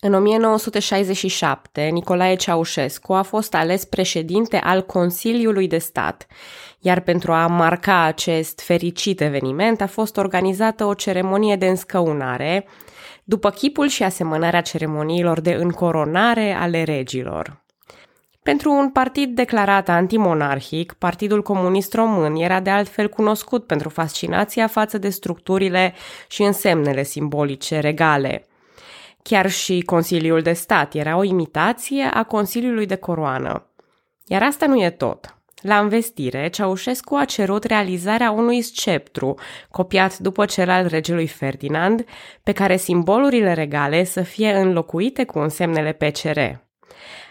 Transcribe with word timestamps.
În 0.00 0.14
1967, 0.14 1.82
Nicolae 1.82 2.34
Ceaușescu 2.34 3.12
a 3.12 3.22
fost 3.22 3.54
ales 3.54 3.84
președinte 3.84 4.56
al 4.56 4.82
Consiliului 4.82 5.68
de 5.68 5.78
Stat, 5.78 6.26
iar 6.78 7.00
pentru 7.00 7.32
a 7.32 7.46
marca 7.46 8.02
acest 8.02 8.60
fericit 8.60 9.20
eveniment 9.20 9.80
a 9.80 9.86
fost 9.86 10.16
organizată 10.16 10.84
o 10.84 10.94
ceremonie 10.94 11.56
de 11.56 11.66
înscăunare, 11.66 12.66
după 13.24 13.50
chipul 13.50 13.88
și 13.88 14.02
asemănarea 14.02 14.60
ceremoniilor 14.60 15.40
de 15.40 15.52
încoronare 15.52 16.52
ale 16.52 16.82
regilor. 16.82 17.64
Pentru 18.42 18.70
un 18.70 18.90
partid 18.90 19.34
declarat 19.34 19.88
antimonarhic, 19.88 20.92
Partidul 20.92 21.42
Comunist 21.42 21.94
Român 21.94 22.34
era 22.34 22.60
de 22.60 22.70
altfel 22.70 23.08
cunoscut 23.08 23.66
pentru 23.66 23.88
fascinația 23.88 24.66
față 24.66 24.98
de 24.98 25.08
structurile 25.08 25.94
și 26.28 26.42
însemnele 26.42 27.02
simbolice 27.02 27.78
regale– 27.78 28.46
Chiar 29.28 29.50
și 29.50 29.80
Consiliul 29.80 30.42
de 30.42 30.52
Stat 30.52 30.94
era 30.94 31.16
o 31.16 31.22
imitație 31.22 32.02
a 32.02 32.22
Consiliului 32.22 32.86
de 32.86 32.94
Coroană. 32.94 33.66
Iar 34.26 34.42
asta 34.42 34.66
nu 34.66 34.82
e 34.82 34.90
tot. 34.90 35.38
La 35.60 35.78
învestire, 35.78 36.48
Ceaușescu 36.48 37.14
a 37.14 37.24
cerut 37.24 37.64
realizarea 37.64 38.30
unui 38.30 38.62
sceptru, 38.62 39.34
copiat 39.70 40.18
după 40.18 40.44
cel 40.44 40.70
al 40.70 40.86
regelui 40.86 41.26
Ferdinand, 41.26 42.04
pe 42.42 42.52
care 42.52 42.76
simbolurile 42.76 43.52
regale 43.52 44.04
să 44.04 44.22
fie 44.22 44.52
înlocuite 44.52 45.24
cu 45.24 45.38
însemnele 45.38 45.92
PCR. 45.92 46.40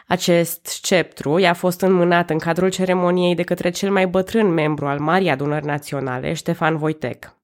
Acest 0.08 0.66
sceptru 0.66 1.38
i-a 1.38 1.54
fost 1.54 1.82
înmânat 1.82 2.30
în 2.30 2.38
cadrul 2.38 2.70
ceremoniei 2.70 3.36
de 3.36 3.44
către 3.44 3.70
cel 3.70 3.92
mai 3.92 4.08
bătrân 4.08 4.48
membru 4.48 4.88
al 4.88 5.00
Marii 5.00 5.30
Adunări 5.30 5.66
Naționale, 5.66 6.34
Ștefan 6.34 6.78
Voitec. 6.78 7.35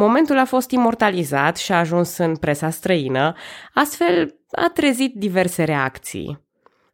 Momentul 0.00 0.38
a 0.38 0.44
fost 0.44 0.70
imortalizat 0.70 1.56
și 1.56 1.72
a 1.72 1.78
ajuns 1.78 2.16
în 2.16 2.36
presa 2.36 2.70
străină, 2.70 3.34
astfel 3.74 4.34
a 4.50 4.70
trezit 4.74 5.14
diverse 5.14 5.64
reacții. 5.64 6.46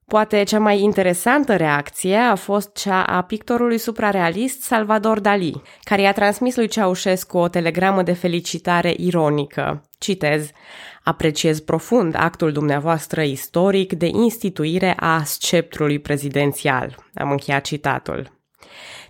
Poate 0.07 0.43
cea 0.43 0.59
mai 0.59 0.81
interesantă 0.81 1.57
reacție 1.57 2.17
a 2.17 2.35
fost 2.35 2.77
cea 2.77 3.03
a 3.03 3.23
pictorului 3.23 3.79
suprarealist 3.79 4.63
Salvador 4.63 5.21
Dali, 5.21 5.63
care 5.83 6.03
i-a 6.03 6.13
transmis 6.13 6.57
lui 6.57 6.69
Ceaușescu 6.69 7.39
o 7.39 7.49
telegramă 7.49 8.03
de 8.03 8.13
felicitare 8.13 8.95
ironică. 8.97 9.83
Citez, 9.99 10.51
apreciez 11.03 11.61
profund 11.61 12.15
actul 12.19 12.53
dumneavoastră 12.53 13.23
istoric 13.23 13.93
de 13.93 14.07
instituire 14.07 14.95
a 14.97 15.23
sceptrului 15.25 15.99
prezidențial. 15.99 16.97
Am 17.15 17.31
încheiat 17.31 17.65
citatul. 17.65 18.34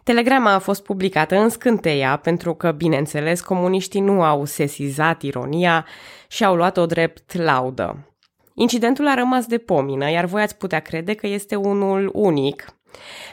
Telegrama 0.05 0.53
a 0.53 0.59
fost 0.59 0.83
publicată 0.83 1.37
în 1.37 1.49
scânteia 1.49 2.17
pentru 2.17 2.55
că, 2.55 2.71
bineînțeles, 2.73 3.41
comuniștii 3.41 4.01
nu 4.01 4.23
au 4.23 4.45
sesizat 4.45 5.23
ironia 5.23 5.87
și 6.29 6.45
au 6.45 6.55
luat-o 6.55 6.87
drept 6.87 7.37
laudă. 7.37 8.15
Incidentul 8.55 9.09
a 9.09 9.15
rămas 9.15 9.47
de 9.47 9.59
pomină, 9.59 10.11
iar 10.11 10.25
voi 10.25 10.43
ați 10.43 10.57
putea 10.57 10.81
crede 10.81 11.15
că 11.15 11.27
este 11.27 11.57
unul 11.57 12.11
unic. 12.13 12.67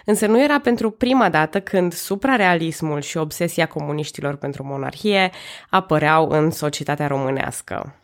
Însă 0.06 0.28
nu 0.28 0.44
era 0.44 0.60
pentru 0.60 0.92
prima 0.92 1.30
dată 1.30 1.62
când 1.62 1.94
suprarealismul 1.94 3.02
și 3.02 3.18
obsesia 3.18 3.66
comuniștilor 3.68 4.36
pentru 4.36 4.64
monarhie 4.64 5.32
apăreau 5.70 6.30
în 6.30 6.52
societatea 6.52 7.08
românească. 7.08 8.01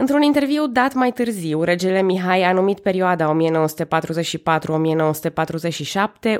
Într-un 0.00 0.22
interviu 0.22 0.66
dat 0.66 0.94
mai 0.94 1.12
târziu, 1.12 1.62
regele 1.62 2.02
Mihai 2.02 2.42
a 2.42 2.52
numit 2.52 2.80
perioada 2.80 3.36
1944-1947 3.36 3.40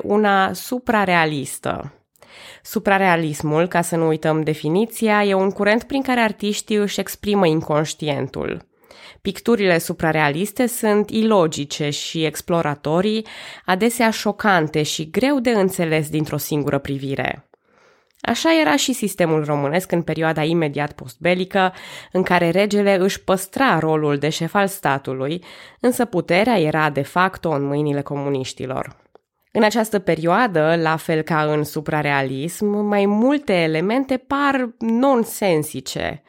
una 0.03 0.53
suprarealistă. 0.53 1.93
Suprarealismul, 2.63 3.67
ca 3.67 3.81
să 3.81 3.95
nu 3.95 4.07
uităm 4.07 4.41
definiția, 4.41 5.23
e 5.23 5.33
un 5.33 5.49
curent 5.49 5.83
prin 5.83 6.01
care 6.01 6.19
artiștii 6.19 6.75
își 6.75 6.99
exprimă 6.99 7.47
inconștientul. 7.47 8.67
Picturile 9.21 9.77
suprarealiste 9.77 10.67
sunt 10.67 11.09
ilogice 11.09 11.89
și 11.89 12.25
exploratorii, 12.25 13.25
adesea 13.65 14.09
șocante 14.09 14.83
și 14.83 15.09
greu 15.09 15.39
de 15.39 15.49
înțeles 15.49 16.09
dintr-o 16.09 16.37
singură 16.37 16.77
privire. 16.77 17.48
Așa 18.21 18.59
era 18.59 18.75
și 18.75 18.93
sistemul 18.93 19.45
românesc 19.45 19.91
în 19.91 20.01
perioada 20.01 20.43
imediat 20.43 20.91
postbelică, 20.91 21.73
în 22.11 22.23
care 22.23 22.49
regele 22.49 22.95
își 22.95 23.23
păstra 23.23 23.79
rolul 23.79 24.17
de 24.17 24.29
șef 24.29 24.53
al 24.53 24.67
statului, 24.67 25.43
însă 25.79 26.05
puterea 26.05 26.59
era 26.59 26.89
de 26.89 27.01
facto 27.01 27.49
în 27.49 27.63
mâinile 27.63 28.01
comuniștilor. 28.01 28.97
În 29.51 29.63
această 29.63 29.99
perioadă, 29.99 30.75
la 30.81 30.95
fel 30.95 31.21
ca 31.21 31.43
în 31.43 31.63
suprarealism, 31.63 32.65
mai 32.65 33.05
multe 33.05 33.53
elemente 33.53 34.17
par 34.17 34.69
nonsensice. 34.79 36.23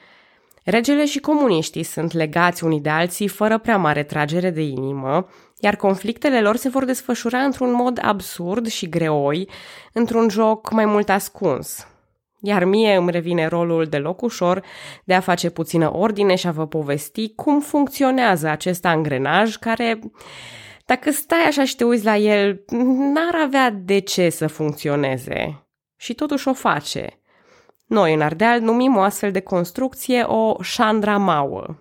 Regele 0.64 1.06
și 1.06 1.18
comuniștii 1.18 1.82
sunt 1.82 2.12
legați 2.12 2.64
unii 2.64 2.80
de 2.80 2.88
alții 2.88 3.28
fără 3.28 3.58
prea 3.58 3.76
mare 3.76 4.02
tragere 4.02 4.50
de 4.50 4.62
inimă, 4.62 5.28
iar 5.60 5.76
conflictele 5.76 6.40
lor 6.40 6.56
se 6.56 6.68
vor 6.68 6.84
desfășura 6.84 7.38
într-un 7.38 7.72
mod 7.72 7.98
absurd 8.02 8.66
și 8.66 8.88
greoi, 8.88 9.48
într-un 9.92 10.28
joc 10.28 10.70
mai 10.70 10.84
mult 10.84 11.08
ascuns. 11.08 11.86
Iar 12.42 12.64
mie 12.64 12.94
îmi 12.94 13.10
revine 13.10 13.46
rolul 13.46 13.84
de 13.84 13.98
loc 13.98 14.22
ușor 14.22 14.64
de 15.04 15.14
a 15.14 15.20
face 15.20 15.50
puțină 15.50 15.96
ordine 15.96 16.34
și 16.34 16.46
a 16.46 16.50
vă 16.50 16.66
povesti 16.66 17.34
cum 17.34 17.60
funcționează 17.60 18.48
acest 18.48 18.84
angrenaj 18.84 19.56
care, 19.56 19.98
dacă 20.84 21.10
stai 21.10 21.44
așa 21.46 21.64
și 21.64 21.76
te 21.76 21.84
uiți 21.84 22.04
la 22.04 22.16
el, 22.16 22.64
n-ar 23.14 23.34
avea 23.42 23.70
de 23.70 23.98
ce 23.98 24.28
să 24.28 24.46
funcționeze. 24.46 25.64
Și 25.96 26.14
totuși 26.14 26.48
o 26.48 26.52
face. 26.52 27.20
Noi 27.86 28.14
în 28.14 28.20
Ardeal 28.20 28.60
numim 28.60 28.96
o 28.96 29.00
astfel 29.00 29.30
de 29.30 29.40
construcție 29.40 30.22
o 30.22 30.62
șandramauă. 30.62 31.76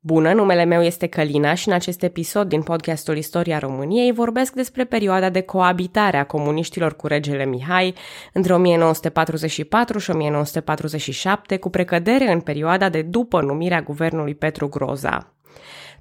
Bună, 0.00 0.32
numele 0.32 0.64
meu 0.64 0.82
este 0.82 1.06
Călina 1.06 1.54
și 1.54 1.68
în 1.68 1.74
acest 1.74 2.02
episod 2.02 2.48
din 2.48 2.62
podcastul 2.62 3.16
Istoria 3.16 3.58
României 3.58 4.12
vorbesc 4.12 4.52
despre 4.52 4.84
perioada 4.84 5.30
de 5.30 5.40
coabitare 5.40 6.16
a 6.16 6.26
comuniștilor 6.26 6.96
cu 6.96 7.06
regele 7.06 7.44
Mihai 7.44 7.94
între 8.32 8.54
1944 8.54 9.98
și 9.98 10.10
1947, 10.10 11.56
cu 11.56 11.70
precădere 11.70 12.32
în 12.32 12.40
perioada 12.40 12.88
de 12.88 13.02
după 13.02 13.40
numirea 13.40 13.82
guvernului 13.82 14.34
Petru 14.34 14.68
Groza. 14.68 15.32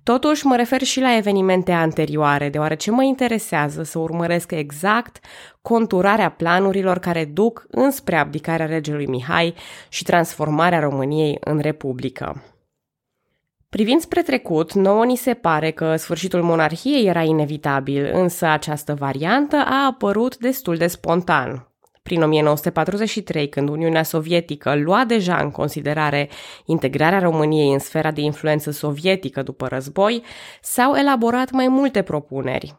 Totuși, 0.04 0.46
mă 0.46 0.56
refer 0.56 0.82
și 0.82 1.00
la 1.00 1.16
evenimente 1.16 1.72
anterioare, 1.72 2.50
deoarece 2.50 2.92
mă 2.92 3.04
interesează 3.04 3.84
să 3.84 4.00
urmăresc 4.00 4.52
exact 4.52 5.20
conturarea 5.62 6.30
planurilor 6.30 7.00
care 7.00 7.26
duc 7.26 7.66
înspre 7.72 8.16
abdicarea 8.16 8.66
regelui 8.66 9.06
Mihai 9.06 9.54
și 9.90 10.04
transformarea 10.04 10.80
României 10.80 11.38
în 11.40 11.60
republică. 11.60 12.42
Privind 13.70 14.02
spre 14.02 14.22
trecut, 14.22 14.74
nouă 14.74 15.06
ni 15.06 15.16
se 15.16 15.34
pare 15.34 15.72
că 15.72 15.96
sfârșitul 15.96 16.42
monarhiei 16.42 17.08
era 17.08 17.22
inevitabil, 17.22 18.10
însă 18.14 18.46
această 18.46 18.94
variantă 18.94 19.56
a 19.56 19.86
apărut 19.86 20.38
destul 20.38 20.76
de 20.76 20.88
spontan. 20.88 21.72
Prin 22.04 22.22
1943, 22.22 23.50
când 23.50 23.70
Uniunea 23.70 24.04
Sovietică 24.04 24.76
lua 24.76 25.04
deja 25.06 25.38
în 25.38 25.52
considerare 25.52 26.30
integrarea 26.66 27.20
României 27.20 27.74
în 27.74 27.80
sfera 27.80 28.12
de 28.12 28.22
influență 28.22 28.72
sovietică 28.72 29.42
după 29.42 29.68
război, 29.68 30.24
s-au 30.62 30.96
elaborat 30.96 31.52
mai 31.52 31.68
multe 31.68 32.02
propuneri. 32.02 32.76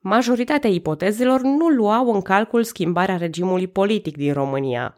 Majoritatea 0.00 0.70
ipotezelor 0.70 1.40
nu 1.40 1.68
luau 1.68 2.12
în 2.12 2.20
calcul 2.20 2.62
schimbarea 2.62 3.16
regimului 3.16 3.66
politic 3.66 4.16
din 4.16 4.32
România. 4.32 4.96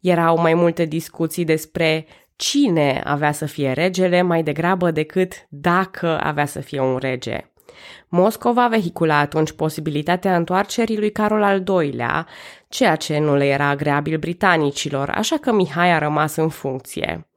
Erau 0.00 0.40
mai 0.40 0.54
multe 0.54 0.84
discuții 0.84 1.44
despre 1.44 2.06
cine 2.36 3.00
avea 3.04 3.32
să 3.32 3.46
fie 3.46 3.72
regele 3.72 4.22
mai 4.22 4.42
degrabă 4.42 4.90
decât 4.90 5.46
dacă 5.48 6.20
avea 6.22 6.46
să 6.46 6.60
fie 6.60 6.80
un 6.80 6.96
rege. 6.96 7.50
Moscova 8.08 8.68
vehicula 8.68 9.18
atunci 9.18 9.52
posibilitatea 9.52 10.36
întoarcerii 10.36 10.98
lui 10.98 11.10
Carol 11.12 11.42
al 11.42 11.64
II-lea, 11.68 12.26
ceea 12.68 12.96
ce 12.96 13.18
nu 13.18 13.36
le 13.36 13.46
era 13.46 13.68
agreabil 13.68 14.18
britanicilor, 14.18 15.10
așa 15.10 15.36
că 15.36 15.52
Mihai 15.52 15.92
a 15.92 15.98
rămas 15.98 16.36
în 16.36 16.48
funcție. 16.48 17.28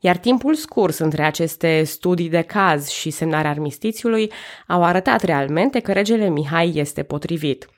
Iar 0.00 0.16
timpul 0.16 0.54
scurs 0.54 0.98
între 0.98 1.22
aceste 1.22 1.82
studii 1.82 2.28
de 2.28 2.40
caz 2.40 2.88
și 2.88 3.10
semnarea 3.10 3.50
armistițiului 3.50 4.32
au 4.66 4.82
arătat 4.82 5.22
realmente 5.22 5.80
că 5.80 5.92
regele 5.92 6.28
Mihai 6.28 6.72
este 6.74 7.02
potrivit. 7.02 7.68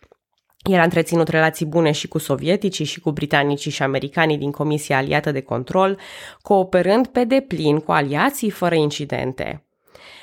El 0.67 0.79
a 0.79 0.83
întreținut 0.83 1.29
relații 1.29 1.67
bune 1.67 1.91
și 1.91 2.09
cu 2.09 2.19
sovieticii 2.19 2.85
și 2.85 3.01
cu 3.01 3.11
britanicii 3.11 3.71
și 3.71 3.83
americanii 3.83 4.39
din 4.39 4.51
Comisia 4.51 4.97
Aliată 4.97 5.33
de 5.33 5.41
Control, 5.41 5.99
cooperând 6.43 7.07
pe 7.07 7.25
deplin 7.25 7.79
cu 7.79 7.93
aliații 7.93 8.51
fără 8.51 8.75
incidente. 8.75 9.67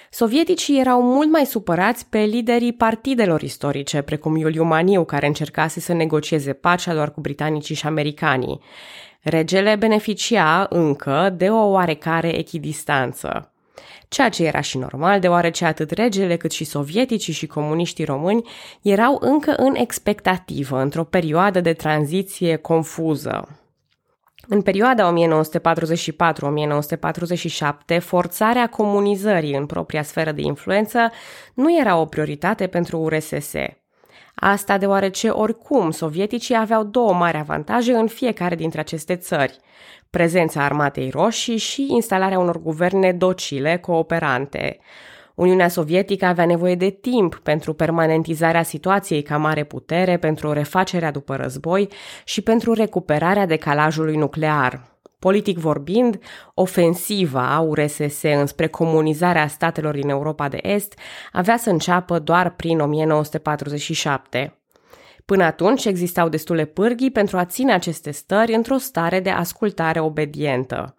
Sovieticii 0.10 0.80
erau 0.80 1.02
mult 1.02 1.32
mai 1.32 1.46
supărați 1.46 2.06
pe 2.10 2.20
liderii 2.20 2.74
partidelor 2.74 3.42
istorice, 3.42 4.02
precum 4.02 4.36
Iuliu 4.36 4.64
Maniu, 4.64 5.04
care 5.04 5.28
încercase 5.28 5.80
să 5.80 5.94
negocieze 5.94 6.54
pacea 6.54 6.94
doar 6.94 7.12
cu 7.12 7.22
britanicii 7.22 7.76
și 7.76 7.86
americanii. 7.86 8.60
Regele 9.22 9.76
beneficia 9.76 10.66
încă 10.70 11.34
de 11.38 11.50
o 11.50 11.70
oarecare 11.70 12.38
echidistanță 12.38 13.53
ceea 14.14 14.30
ce 14.30 14.46
era 14.46 14.62
și 14.62 14.78
normal, 14.78 15.20
deoarece 15.20 15.66
atât 15.66 15.92
regele 15.92 16.36
cât 16.36 16.52
și 16.52 16.64
sovieticii 16.64 17.34
și 17.34 17.48
comuniștii 17.48 18.06
români 18.06 18.50
erau 18.82 19.18
încă 19.22 19.54
în 19.58 19.76
expectativă, 19.76 20.82
într-o 20.82 21.04
perioadă 21.04 21.62
de 21.62 21.74
tranziție 21.74 22.56
confuză. 22.56 23.48
În 24.48 24.62
perioada 24.62 25.14
1944-1947, 27.98 28.00
forțarea 28.00 28.68
comunizării 28.68 29.56
în 29.56 29.66
propria 29.66 30.04
sferă 30.04 30.32
de 30.32 30.42
influență 30.42 31.12
nu 31.54 31.80
era 31.80 31.98
o 31.98 32.06
prioritate 32.06 32.68
pentru 32.68 32.98
URSS. 32.98 33.54
Asta 34.36 34.78
deoarece 34.78 35.30
oricum 35.30 35.92
sovieticii 35.92 36.56
aveau 36.58 36.84
două 36.84 37.14
mari 37.14 37.38
avantaje 37.38 37.94
în 37.94 38.08
fiecare 38.08 38.56
dintre 38.56 38.80
aceste 38.80 39.16
țări. 39.16 39.58
Prezența 40.10 40.64
armatei 40.64 41.10
roșii 41.10 41.58
și 41.58 41.88
instalarea 41.90 42.40
unor 42.40 42.62
guverne 42.62 43.12
docile, 43.12 43.78
cooperante. 43.78 44.80
Uniunea 45.36 45.68
Sovietică 45.68 46.26
avea 46.26 46.46
nevoie 46.46 46.76
de 46.76 46.90
timp 46.90 47.36
pentru 47.36 47.74
permanentizarea 47.74 48.64
situației 48.64 49.22
ca 49.22 49.38
mare 49.38 49.64
putere, 49.64 50.18
pentru 50.18 50.52
refacerea 50.52 51.12
după 51.12 51.36
război 51.36 51.88
și 52.24 52.42
pentru 52.42 52.74
recuperarea 52.74 53.46
decalajului 53.46 54.16
nuclear. 54.16 54.93
Politic 55.24 55.58
vorbind, 55.58 56.20
ofensiva 56.54 57.60
URSS 57.60 58.22
înspre 58.22 58.68
comunizarea 58.68 59.48
statelor 59.48 59.96
din 59.96 60.10
Europa 60.10 60.48
de 60.48 60.60
Est 60.62 61.00
avea 61.32 61.58
să 61.58 61.70
înceapă 61.70 62.20
doar 62.20 62.56
prin 62.56 62.80
1947. 62.80 64.60
Până 65.26 65.44
atunci 65.44 65.86
existau 65.86 66.30
destule 66.30 66.66
pârghii 66.66 67.12
pentru 67.12 67.38
a 67.38 67.46
ține 67.46 67.74
aceste 67.74 68.12
stări 68.12 68.54
într-o 68.54 68.78
stare 68.78 69.20
de 69.20 69.30
ascultare 69.30 70.00
obedientă. 70.00 70.96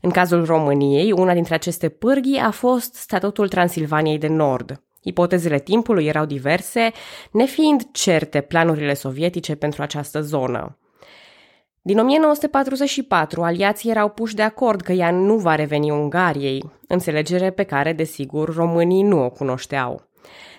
În 0.00 0.10
cazul 0.10 0.44
României, 0.44 1.12
una 1.12 1.32
dintre 1.32 1.54
aceste 1.54 1.88
pârghii 1.88 2.38
a 2.38 2.50
fost 2.50 2.94
statutul 2.94 3.48
Transilvaniei 3.48 4.18
de 4.18 4.28
Nord. 4.28 4.82
Ipotezele 5.02 5.58
timpului 5.58 6.06
erau 6.06 6.24
diverse, 6.24 6.92
nefiind 7.32 7.82
certe 7.92 8.40
planurile 8.40 8.94
sovietice 8.94 9.54
pentru 9.54 9.82
această 9.82 10.20
zonă. 10.20 10.79
Din 11.82 11.98
1944, 11.98 13.42
aliații 13.42 13.90
erau 13.90 14.08
puși 14.08 14.34
de 14.34 14.42
acord 14.42 14.80
că 14.80 14.92
ea 14.92 15.10
nu 15.10 15.36
va 15.36 15.54
reveni 15.54 15.90
Ungariei, 15.90 16.72
înțelegere 16.86 17.50
pe 17.50 17.62
care, 17.62 17.92
desigur, 17.92 18.54
românii 18.54 19.02
nu 19.02 19.24
o 19.24 19.30
cunoșteau. 19.30 20.08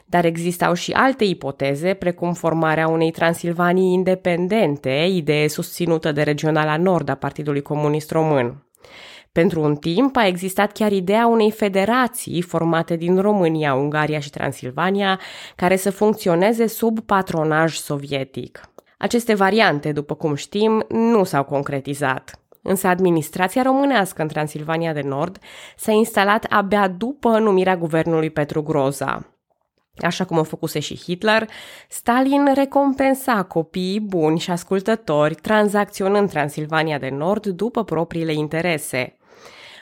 Dar 0.05 0.25
existau 0.25 0.73
și 0.73 0.91
alte 0.91 1.23
ipoteze, 1.23 1.93
precum 1.93 2.33
formarea 2.33 2.87
unei 2.87 3.11
Transilvanii 3.11 3.93
independente, 3.93 5.07
idee 5.09 5.47
susținută 5.47 6.11
de 6.11 6.21
Regionala 6.21 6.77
Nord 6.77 7.09
a 7.09 7.15
Partidului 7.15 7.61
Comunist 7.61 8.11
Român. 8.11 8.65
Pentru 9.31 9.61
un 9.61 9.75
timp 9.75 10.15
a 10.15 10.27
existat 10.27 10.71
chiar 10.71 10.91
ideea 10.91 11.27
unei 11.27 11.51
federații 11.51 12.41
formate 12.41 12.95
din 12.95 13.19
România, 13.19 13.73
Ungaria 13.73 14.19
și 14.19 14.29
Transilvania, 14.29 15.19
care 15.55 15.75
să 15.75 15.91
funcționeze 15.91 16.67
sub 16.67 16.99
patronaj 16.99 17.75
sovietic. 17.75 18.70
Aceste 19.01 19.33
variante, 19.33 19.91
după 19.91 20.15
cum 20.15 20.35
știm, 20.35 20.85
nu 20.89 21.23
s-au 21.23 21.43
concretizat. 21.43 22.39
Însă 22.61 22.87
administrația 22.87 23.61
românească 23.61 24.21
în 24.21 24.27
Transilvania 24.27 24.93
de 24.93 25.01
Nord 25.01 25.37
s-a 25.77 25.91
instalat 25.91 26.45
abia 26.49 26.87
după 26.87 27.39
numirea 27.39 27.77
guvernului 27.77 28.29
Petru 28.29 28.63
Groza. 28.63 29.35
Așa 29.97 30.25
cum 30.25 30.39
a 30.39 30.43
făcuse 30.43 30.79
și 30.79 30.97
Hitler, 30.97 31.49
Stalin 31.89 32.53
recompensa 32.53 33.43
copiii 33.43 33.99
buni 33.99 34.39
și 34.39 34.51
ascultători 34.51 35.35
tranzacționând 35.35 36.29
Transilvania 36.29 36.97
de 36.97 37.09
Nord 37.09 37.45
după 37.45 37.83
propriile 37.83 38.33
interese. 38.33 39.17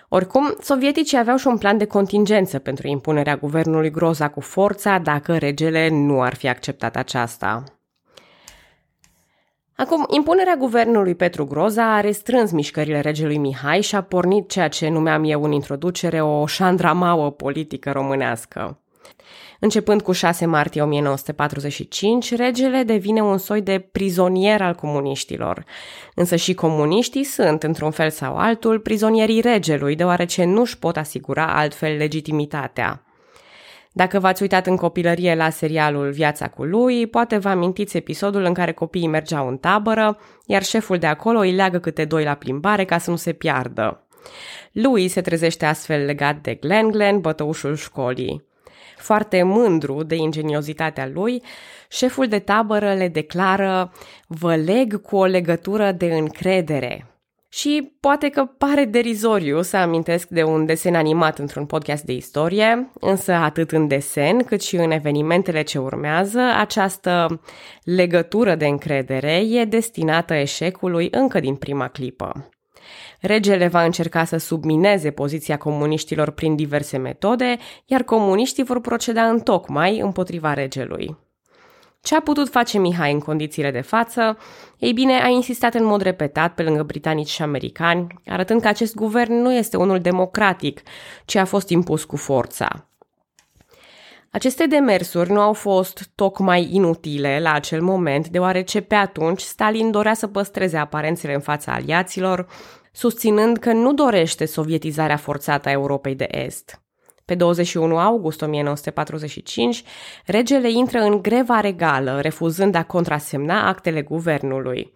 Oricum, 0.09 0.55
sovieticii 0.61 1.17
aveau 1.17 1.37
și 1.37 1.47
un 1.47 1.57
plan 1.57 1.77
de 1.77 1.85
contingență 1.85 2.59
pentru 2.59 2.87
impunerea 2.87 3.35
guvernului 3.35 3.91
Groza 3.91 4.29
cu 4.29 4.39
forța 4.39 4.97
dacă 4.97 5.37
regele 5.37 5.89
nu 5.89 6.21
ar 6.21 6.35
fi 6.35 6.47
acceptat 6.47 6.95
aceasta. 6.95 7.63
Acum, 9.79 10.05
impunerea 10.09 10.55
guvernului 10.55 11.15
Petru 11.15 11.45
Groza 11.45 11.95
a 11.95 11.99
restrâns 11.99 12.51
mișcările 12.51 12.99
regelui 12.99 13.37
Mihai 13.37 13.81
și 13.81 13.95
a 13.95 14.01
pornit 14.01 14.49
ceea 14.49 14.67
ce 14.67 14.89
numeam 14.89 15.23
eu 15.23 15.43
în 15.43 15.51
introducere 15.51 16.21
o 16.21 16.45
șandramauă 16.45 17.31
politică 17.31 17.91
românească. 17.91 18.79
Începând 19.59 20.01
cu 20.01 20.11
6 20.11 20.45
martie 20.45 20.81
1945, 20.81 22.35
regele 22.35 22.83
devine 22.83 23.21
un 23.21 23.37
soi 23.37 23.61
de 23.61 23.79
prizonier 23.91 24.61
al 24.61 24.75
comuniștilor. 24.75 25.65
Însă 26.15 26.35
și 26.35 26.53
comuniștii 26.53 27.23
sunt, 27.23 27.63
într-un 27.63 27.91
fel 27.91 28.09
sau 28.09 28.37
altul, 28.37 28.79
prizonierii 28.79 29.41
regelui, 29.41 29.95
deoarece 29.95 30.43
nu 30.45 30.61
își 30.61 30.79
pot 30.79 30.97
asigura 30.97 31.55
altfel 31.55 31.97
legitimitatea. 31.97 33.03
Dacă 33.99 34.19
v-ați 34.19 34.41
uitat 34.41 34.67
în 34.67 34.75
copilărie 34.75 35.35
la 35.35 35.49
serialul 35.49 36.11
Viața 36.11 36.47
cu 36.47 36.63
lui, 36.63 37.07
poate 37.07 37.37
vă 37.37 37.49
amintiți 37.49 37.97
episodul 37.97 38.43
în 38.43 38.53
care 38.53 38.71
copiii 38.71 39.07
mergeau 39.07 39.47
în 39.47 39.57
tabără, 39.57 40.17
iar 40.45 40.63
șeful 40.63 40.97
de 40.97 41.07
acolo 41.07 41.39
îi 41.39 41.51
leagă 41.51 41.79
câte 41.79 42.05
doi 42.05 42.23
la 42.23 42.33
plimbare 42.33 42.85
ca 42.85 42.97
să 42.97 43.09
nu 43.09 43.15
se 43.15 43.33
piardă. 43.33 44.07
Lui 44.71 45.07
se 45.07 45.21
trezește 45.21 45.65
astfel 45.65 46.05
legat 46.05 46.35
de 46.41 46.53
Glen 46.53 46.87
Glen, 46.87 47.19
bătăușul 47.19 47.75
școlii. 47.75 48.45
Foarte 48.97 49.43
mândru 49.43 50.03
de 50.03 50.15
ingeniozitatea 50.15 51.09
lui, 51.13 51.43
șeful 51.89 52.27
de 52.27 52.39
tabără 52.39 52.93
le 52.93 53.07
declară 53.07 53.91
Vă 54.27 54.55
leg 54.55 55.01
cu 55.01 55.15
o 55.15 55.25
legătură 55.25 55.91
de 55.91 56.05
încredere. 56.05 57.18
Și 57.51 57.97
poate 57.99 58.29
că 58.29 58.45
pare 58.45 58.85
derizoriu 58.85 59.61
să 59.61 59.77
amintesc 59.77 60.27
de 60.27 60.43
un 60.43 60.65
desen 60.65 60.95
animat 60.95 61.39
într-un 61.39 61.65
podcast 61.65 62.03
de 62.03 62.13
istorie, 62.13 62.91
însă 62.99 63.31
atât 63.31 63.71
în 63.71 63.87
desen 63.87 64.43
cât 64.43 64.61
și 64.61 64.75
în 64.75 64.91
evenimentele 64.91 65.61
ce 65.61 65.77
urmează, 65.77 66.39
această 66.39 67.41
legătură 67.83 68.55
de 68.55 68.65
încredere 68.65 69.35
e 69.49 69.65
destinată 69.65 70.33
eșecului 70.33 71.07
încă 71.11 71.39
din 71.39 71.55
prima 71.55 71.87
clipă. 71.87 72.49
Regele 73.21 73.67
va 73.67 73.83
încerca 73.83 74.23
să 74.23 74.37
submineze 74.37 75.11
poziția 75.11 75.57
comuniștilor 75.57 76.31
prin 76.31 76.55
diverse 76.55 76.97
metode, 76.97 77.57
iar 77.85 78.03
comuniștii 78.03 78.63
vor 78.63 78.81
proceda 78.81 79.27
în 79.27 79.39
tocmai 79.39 79.99
împotriva 79.99 80.53
regelui. 80.53 81.28
Ce 82.01 82.15
a 82.15 82.21
putut 82.21 82.49
face 82.49 82.77
Mihai 82.77 83.11
în 83.11 83.19
condițiile 83.19 83.71
de 83.71 83.81
față? 83.81 84.37
Ei 84.77 84.93
bine, 84.93 85.21
a 85.21 85.27
insistat 85.27 85.73
în 85.73 85.83
mod 85.85 86.01
repetat 86.01 86.53
pe 86.53 86.63
lângă 86.63 86.83
britanici 86.83 87.29
și 87.29 87.41
americani, 87.41 88.07
arătând 88.25 88.61
că 88.61 88.67
acest 88.67 88.95
guvern 88.95 89.33
nu 89.33 89.53
este 89.53 89.77
unul 89.77 89.99
democratic, 89.99 90.81
ci 91.25 91.35
a 91.35 91.45
fost 91.45 91.69
impus 91.69 92.03
cu 92.03 92.15
forța. 92.15 92.89
Aceste 94.31 94.65
demersuri 94.65 95.31
nu 95.31 95.39
au 95.39 95.53
fost 95.53 96.09
tocmai 96.15 96.69
inutile 96.71 97.39
la 97.39 97.53
acel 97.53 97.81
moment, 97.81 98.27
deoarece 98.27 98.81
pe 98.81 98.95
atunci 98.95 99.41
Stalin 99.41 99.91
dorea 99.91 100.13
să 100.13 100.27
păstreze 100.27 100.77
aparențele 100.77 101.33
în 101.33 101.41
fața 101.41 101.71
aliaților, 101.71 102.47
susținând 102.91 103.57
că 103.57 103.71
nu 103.71 103.93
dorește 103.93 104.45
sovietizarea 104.45 105.17
forțată 105.17 105.69
a 105.69 105.71
Europei 105.71 106.15
de 106.15 106.27
Est. 106.31 106.81
Pe 107.29 107.35
21 107.35 107.97
august 107.97 108.41
1945, 108.41 109.83
regele 110.25 110.71
intră 110.71 110.99
în 110.99 111.21
greva 111.21 111.59
regală, 111.59 112.19
refuzând 112.21 112.75
a 112.75 112.83
contrasemna 112.83 113.67
actele 113.67 114.01
guvernului. 114.01 114.93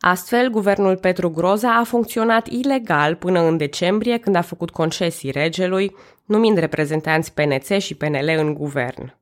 Astfel, 0.00 0.50
guvernul 0.50 0.96
Petru 0.96 1.30
Groza 1.30 1.76
a 1.76 1.84
funcționat 1.84 2.46
ilegal 2.46 3.14
până 3.14 3.40
în 3.40 3.56
decembrie, 3.56 4.18
când 4.18 4.36
a 4.36 4.40
făcut 4.40 4.70
concesii 4.70 5.30
regelui, 5.30 5.96
numind 6.24 6.58
reprezentanți 6.58 7.34
PNC 7.34 7.78
și 7.78 7.94
PNL 7.94 8.34
în 8.36 8.54
guvern. 8.54 9.21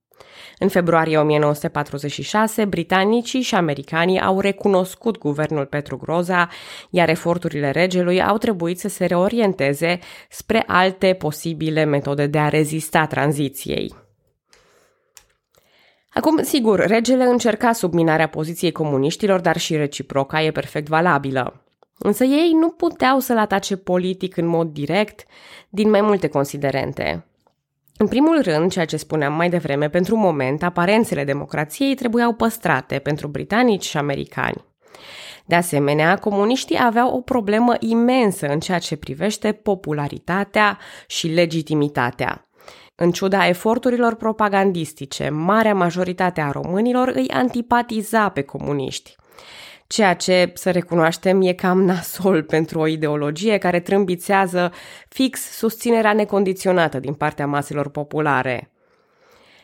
În 0.63 0.69
februarie 0.69 1.19
1946, 1.19 2.65
britanicii 2.65 3.41
și 3.41 3.55
americanii 3.55 4.21
au 4.21 4.41
recunoscut 4.41 5.19
guvernul 5.19 5.67
Petru 5.67 5.97
Groza, 5.97 6.49
iar 6.91 7.09
eforturile 7.09 7.71
regelui 7.71 8.23
au 8.23 8.39
trebuit 8.39 8.79
să 8.79 8.89
se 8.89 9.05
reorienteze 9.07 9.99
spre 10.29 10.65
alte 10.67 11.15
posibile 11.19 11.85
metode 11.85 12.27
de 12.27 12.39
a 12.39 12.49
rezista 12.49 13.07
tranziției. 13.07 13.95
Acum, 16.13 16.43
sigur, 16.43 16.79
regele 16.79 17.25
încerca 17.25 17.73
subminarea 17.73 18.29
poziției 18.29 18.73
comuniștilor, 18.73 19.41
dar 19.41 19.57
și 19.57 19.77
reciproca 19.77 20.43
e 20.43 20.51
perfect 20.51 20.89
valabilă. 20.89 21.65
Însă 21.99 22.25
ei 22.25 22.53
nu 22.61 22.71
puteau 22.71 23.19
să-l 23.19 23.39
atace 23.39 23.77
politic 23.77 24.37
în 24.37 24.47
mod 24.47 24.69
direct, 24.73 25.25
din 25.69 25.91
mai 25.91 26.01
multe 26.01 26.29
considerente. 26.29 27.25
În 28.01 28.09
primul 28.09 28.43
rând, 28.43 28.71
ceea 28.71 28.85
ce 28.85 28.97
spuneam 28.97 29.33
mai 29.33 29.49
devreme, 29.49 29.89
pentru 29.89 30.17
moment, 30.17 30.63
aparențele 30.63 31.25
democrației 31.25 31.95
trebuiau 31.95 32.33
păstrate 32.33 32.99
pentru 32.99 33.29
britanici 33.29 33.85
și 33.85 33.97
americani. 33.97 34.65
De 35.45 35.55
asemenea, 35.55 36.17
comuniștii 36.17 36.79
aveau 36.81 37.17
o 37.17 37.21
problemă 37.21 37.75
imensă 37.79 38.47
în 38.47 38.61
ceea 38.61 38.79
ce 38.79 38.97
privește 38.97 39.53
popularitatea 39.53 40.79
și 41.07 41.27
legitimitatea. 41.27 42.49
În 42.95 43.11
ciuda 43.11 43.49
eforturilor 43.49 44.15
propagandistice, 44.15 45.29
marea 45.29 45.75
majoritate 45.75 46.41
a 46.41 46.51
românilor 46.51 47.09
îi 47.09 47.29
antipatiza 47.29 48.29
pe 48.29 48.43
comuniști 48.43 49.17
ceea 49.93 50.15
ce, 50.15 50.53
să 50.55 50.71
recunoaștem, 50.71 51.43
e 51.43 51.53
cam 51.53 51.83
nasol 51.83 52.43
pentru 52.55 52.79
o 52.79 52.87
ideologie 52.87 53.59
care 53.59 53.81
trâmbițează 53.81 54.73
fix 55.09 55.41
susținerea 55.41 56.13
necondiționată 56.13 57.01
din 57.01 57.15
partea 57.15 57.47
maselor 57.47 57.89
populare. 57.89 58.71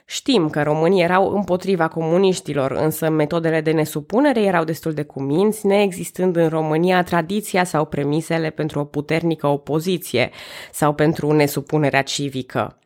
Știm 0.05 0.49
că 0.49 0.63
românii 0.63 1.03
erau 1.03 1.35
împotriva 1.35 1.89
comuniștilor, 1.89 2.71
însă 2.71 3.11
metodele 3.11 3.61
de 3.61 3.71
nesupunere 3.71 4.43
erau 4.43 4.65
destul 4.65 4.93
de 4.93 5.03
cuminți, 5.03 5.67
neexistând 5.67 6.37
în 6.37 6.49
România 6.49 7.03
tradiția 7.03 7.65
sau 7.65 7.85
premisele 7.85 8.51
pentru 8.51 8.81
o 8.81 8.85
puternică 8.85 9.47
opoziție 9.47 10.31
sau 10.73 10.93
pentru 10.93 11.33
nesupunerea 11.33 12.03
civică. 12.03 12.79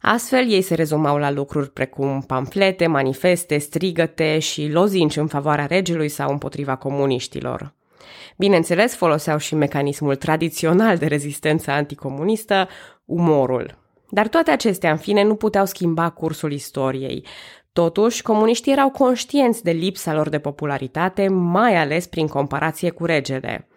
Astfel, 0.00 0.50
ei 0.50 0.62
se 0.62 0.74
rezumau 0.74 1.16
la 1.16 1.30
lucruri 1.30 1.70
precum 1.70 2.20
pamflete, 2.20 2.86
manifeste, 2.86 3.58
strigăte 3.58 4.38
și 4.38 4.68
lozinci 4.68 5.16
în 5.16 5.26
favoarea 5.26 5.66
regelui 5.66 6.08
sau 6.08 6.30
împotriva 6.30 6.76
comuniștilor. 6.76 7.74
Bineînțeles, 8.36 8.94
foloseau 8.94 9.38
și 9.38 9.54
mecanismul 9.54 10.14
tradițional 10.14 10.96
de 10.96 11.06
rezistență 11.06 11.70
anticomunistă, 11.70 12.68
umorul. 13.04 13.78
Dar 14.10 14.28
toate 14.28 14.50
acestea, 14.50 14.90
în 14.90 14.96
fine, 14.96 15.22
nu 15.22 15.34
puteau 15.34 15.66
schimba 15.66 16.10
cursul 16.10 16.52
istoriei. 16.52 17.24
Totuși, 17.72 18.22
comuniștii 18.22 18.72
erau 18.72 18.90
conștienți 18.90 19.62
de 19.62 19.70
lipsa 19.70 20.14
lor 20.14 20.28
de 20.28 20.38
popularitate, 20.38 21.28
mai 21.28 21.76
ales 21.76 22.06
prin 22.06 22.26
comparație 22.26 22.90
cu 22.90 23.04
regele. 23.04 23.68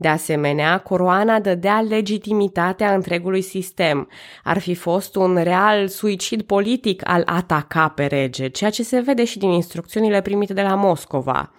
De 0.00 0.08
asemenea, 0.08 0.78
coroana 0.78 1.40
dădea 1.40 1.80
legitimitatea 1.80 2.94
întregului 2.94 3.42
sistem. 3.42 4.08
Ar 4.44 4.58
fi 4.58 4.74
fost 4.74 5.16
un 5.16 5.42
real 5.42 5.88
suicid 5.88 6.42
politic 6.42 7.08
al 7.08 7.22
ataca 7.26 7.88
pe 7.88 8.06
rege, 8.06 8.48
ceea 8.48 8.70
ce 8.70 8.82
se 8.82 9.00
vede 9.00 9.24
și 9.24 9.38
din 9.38 9.50
instrucțiunile 9.50 10.20
primite 10.20 10.52
de 10.52 10.62
la 10.62 10.74
Moscova. 10.74 11.52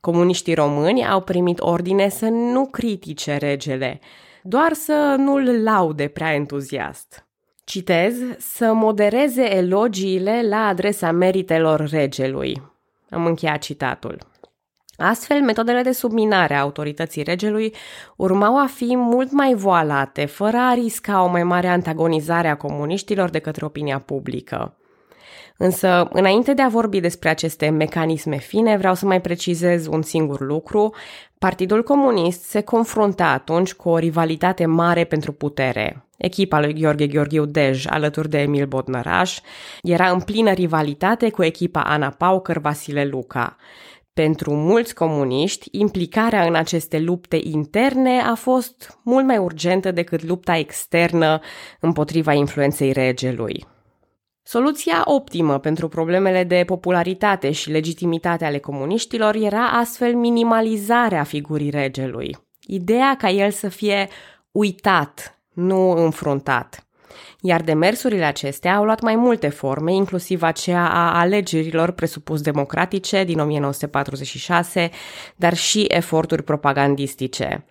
Comuniștii 0.00 0.54
români 0.54 1.06
au 1.06 1.20
primit 1.20 1.60
ordine 1.60 2.08
să 2.08 2.26
nu 2.26 2.66
critique 2.66 3.36
regele, 3.36 4.00
doar 4.42 4.72
să 4.72 5.14
nu-l 5.18 5.62
laude 5.62 6.08
prea 6.08 6.34
entuziast. 6.34 7.26
Citez, 7.64 8.14
să 8.38 8.72
modereze 8.72 9.56
elogiile 9.56 10.48
la 10.48 10.66
adresa 10.66 11.10
meritelor 11.10 11.88
regelui. 11.88 12.62
Am 13.10 13.26
încheiat 13.26 13.58
citatul. 13.58 14.18
Astfel, 14.96 15.40
metodele 15.40 15.82
de 15.82 15.92
subminare 15.92 16.54
a 16.54 16.60
autorității 16.60 17.22
regelui 17.22 17.74
urmau 18.16 18.58
a 18.58 18.66
fi 18.66 18.96
mult 18.96 19.32
mai 19.32 19.54
voalate, 19.54 20.24
fără 20.24 20.56
a 20.56 20.74
risca 20.74 21.22
o 21.22 21.28
mai 21.28 21.42
mare 21.42 21.68
antagonizare 21.68 22.48
a 22.48 22.56
comuniștilor 22.56 23.30
de 23.30 23.38
către 23.38 23.64
opinia 23.64 23.98
publică. 23.98 24.76
Însă, 25.58 26.08
înainte 26.12 26.54
de 26.54 26.62
a 26.62 26.68
vorbi 26.68 27.00
despre 27.00 27.28
aceste 27.28 27.68
mecanisme 27.68 28.36
fine, 28.36 28.76
vreau 28.76 28.94
să 28.94 29.06
mai 29.06 29.20
precizez 29.20 29.86
un 29.86 30.02
singur 30.02 30.40
lucru. 30.40 30.94
Partidul 31.38 31.82
Comunist 31.82 32.42
se 32.42 32.60
confrunta 32.60 33.26
atunci 33.26 33.74
cu 33.74 33.88
o 33.88 33.98
rivalitate 33.98 34.66
mare 34.66 35.04
pentru 35.04 35.32
putere. 35.32 36.06
Echipa 36.16 36.60
lui 36.60 36.74
Gheorghe 36.74 37.06
Gheorghiu 37.06 37.44
Dej, 37.44 37.86
alături 37.88 38.28
de 38.28 38.38
Emil 38.38 38.66
Bodnăraș, 38.66 39.38
era 39.82 40.10
în 40.10 40.20
plină 40.20 40.52
rivalitate 40.52 41.30
cu 41.30 41.42
echipa 41.42 41.80
Ana 41.80 42.08
Paucăr 42.08 42.58
Vasile 42.58 43.04
Luca. 43.04 43.56
Pentru 44.22 44.54
mulți 44.54 44.94
comuniști, 44.94 45.68
implicarea 45.70 46.46
în 46.46 46.54
aceste 46.54 46.98
lupte 46.98 47.40
interne 47.42 48.20
a 48.20 48.34
fost 48.34 48.98
mult 49.02 49.26
mai 49.26 49.38
urgentă 49.38 49.90
decât 49.90 50.22
lupta 50.22 50.56
externă 50.56 51.40
împotriva 51.80 52.32
influenței 52.32 52.92
regelui. 52.92 53.66
Soluția 54.42 55.02
optimă 55.04 55.58
pentru 55.58 55.88
problemele 55.88 56.44
de 56.44 56.62
popularitate 56.66 57.50
și 57.50 57.70
legitimitate 57.70 58.44
ale 58.44 58.58
comuniștilor 58.58 59.34
era 59.34 59.66
astfel 59.66 60.14
minimalizarea 60.14 61.22
figurii 61.22 61.70
regelui. 61.70 62.36
Ideea 62.66 63.16
ca 63.18 63.30
el 63.30 63.50
să 63.50 63.68
fie 63.68 64.08
uitat, 64.50 65.40
nu 65.52 65.90
înfruntat. 65.90 66.85
Iar 67.40 67.62
demersurile 67.62 68.24
acestea 68.24 68.76
au 68.76 68.84
luat 68.84 69.00
mai 69.00 69.16
multe 69.16 69.48
forme, 69.48 69.92
inclusiv 69.92 70.42
aceea 70.42 70.88
a 70.88 71.18
alegerilor 71.18 71.90
presupus 71.90 72.40
democratice 72.40 73.24
din 73.24 73.38
1946, 73.38 74.90
dar 75.36 75.54
și 75.54 75.84
eforturi 75.88 76.42
propagandistice. 76.42 77.64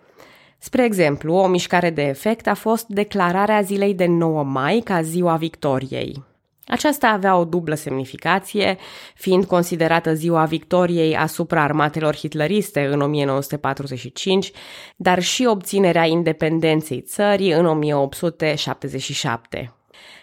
Spre 0.58 0.84
exemplu, 0.84 1.34
o 1.34 1.46
mișcare 1.46 1.90
de 1.90 2.02
efect 2.02 2.46
a 2.46 2.54
fost 2.54 2.86
declararea 2.86 3.60
zilei 3.60 3.94
de 3.94 4.06
9 4.06 4.42
mai 4.42 4.80
ca 4.84 5.02
ziua 5.02 5.36
victoriei. 5.36 6.24
Aceasta 6.66 7.08
avea 7.08 7.36
o 7.36 7.44
dublă 7.44 7.74
semnificație, 7.74 8.76
fiind 9.14 9.44
considerată 9.44 10.14
ziua 10.14 10.44
victoriei 10.44 11.16
asupra 11.16 11.62
armatelor 11.62 12.16
hitleriste 12.16 12.86
în 12.86 13.00
1945, 13.00 14.52
dar 14.96 15.22
și 15.22 15.44
obținerea 15.44 16.04
independenței 16.04 17.00
țării 17.00 17.52
în 17.52 17.66
1877. 17.66 19.70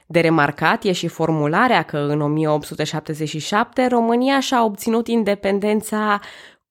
De 0.08 0.20
remarcat 0.20 0.84
e 0.84 0.92
și 0.92 1.08
formularea 1.08 1.82
că 1.82 1.98
în 1.98 2.22
1877 2.22 3.88
România 3.88 4.40
și-a 4.40 4.64
obținut 4.64 5.08
independența 5.08 6.20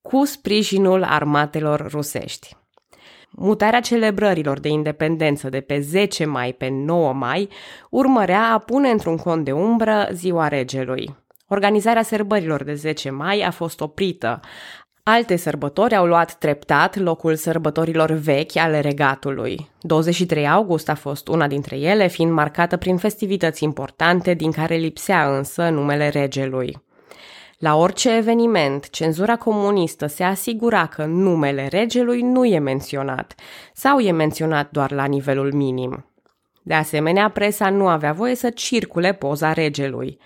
cu 0.01 0.25
sprijinul 0.25 1.05
armatelor 1.05 1.91
rusești. 1.91 2.57
Mutarea 3.35 3.81
celebrărilor 3.81 4.61
de 4.61 4.69
independență 4.69 5.49
de 5.49 5.61
pe 5.61 5.81
10 5.81 6.25
mai 6.25 6.53
pe 6.53 6.69
9 6.69 7.13
mai 7.13 7.49
urmărea 7.91 8.53
a 8.53 8.59
pune 8.59 8.91
într-un 8.91 9.17
cont 9.17 9.45
de 9.45 9.53
umbră 9.53 10.09
ziua 10.13 10.49
regelui. 10.49 11.17
Organizarea 11.49 12.03
sărbărilor 12.03 12.65
de 12.65 12.75
10 12.75 13.11
mai 13.11 13.41
a 13.41 13.51
fost 13.51 13.81
oprită. 13.81 14.41
Alte 15.03 15.37
sărbători 15.37 15.95
au 15.95 16.07
luat 16.07 16.35
treptat 16.35 16.97
locul 16.97 17.35
sărbătorilor 17.35 18.11
vechi 18.11 18.57
ale 18.57 18.81
regatului. 18.81 19.71
23 19.81 20.49
august 20.49 20.89
a 20.89 20.95
fost 20.95 21.29
una 21.29 21.47
dintre 21.47 21.77
ele, 21.77 22.07
fiind 22.07 22.33
marcată 22.33 22.77
prin 22.77 22.97
festivități 22.97 23.65
importante, 23.65 24.35
din 24.35 24.51
care 24.51 24.75
lipsea 24.75 25.37
însă 25.37 25.69
numele 25.69 26.09
regelui. 26.09 26.83
La 27.63 27.77
orice 27.77 28.17
eveniment, 28.17 28.91
cenzura 28.91 29.37
comunistă 29.37 30.07
se 30.07 30.23
asigura 30.23 30.87
că 30.87 31.05
numele 31.05 31.67
regelui 31.67 32.23
nu 32.23 32.45
e 32.45 32.59
menționat 32.59 33.35
sau 33.75 33.99
e 33.99 34.11
menționat 34.11 34.71
doar 34.71 34.93
la 34.93 35.05
nivelul 35.05 35.53
minim. 35.53 36.07
De 36.63 36.75
asemenea, 36.75 37.29
presa 37.29 37.71
nu 37.71 37.89
avea 37.89 38.13
voie 38.13 38.35
să 38.35 38.51
circule 38.51 39.13
poza 39.13 39.53
regelui. 39.53 40.19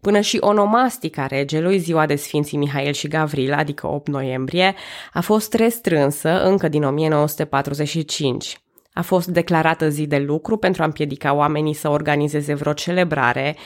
Până 0.00 0.20
și 0.20 0.36
onomastica 0.40 1.26
regelui, 1.26 1.78
ziua 1.78 2.06
de 2.06 2.16
Sfinții 2.16 2.58
Mihail 2.58 2.92
și 2.92 3.08
Gavril, 3.08 3.52
adică 3.52 3.86
8 3.86 4.08
noiembrie, 4.08 4.74
a 5.12 5.20
fost 5.20 5.54
restrânsă 5.54 6.42
încă 6.42 6.68
din 6.68 6.82
1945. 6.82 8.60
A 8.92 9.02
fost 9.02 9.28
declarată 9.28 9.88
zi 9.88 10.06
de 10.06 10.18
lucru 10.18 10.56
pentru 10.56 10.82
a 10.82 10.84
împiedica 10.84 11.34
oamenii 11.34 11.74
să 11.74 11.88
organizeze 11.88 12.54
vreo 12.54 12.72
celebrare 12.72 13.56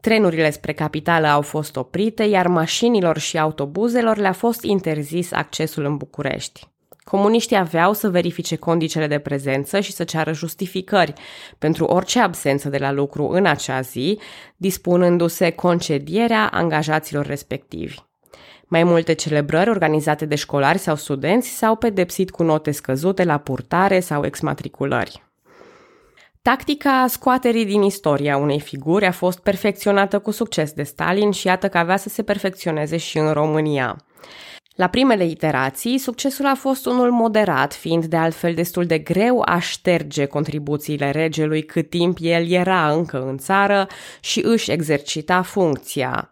Trenurile 0.00 0.50
spre 0.50 0.72
capitală 0.72 1.26
au 1.26 1.42
fost 1.42 1.76
oprite, 1.76 2.22
iar 2.22 2.46
mașinilor 2.46 3.18
și 3.18 3.38
autobuzelor 3.38 4.16
le-a 4.16 4.32
fost 4.32 4.62
interzis 4.62 5.32
accesul 5.32 5.84
în 5.84 5.96
București. 5.96 6.68
Comuniștii 7.04 7.56
aveau 7.56 7.92
să 7.92 8.10
verifice 8.10 8.56
condițiile 8.56 9.06
de 9.06 9.18
prezență 9.18 9.80
și 9.80 9.92
să 9.92 10.04
ceară 10.04 10.32
justificări 10.32 11.12
pentru 11.58 11.84
orice 11.84 12.20
absență 12.20 12.68
de 12.68 12.78
la 12.78 12.92
lucru 12.92 13.28
în 13.28 13.46
acea 13.46 13.80
zi, 13.80 14.18
dispunându-se 14.56 15.50
concedierea 15.50 16.48
angajaților 16.52 17.26
respectivi. 17.26 17.96
Mai 18.66 18.84
multe 18.84 19.12
celebrări 19.12 19.70
organizate 19.70 20.26
de 20.26 20.34
școlari 20.34 20.78
sau 20.78 20.96
studenți 20.96 21.48
s-au 21.48 21.76
pedepsit 21.76 22.30
cu 22.30 22.42
note 22.42 22.70
scăzute 22.70 23.24
la 23.24 23.38
purtare 23.38 24.00
sau 24.00 24.24
exmatriculări. 24.24 25.27
Tactica 26.42 27.06
scoaterii 27.08 27.64
din 27.64 27.82
istoria 27.82 28.36
unei 28.36 28.60
figuri 28.60 29.06
a 29.06 29.12
fost 29.12 29.38
perfecționată 29.38 30.18
cu 30.18 30.30
succes 30.30 30.72
de 30.72 30.82
Stalin 30.82 31.30
și 31.30 31.46
iată 31.46 31.68
că 31.68 31.78
avea 31.78 31.96
să 31.96 32.08
se 32.08 32.22
perfecționeze 32.22 32.96
și 32.96 33.18
în 33.18 33.32
România. 33.32 33.96
La 34.74 34.88
primele 34.88 35.24
iterații, 35.24 35.98
succesul 35.98 36.46
a 36.46 36.54
fost 36.54 36.86
unul 36.86 37.10
moderat, 37.10 37.74
fiind 37.74 38.04
de 38.04 38.16
altfel 38.16 38.54
destul 38.54 38.86
de 38.86 38.98
greu 38.98 39.42
a 39.44 39.58
șterge 39.58 40.24
contribuțiile 40.24 41.10
regelui 41.10 41.62
cât 41.62 41.90
timp 41.90 42.18
el 42.20 42.50
era 42.50 42.92
încă 42.92 43.26
în 43.26 43.38
țară 43.38 43.86
și 44.20 44.40
își 44.44 44.70
exercita 44.70 45.42
funcția. 45.42 46.30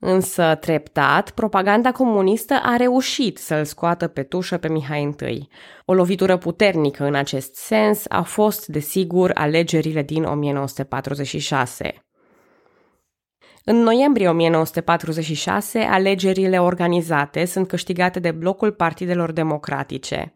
Însă, 0.00 0.56
treptat, 0.60 1.30
propaganda 1.30 1.92
comunistă 1.92 2.60
a 2.62 2.76
reușit 2.76 3.38
să-l 3.38 3.64
scoată 3.64 4.06
pe 4.06 4.22
tușă 4.22 4.56
pe 4.56 4.68
Mihai 4.68 5.16
I. 5.20 5.48
O 5.84 5.94
lovitură 5.94 6.36
puternică 6.36 7.04
în 7.04 7.14
acest 7.14 7.54
sens 7.54 8.04
a 8.08 8.22
fost, 8.22 8.66
desigur, 8.66 9.30
alegerile 9.34 10.02
din 10.02 10.24
1946. 10.24 11.94
În 13.64 13.76
noiembrie 13.76 14.28
1946, 14.28 15.78
alegerile 15.78 16.60
organizate 16.60 17.44
sunt 17.44 17.68
câștigate 17.68 18.20
de 18.20 18.30
blocul 18.30 18.72
partidelor 18.72 19.32
democratice. 19.32 20.34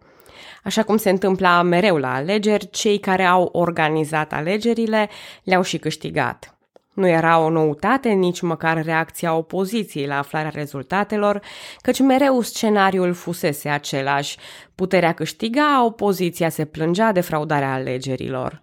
Așa 0.65 0.83
cum 0.83 0.97
se 0.97 1.11
întâmpla 1.11 1.63
mereu 1.63 1.97
la 1.97 2.15
alegeri, 2.15 2.71
cei 2.71 2.99
care 2.99 3.25
au 3.25 3.49
organizat 3.53 4.33
alegerile 4.33 5.09
le-au 5.43 5.63
și 5.63 5.79
câștigat. 5.79 6.57
Nu 6.93 7.09
era 7.09 7.39
o 7.39 7.51
noutate 7.51 8.09
nici 8.09 8.41
măcar 8.41 8.85
reacția 8.85 9.35
opoziției 9.35 10.07
la 10.07 10.19
aflarea 10.19 10.51
rezultatelor, 10.55 11.41
căci 11.81 12.01
mereu 12.01 12.41
scenariul 12.41 13.13
fusese 13.13 13.69
același. 13.69 14.37
Puterea 14.75 15.13
câștiga, 15.13 15.85
opoziția 15.85 16.49
se 16.49 16.65
plângea 16.65 17.13
de 17.13 17.21
fraudarea 17.21 17.73
alegerilor. 17.73 18.63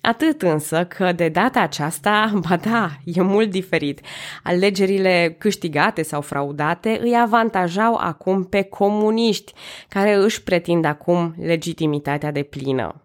Atât 0.00 0.42
însă 0.42 0.84
că 0.84 1.12
de 1.12 1.28
data 1.28 1.60
aceasta, 1.60 2.32
ba 2.48 2.56
da, 2.56 2.90
e 3.04 3.22
mult 3.22 3.50
diferit. 3.50 4.00
Alegerile 4.42 5.36
câștigate 5.38 6.02
sau 6.02 6.20
fraudate 6.20 6.98
îi 7.02 7.16
avantajau 7.16 7.94
acum 7.94 8.44
pe 8.44 8.62
comuniști, 8.62 9.52
care 9.88 10.14
își 10.14 10.42
pretind 10.42 10.84
acum 10.84 11.34
legitimitatea 11.38 12.30
de 12.32 12.42
plină. 12.42 13.02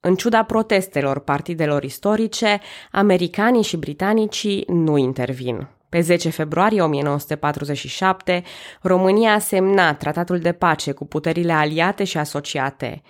În 0.00 0.14
ciuda 0.14 0.42
protestelor 0.42 1.18
partidelor 1.18 1.84
istorice, 1.84 2.60
americanii 2.92 3.62
și 3.62 3.76
britanicii 3.76 4.64
nu 4.66 4.96
intervin. 4.96 5.68
Pe 5.88 6.00
10 6.00 6.30
februarie 6.30 6.82
1947, 6.82 8.42
România 8.82 9.32
a 9.32 9.38
semnat 9.38 9.98
tratatul 9.98 10.38
de 10.38 10.52
pace 10.52 10.92
cu 10.92 11.06
puterile 11.06 11.52
aliate 11.52 12.04
și 12.04 12.18
asociate. 12.18 13.02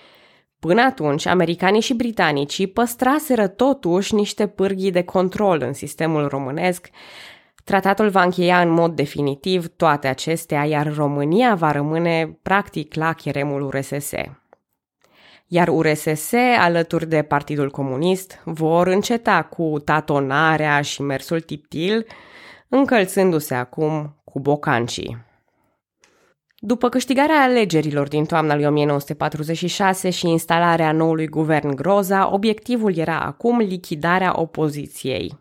Până 0.61 0.83
atunci, 0.83 1.27
americanii 1.27 1.81
și 1.81 1.95
britanicii 1.95 2.67
păstraseră 2.67 3.47
totuși 3.47 4.15
niște 4.15 4.47
pârghii 4.47 4.91
de 4.91 5.03
control 5.03 5.63
în 5.63 5.73
sistemul 5.73 6.29
românesc. 6.29 6.89
Tratatul 7.65 8.09
va 8.09 8.23
încheia 8.23 8.61
în 8.61 8.71
mod 8.71 8.97
definitiv 8.97 9.69
toate 9.77 10.09
acestea, 10.09 10.65
iar 10.65 10.95
România 10.95 11.55
va 11.55 11.73
rămâne 11.73 12.39
practic 12.43 12.95
la 12.95 13.13
cheremul 13.13 13.63
URSS. 13.63 14.13
Iar 15.51 15.69
URSS, 15.69 16.33
alături 16.59 17.07
de 17.07 17.23
Partidul 17.23 17.71
Comunist, 17.71 18.41
vor 18.45 18.87
înceta 18.87 19.43
cu 19.43 19.79
tatonarea 19.85 20.81
și 20.81 21.03
mersul 21.03 21.41
tiptil, 21.41 22.07
încălțându-se 22.69 23.55
acum 23.55 24.21
cu 24.25 24.41
bocancii. 24.41 25.27
După 26.57 26.89
câștigarea 26.89 27.43
alegerilor 27.43 28.09
din 28.09 28.25
toamna 28.25 28.55
lui 28.55 28.67
1946 28.67 30.11
și 30.11 30.29
instalarea 30.29 30.93
noului 30.93 31.27
guvern 31.27 31.75
Groza, 31.75 32.33
obiectivul 32.33 32.97
era 32.97 33.21
acum 33.21 33.59
lichidarea 33.59 34.41
opoziției. 34.41 35.39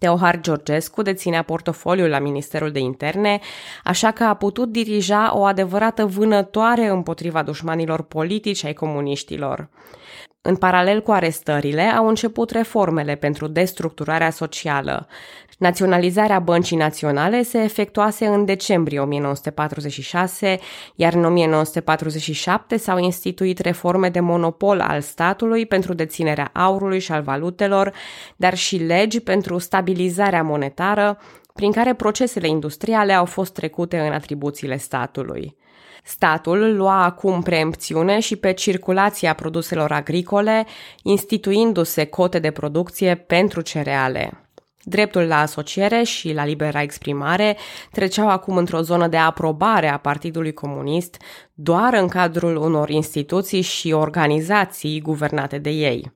Teohar 0.00 0.40
Georgescu 0.40 1.02
deținea 1.02 1.42
portofoliul 1.42 2.08
la 2.08 2.18
Ministerul 2.18 2.70
de 2.70 2.78
Interne, 2.78 3.38
așa 3.84 4.10
că 4.10 4.24
a 4.24 4.34
putut 4.34 4.68
dirija 4.68 5.36
o 5.36 5.44
adevărată 5.44 6.06
vânătoare 6.06 6.86
împotriva 6.86 7.42
dușmanilor 7.42 8.02
politici 8.02 8.64
ai 8.64 8.72
comuniștilor. 8.72 9.68
În 10.42 10.56
paralel 10.56 11.02
cu 11.02 11.10
arestările, 11.10 11.82
au 11.82 12.08
început 12.08 12.50
reformele 12.50 13.14
pentru 13.14 13.46
destructurarea 13.46 14.30
socială. 14.30 15.06
Naționalizarea 15.60 16.38
băncii 16.38 16.76
naționale 16.76 17.42
se 17.42 17.58
efectuase 17.58 18.26
în 18.26 18.44
decembrie 18.44 19.00
1946, 19.00 20.58
iar 20.94 21.14
în 21.14 21.24
1947 21.24 22.76
s-au 22.76 22.98
instituit 22.98 23.58
reforme 23.58 24.08
de 24.08 24.20
monopol 24.20 24.80
al 24.80 25.00
statului 25.00 25.66
pentru 25.66 25.94
deținerea 25.94 26.50
aurului 26.52 26.98
și 26.98 27.12
al 27.12 27.22
valutelor, 27.22 27.92
dar 28.36 28.54
și 28.54 28.76
legi 28.76 29.20
pentru 29.20 29.58
stabilizarea 29.58 30.42
monetară, 30.42 31.18
prin 31.54 31.72
care 31.72 31.94
procesele 31.94 32.48
industriale 32.48 33.12
au 33.12 33.24
fost 33.24 33.52
trecute 33.52 33.98
în 33.98 34.12
atribuțiile 34.12 34.76
statului. 34.76 35.56
Statul 36.04 36.76
lua 36.76 37.04
acum 37.04 37.42
preempțiune 37.42 38.20
și 38.20 38.36
pe 38.36 38.52
circulația 38.52 39.34
produselor 39.34 39.92
agricole, 39.92 40.66
instituindu-se 41.02 42.04
cote 42.04 42.38
de 42.38 42.50
producție 42.50 43.14
pentru 43.14 43.60
cereale. 43.60 44.49
Dreptul 44.82 45.22
la 45.22 45.40
asociere 45.40 46.02
și 46.02 46.32
la 46.32 46.44
libera 46.44 46.82
exprimare 46.82 47.56
treceau 47.90 48.28
acum 48.28 48.56
într-o 48.56 48.80
zonă 48.80 49.08
de 49.08 49.16
aprobare 49.16 49.88
a 49.88 49.96
Partidului 49.96 50.52
Comunist 50.52 51.16
doar 51.54 51.94
în 51.94 52.08
cadrul 52.08 52.56
unor 52.56 52.88
instituții 52.88 53.60
și 53.60 53.92
organizații 53.92 55.00
guvernate 55.00 55.58
de 55.58 55.70
ei. 55.70 56.12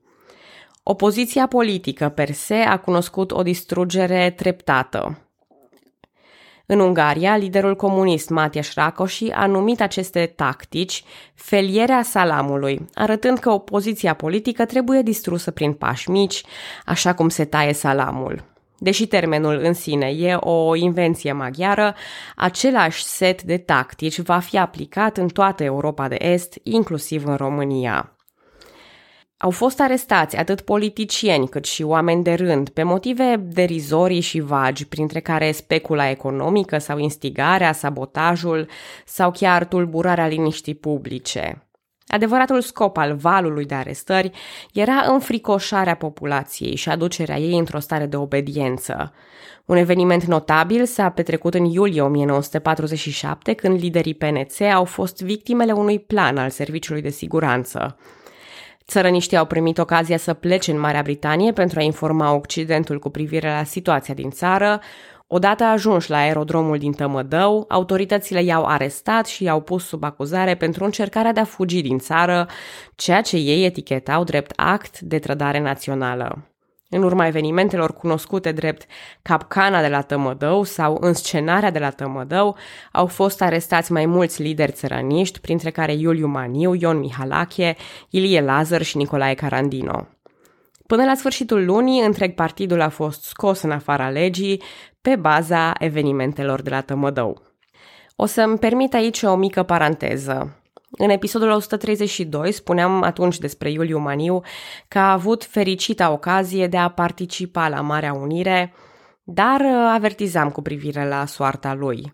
Opoziția 0.83 1.47
politică 1.47 2.09
per 2.09 2.31
se 2.31 2.55
a 2.55 2.77
cunoscut 2.77 3.31
o 3.31 3.41
distrugere 3.41 4.29
treptată. 4.29 5.19
În 6.65 6.79
Ungaria, 6.79 7.37
liderul 7.37 7.75
comunist 7.75 8.29
Matias 8.29 8.73
Rakosi 8.73 9.31
a 9.31 9.45
numit 9.45 9.81
aceste 9.81 10.33
tactici 10.35 11.03
felierea 11.33 12.03
salamului, 12.03 12.89
arătând 12.93 13.37
că 13.37 13.49
opoziția 13.49 14.13
politică 14.13 14.65
trebuie 14.65 15.01
distrusă 15.01 15.51
prin 15.51 15.73
pași 15.73 16.09
mici, 16.09 16.43
așa 16.85 17.13
cum 17.13 17.29
se 17.29 17.45
taie 17.45 17.73
salamul. 17.73 18.54
Deși 18.77 19.07
termenul 19.07 19.59
în 19.63 19.73
sine 19.73 20.07
e 20.07 20.35
o 20.39 20.75
invenție 20.75 21.31
maghiară, 21.31 21.95
același 22.35 23.03
set 23.03 23.43
de 23.43 23.57
tactici 23.57 24.19
va 24.19 24.39
fi 24.39 24.57
aplicat 24.57 25.17
în 25.17 25.27
toată 25.27 25.63
Europa 25.63 26.07
de 26.07 26.17
Est, 26.19 26.59
inclusiv 26.63 27.25
în 27.25 27.35
România. 27.35 28.15
Au 29.37 29.49
fost 29.49 29.81
arestați 29.81 30.37
atât 30.37 30.61
politicieni 30.61 31.47
cât 31.47 31.65
și 31.65 31.83
oameni 31.83 32.23
de 32.23 32.33
rând 32.33 32.69
pe 32.69 32.83
motive 32.83 33.35
derizorii 33.47 34.19
și 34.19 34.39
vagi, 34.39 34.87
printre 34.87 35.19
care 35.19 35.51
specula 35.51 36.09
economică 36.09 36.77
sau 36.77 36.97
instigarea, 36.97 37.71
sabotajul 37.71 38.69
sau 39.05 39.31
chiar 39.31 39.65
tulburarea 39.65 40.27
liniștii 40.27 40.75
publice. 40.75 41.64
Adevăratul 42.15 42.61
scop 42.61 42.97
al 42.97 43.15
valului 43.15 43.65
de 43.65 43.75
arestări 43.75 44.31
era 44.73 45.03
înfricoșarea 45.07 45.95
populației 45.95 46.75
și 46.75 46.89
aducerea 46.89 47.37
ei 47.37 47.57
într-o 47.57 47.79
stare 47.79 48.05
de 48.05 48.15
obediență. 48.15 49.13
Un 49.65 49.77
eveniment 49.77 50.23
notabil 50.23 50.85
s-a 50.85 51.09
petrecut 51.09 51.53
în 51.53 51.65
iulie 51.65 52.01
1947, 52.01 53.53
când 53.53 53.79
liderii 53.79 54.13
PNC 54.13 54.61
au 54.61 54.85
fost 54.85 55.21
victimele 55.21 55.71
unui 55.71 55.99
plan 55.99 56.37
al 56.37 56.49
Serviciului 56.49 57.01
de 57.01 57.09
Siguranță. 57.09 57.97
Țărăniștii 58.87 59.37
au 59.37 59.45
primit 59.45 59.77
ocazia 59.77 60.17
să 60.17 60.33
plece 60.33 60.71
în 60.71 60.79
Marea 60.79 61.01
Britanie 61.01 61.51
pentru 61.51 61.79
a 61.79 61.83
informa 61.83 62.33
Occidentul 62.33 62.99
cu 62.99 63.09
privire 63.09 63.49
la 63.49 63.63
situația 63.63 64.13
din 64.13 64.29
țară, 64.29 64.81
Odată 65.27 65.63
ajuns 65.63 66.07
la 66.07 66.17
aerodromul 66.17 66.77
din 66.77 66.91
Tămădău, 66.91 67.65
autoritățile 67.69 68.43
i-au 68.43 68.65
arestat 68.65 69.25
și 69.25 69.43
i-au 69.43 69.61
pus 69.61 69.85
sub 69.85 70.03
acuzare 70.03 70.55
pentru 70.55 70.83
încercarea 70.83 71.31
de 71.31 71.39
a 71.39 71.43
fugi 71.43 71.81
din 71.81 71.97
țară, 71.97 72.47
ceea 72.95 73.21
ce 73.21 73.37
ei 73.37 73.65
etichetau 73.65 74.23
drept 74.23 74.51
act 74.55 74.99
de 74.99 75.19
trădare 75.19 75.59
națională. 75.59 76.49
În 76.89 77.03
urma 77.03 77.27
evenimentelor 77.27 77.93
cunoscute 77.93 78.51
drept 78.51 78.85
capcana 79.21 79.81
de 79.81 79.87
la 79.87 80.01
Tămădău 80.01 80.63
sau 80.63 80.97
înscenarea 80.99 81.71
de 81.71 81.79
la 81.79 81.89
Tămădău, 81.89 82.57
au 82.91 83.05
fost 83.05 83.41
arestați 83.41 83.91
mai 83.91 84.05
mulți 84.05 84.41
lideri 84.41 84.71
țărăniști, 84.71 85.39
printre 85.39 85.71
care 85.71 85.93
Iuliu 85.93 86.27
Maniu, 86.27 86.73
Ion 86.73 86.99
Mihalache, 86.99 87.75
Ilie 88.09 88.41
Lazar 88.41 88.81
și 88.81 88.97
Nicolae 88.97 89.33
Carandino. 89.33 90.07
Până 90.87 91.03
la 91.03 91.15
sfârșitul 91.15 91.65
lunii, 91.65 92.05
întreg 92.05 92.33
partidul 92.33 92.81
a 92.81 92.89
fost 92.89 93.23
scos 93.23 93.61
în 93.61 93.71
afara 93.71 94.09
legii 94.09 94.61
pe 95.05 95.15
baza 95.15 95.73
evenimentelor 95.79 96.61
de 96.61 96.69
la 96.69 96.81
Tămădău. 96.81 97.41
O 98.15 98.25
să-mi 98.25 98.57
permit 98.57 98.93
aici 98.93 99.21
o 99.21 99.35
mică 99.35 99.63
paranteză. 99.63 100.63
În 100.91 101.09
episodul 101.09 101.49
132 101.49 102.51
spuneam 102.51 103.03
atunci 103.03 103.37
despre 103.37 103.71
Iuliu 103.71 103.99
Maniu 103.99 104.41
că 104.87 104.99
a 104.99 105.11
avut 105.11 105.43
fericita 105.43 106.11
ocazie 106.11 106.67
de 106.67 106.77
a 106.77 106.89
participa 106.89 107.67
la 107.67 107.81
Marea 107.81 108.13
Unire, 108.13 108.73
dar 109.23 109.61
avertizam 109.93 110.49
cu 110.49 110.61
privire 110.61 111.07
la 111.07 111.25
soarta 111.25 111.73
lui. 111.73 112.13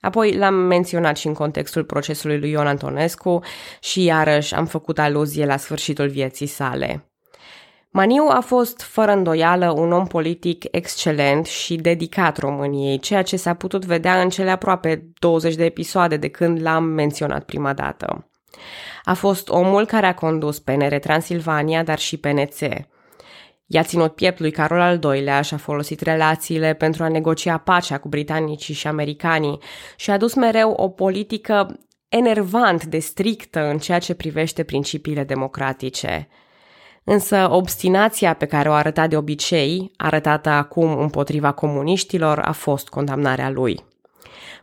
Apoi 0.00 0.36
l-am 0.36 0.54
menționat 0.54 1.16
și 1.16 1.26
în 1.26 1.34
contextul 1.34 1.84
procesului 1.84 2.38
lui 2.38 2.50
Ion 2.50 2.66
Antonescu 2.66 3.40
și 3.80 4.04
iarăși 4.04 4.54
am 4.54 4.66
făcut 4.66 4.98
aluzie 4.98 5.46
la 5.46 5.56
sfârșitul 5.56 6.08
vieții 6.08 6.46
sale. 6.46 7.09
Maniu 7.92 8.26
a 8.28 8.40
fost, 8.40 8.80
fără 8.80 9.12
îndoială, 9.12 9.70
un 9.70 9.92
om 9.92 10.06
politic 10.06 10.64
excelent 10.70 11.46
și 11.46 11.76
dedicat 11.76 12.36
României, 12.38 12.98
ceea 12.98 13.22
ce 13.22 13.36
s-a 13.36 13.54
putut 13.54 13.84
vedea 13.84 14.20
în 14.20 14.28
cele 14.28 14.50
aproape 14.50 15.10
20 15.18 15.54
de 15.54 15.64
episoade 15.64 16.16
de 16.16 16.28
când 16.28 16.62
l-am 16.62 16.84
menționat 16.84 17.44
prima 17.44 17.72
dată. 17.72 18.30
A 19.04 19.14
fost 19.14 19.48
omul 19.48 19.86
care 19.86 20.06
a 20.06 20.14
condus 20.14 20.58
PNR 20.58 20.98
Transilvania, 20.98 21.82
dar 21.82 21.98
și 21.98 22.16
PNC. 22.16 22.58
I-a 23.66 23.82
ținut 23.82 24.14
piept 24.14 24.38
lui 24.38 24.50
Carol 24.50 24.80
al 24.80 25.00
II-lea 25.02 25.40
și 25.40 25.54
a 25.54 25.56
folosit 25.56 26.00
relațiile 26.00 26.74
pentru 26.74 27.02
a 27.02 27.08
negocia 27.08 27.58
pacea 27.58 27.98
cu 27.98 28.08
britanicii 28.08 28.74
și 28.74 28.86
americanii 28.86 29.58
și 29.96 30.10
a 30.10 30.16
dus 30.16 30.34
mereu 30.34 30.70
o 30.70 30.88
politică 30.88 31.78
enervant 32.08 32.84
de 32.84 32.98
strictă 32.98 33.60
în 33.68 33.78
ceea 33.78 33.98
ce 33.98 34.14
privește 34.14 34.62
principiile 34.62 35.24
democratice– 35.24 36.28
Însă 37.04 37.48
obstinația 37.50 38.34
pe 38.34 38.46
care 38.46 38.68
o 38.68 38.72
arăta 38.72 39.06
de 39.06 39.16
obicei, 39.16 39.90
arătată 39.96 40.48
acum 40.48 40.98
împotriva 40.98 41.52
comuniștilor, 41.52 42.38
a 42.38 42.52
fost 42.52 42.88
condamnarea 42.88 43.50
lui. 43.50 43.84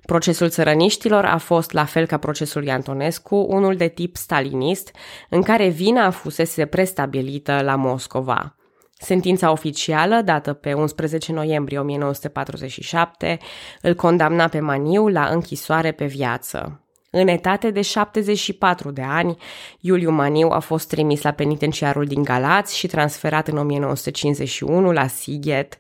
Procesul 0.05 0.49
țărăniștilor 0.49 1.25
a 1.25 1.37
fost, 1.37 1.71
la 1.71 1.85
fel 1.85 2.05
ca 2.05 2.17
procesul 2.17 2.61
lui 2.61 2.71
Antonescu, 2.71 3.35
unul 3.49 3.75
de 3.75 3.87
tip 3.87 4.15
stalinist, 4.15 4.91
în 5.29 5.41
care 5.41 5.67
vina 5.67 6.09
fusese 6.09 6.65
prestabilită 6.65 7.61
la 7.61 7.75
Moscova. 7.75 8.55
Sentința 8.99 9.51
oficială, 9.51 10.21
dată 10.21 10.53
pe 10.53 10.73
11 10.73 11.33
noiembrie 11.33 11.79
1947, 11.79 13.37
îl 13.81 13.95
condamna 13.95 14.47
pe 14.47 14.59
Maniu 14.59 15.07
la 15.07 15.25
închisoare 15.25 15.91
pe 15.91 16.05
viață. 16.05 16.86
În 17.09 17.27
etate 17.27 17.71
de 17.71 17.81
74 17.81 18.91
de 18.91 19.01
ani, 19.01 19.37
Iuliu 19.79 20.11
Maniu 20.11 20.49
a 20.49 20.59
fost 20.59 20.87
trimis 20.87 21.21
la 21.21 21.31
penitenciarul 21.31 22.05
din 22.05 22.23
Galați 22.23 22.77
și 22.77 22.87
transferat 22.87 23.47
în 23.47 23.57
1951 23.57 24.91
la 24.91 25.07
Sighet. 25.07 25.77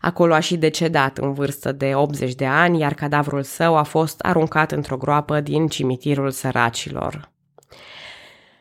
Acolo 0.00 0.34
a 0.34 0.40
și 0.40 0.56
decedat 0.56 1.18
în 1.18 1.32
vârstă 1.32 1.72
de 1.72 1.92
80 1.94 2.34
de 2.34 2.46
ani, 2.46 2.80
iar 2.80 2.94
cadavrul 2.94 3.42
său 3.42 3.76
a 3.76 3.82
fost 3.82 4.20
aruncat 4.20 4.72
într-o 4.72 4.96
groapă 4.96 5.40
din 5.40 5.66
cimitirul 5.66 6.30
săracilor. 6.30 7.30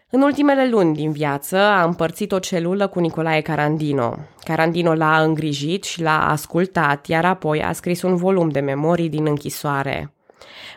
În 0.09 0.21
ultimele 0.21 0.69
luni 0.69 0.95
din 0.95 1.11
viață 1.11 1.57
a 1.57 1.83
împărțit 1.83 2.31
o 2.31 2.39
celulă 2.39 2.87
cu 2.87 2.99
Nicolae 2.99 3.41
Carandino. 3.41 4.17
Carandino 4.43 4.93
l-a 4.93 5.21
îngrijit 5.21 5.83
și 5.83 6.01
l-a 6.01 6.29
ascultat, 6.29 7.07
iar 7.07 7.25
apoi 7.25 7.63
a 7.63 7.71
scris 7.71 8.01
un 8.01 8.15
volum 8.15 8.49
de 8.49 8.59
memorii 8.59 9.09
din 9.09 9.25
închisoare. 9.27 10.14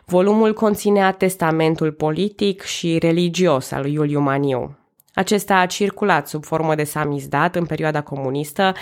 Volumul 0.04 0.54
conținea 0.54 1.12
testamentul 1.12 1.92
politic 1.92 2.62
și 2.62 2.98
religios 2.98 3.70
al 3.70 3.83
lui 3.83 3.92
Iuliu 3.92 4.20
Maniu. 4.20 4.78
Acesta 5.14 5.57
a 5.57 5.66
circulat 5.66 6.28
sub 6.28 6.44
formă 6.44 6.74
de 6.74 6.85
samizdat 6.85 7.57
în 7.57 7.66
perioada 7.66 8.00
comunistă, 8.00 8.72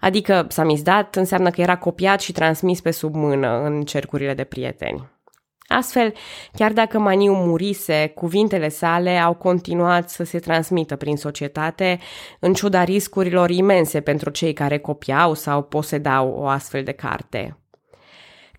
adică 0.00 0.46
samizdat 0.48 1.16
înseamnă 1.16 1.50
că 1.50 1.60
era 1.60 1.76
copiat 1.76 2.20
și 2.20 2.32
transmis 2.32 2.80
pe 2.80 2.90
sub 2.90 3.14
mână 3.14 3.62
în 3.64 3.82
cercurile 3.82 4.34
de 4.34 4.44
prieteni. 4.44 5.14
Astfel, 5.68 6.12
chiar 6.52 6.72
dacă 6.72 6.98
Maniu 6.98 7.32
murise, 7.32 8.12
cuvintele 8.14 8.68
sale 8.68 9.18
au 9.18 9.34
continuat 9.34 10.10
să 10.10 10.24
se 10.24 10.38
transmită 10.38 10.96
prin 10.96 11.16
societate, 11.16 11.98
în 12.40 12.54
ciuda 12.54 12.84
riscurilor 12.84 13.50
imense 13.50 14.00
pentru 14.00 14.30
cei 14.30 14.52
care 14.52 14.78
copiau 14.78 15.34
sau 15.34 15.62
posedau 15.62 16.28
o 16.28 16.46
astfel 16.46 16.82
de 16.82 16.92
carte. 16.92 17.56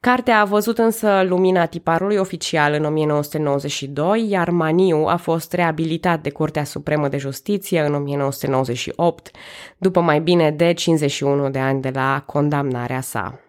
Cartea 0.07 0.39
a 0.39 0.45
văzut 0.45 0.77
însă 0.77 1.23
lumina 1.23 1.65
tiparului 1.65 2.17
oficial 2.17 2.73
în 2.73 2.83
1992, 2.85 4.29
iar 4.29 4.49
Maniu 4.49 5.05
a 5.05 5.15
fost 5.15 5.53
reabilitat 5.53 6.21
de 6.21 6.29
Curtea 6.29 6.63
Supremă 6.63 7.07
de 7.07 7.17
Justiție 7.17 7.81
în 7.81 7.93
1998, 7.93 9.31
după 9.77 10.01
mai 10.01 10.19
bine 10.19 10.51
de 10.51 10.73
51 10.73 11.49
de 11.49 11.59
ani 11.59 11.81
de 11.81 11.89
la 11.89 12.23
condamnarea 12.25 13.01
sa. 13.01 13.39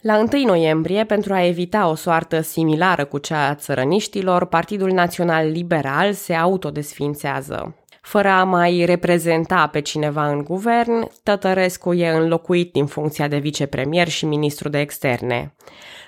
La 0.00 0.18
1 0.32 0.44
noiembrie, 0.44 1.04
pentru 1.04 1.32
a 1.32 1.46
evita 1.46 1.88
o 1.88 1.94
soartă 1.94 2.40
similară 2.40 3.04
cu 3.04 3.18
cea 3.18 3.48
a 3.48 3.54
țărăniștilor, 3.54 4.46
Partidul 4.46 4.90
Național 4.90 5.48
Liberal 5.50 6.12
se 6.12 6.34
autodesfințează. 6.34 7.83
Fără 8.04 8.28
a 8.28 8.44
mai 8.44 8.84
reprezenta 8.84 9.66
pe 9.66 9.80
cineva 9.80 10.28
în 10.28 10.42
guvern, 10.42 11.10
Tătărescu 11.22 11.92
e 11.92 12.08
înlocuit 12.08 12.72
din 12.72 12.86
funcția 12.86 13.28
de 13.28 13.38
vicepremier 13.38 14.08
și 14.08 14.26
ministru 14.26 14.68
de 14.68 14.78
externe. 14.78 15.54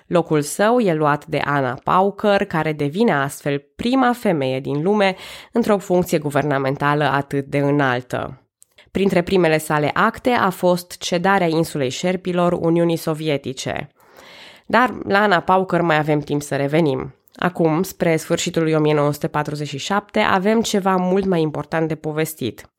Locul 0.06 0.42
său 0.42 0.78
e 0.78 0.94
luat 0.94 1.26
de 1.26 1.42
Ana 1.44 1.78
Paucăr, 1.84 2.44
care 2.44 2.72
devine 2.72 3.12
astfel 3.12 3.64
prima 3.76 4.12
femeie 4.12 4.60
din 4.60 4.82
lume 4.82 5.16
într-o 5.52 5.78
funcție 5.78 6.18
guvernamentală 6.18 7.04
atât 7.04 7.44
de 7.44 7.58
înaltă. 7.58 8.42
Printre 8.90 9.22
primele 9.22 9.58
sale 9.58 9.90
acte 9.94 10.30
a 10.30 10.50
fost 10.50 10.98
cedarea 10.98 11.46
insulei 11.46 11.90
Șerpilor 11.90 12.52
Uniunii 12.52 12.96
Sovietice. 12.96 13.88
Dar 14.66 14.94
la 15.08 15.18
Ana 15.18 15.40
Paucăr 15.40 15.80
mai 15.80 15.98
avem 15.98 16.20
timp 16.20 16.42
să 16.42 16.56
revenim. 16.56 17.14
Acum, 17.36 17.82
spre 17.82 18.16
sfârșitul 18.16 18.62
lui 18.62 18.74
1947, 18.74 20.20
avem 20.20 20.60
ceva 20.60 20.96
mult 20.96 21.24
mai 21.24 21.40
important 21.40 21.88
de 21.88 21.94
povestit. 21.94 22.70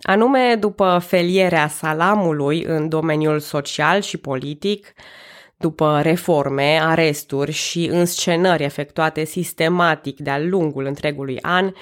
Anume, 0.00 0.54
după 0.54 0.98
felierea 1.02 1.68
salamului 1.68 2.64
în 2.64 2.88
domeniul 2.88 3.38
social 3.40 4.00
și 4.00 4.16
politic, 4.16 4.92
după 5.56 6.00
reforme, 6.02 6.80
aresturi 6.82 7.52
și 7.52 7.86
înscenări 7.86 8.64
efectuate 8.64 9.24
sistematic 9.24 10.18
de-a 10.18 10.38
lungul 10.38 10.84
întregului 10.84 11.40
an, 11.40 11.72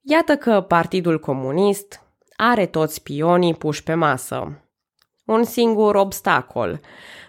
iată 0.00 0.36
că 0.36 0.60
Partidul 0.60 1.20
Comunist 1.20 2.00
are 2.36 2.66
toți 2.66 2.94
spionii 2.94 3.54
puși 3.54 3.82
pe 3.82 3.94
masă. 3.94 4.58
Un 5.24 5.44
singur 5.44 5.94
obstacol, 5.94 6.80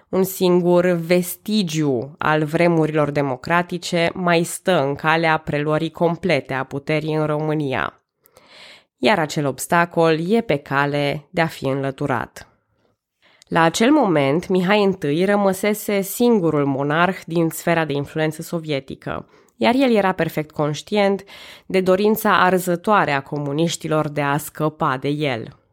un 0.09 0.23
singur 0.23 0.85
vestigiu 0.85 2.15
al 2.17 2.43
vremurilor 2.43 3.11
democratice 3.11 4.11
mai 4.13 4.43
stă 4.43 4.81
în 4.83 4.95
calea 4.95 5.37
preluării 5.37 5.91
complete 5.91 6.53
a 6.53 6.63
puterii 6.63 7.13
în 7.13 7.25
România. 7.25 8.01
Iar 8.97 9.19
acel 9.19 9.45
obstacol 9.45 10.31
e 10.31 10.41
pe 10.41 10.57
cale 10.57 11.27
de 11.29 11.41
a 11.41 11.47
fi 11.47 11.65
înlăturat. 11.67 12.49
La 13.47 13.61
acel 13.61 13.91
moment, 13.91 14.47
Mihai 14.47 14.97
I 15.01 15.25
rămăsese 15.25 16.01
singurul 16.01 16.65
monarh 16.65 17.19
din 17.25 17.49
sfera 17.49 17.85
de 17.85 17.93
influență 17.93 18.41
sovietică, 18.41 19.29
iar 19.55 19.73
el 19.75 19.95
era 19.95 20.11
perfect 20.11 20.51
conștient 20.51 21.23
de 21.65 21.81
dorința 21.81 22.43
arzătoare 22.43 23.11
a 23.11 23.21
comuniștilor 23.21 24.09
de 24.09 24.21
a 24.21 24.37
scăpa 24.37 24.97
de 24.97 25.07
el. 25.07 25.64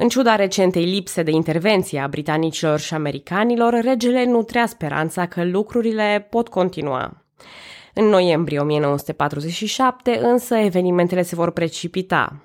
În 0.00 0.08
ciuda 0.08 0.34
recentei 0.34 0.84
lipse 0.84 1.22
de 1.22 1.30
intervenție 1.30 2.00
a 2.00 2.08
britanicilor 2.08 2.78
și 2.78 2.94
americanilor, 2.94 3.80
regele 3.82 4.24
nutrea 4.24 4.66
speranța 4.66 5.26
că 5.26 5.44
lucrurile 5.44 6.26
pot 6.30 6.48
continua. 6.48 7.24
În 7.94 8.04
noiembrie 8.04 8.58
1947, 8.58 10.18
însă, 10.22 10.54
evenimentele 10.54 11.22
se 11.22 11.34
vor 11.34 11.50
precipita. 11.50 12.36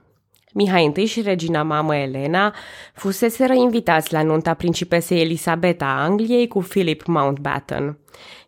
Mihai 0.54 0.92
I 0.96 1.06
și 1.06 1.22
regina 1.22 1.64
mamă 1.64 1.96
Elena 1.96 2.54
fuseseră 2.94 3.54
invitați 3.54 4.14
la 4.14 4.24
nunta 4.24 4.54
principesei 4.54 5.22
Elisabeta 5.22 5.86
a 5.86 6.04
Angliei 6.04 6.48
cu 6.48 6.60
Philip 6.60 7.06
Mountbatten. 7.06 7.98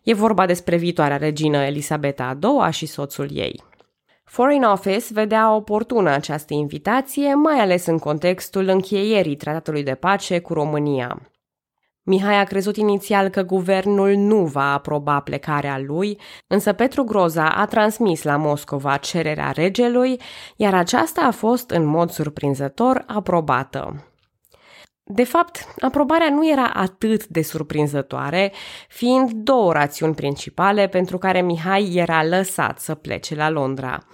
E 0.02 0.14
vorba 0.14 0.46
despre 0.46 0.76
viitoarea 0.76 1.16
regină 1.16 1.58
Elisabeta 1.58 2.38
II 2.42 2.72
și 2.72 2.86
soțul 2.86 3.28
ei. 3.32 3.62
Foreign 4.28 4.62
Office 4.62 5.12
vedea 5.12 5.54
oportună 5.54 6.10
această 6.10 6.54
invitație, 6.54 7.34
mai 7.34 7.58
ales 7.60 7.86
în 7.86 7.98
contextul 7.98 8.68
încheierii 8.68 9.36
tratatului 9.36 9.82
de 9.82 9.94
pace 9.94 10.40
cu 10.40 10.52
România. 10.52 11.20
Mihai 12.02 12.40
a 12.40 12.44
crezut 12.44 12.76
inițial 12.76 13.28
că 13.28 13.42
guvernul 13.42 14.14
nu 14.14 14.44
va 14.44 14.72
aproba 14.72 15.20
plecarea 15.20 15.78
lui, 15.78 16.20
însă 16.46 16.72
Petru 16.72 17.04
Groza 17.04 17.48
a 17.48 17.66
transmis 17.66 18.22
la 18.22 18.36
Moscova 18.36 18.96
cererea 18.96 19.50
regelui, 19.50 20.20
iar 20.56 20.74
aceasta 20.74 21.20
a 21.20 21.30
fost 21.30 21.70
în 21.70 21.84
mod 21.84 22.10
surprinzător 22.10 23.04
aprobată. 23.06 24.04
De 25.08 25.24
fapt, 25.24 25.74
aprobarea 25.80 26.30
nu 26.30 26.50
era 26.50 26.70
atât 26.74 27.26
de 27.26 27.42
surprinzătoare, 27.42 28.52
fiind 28.88 29.30
două 29.30 29.72
rațiuni 29.72 30.14
principale 30.14 30.86
pentru 30.86 31.18
care 31.18 31.40
Mihai 31.40 31.94
era 31.94 32.24
lăsat 32.24 32.78
să 32.78 32.94
plece 32.94 33.34
la 33.34 33.50
Londra. 33.50 34.04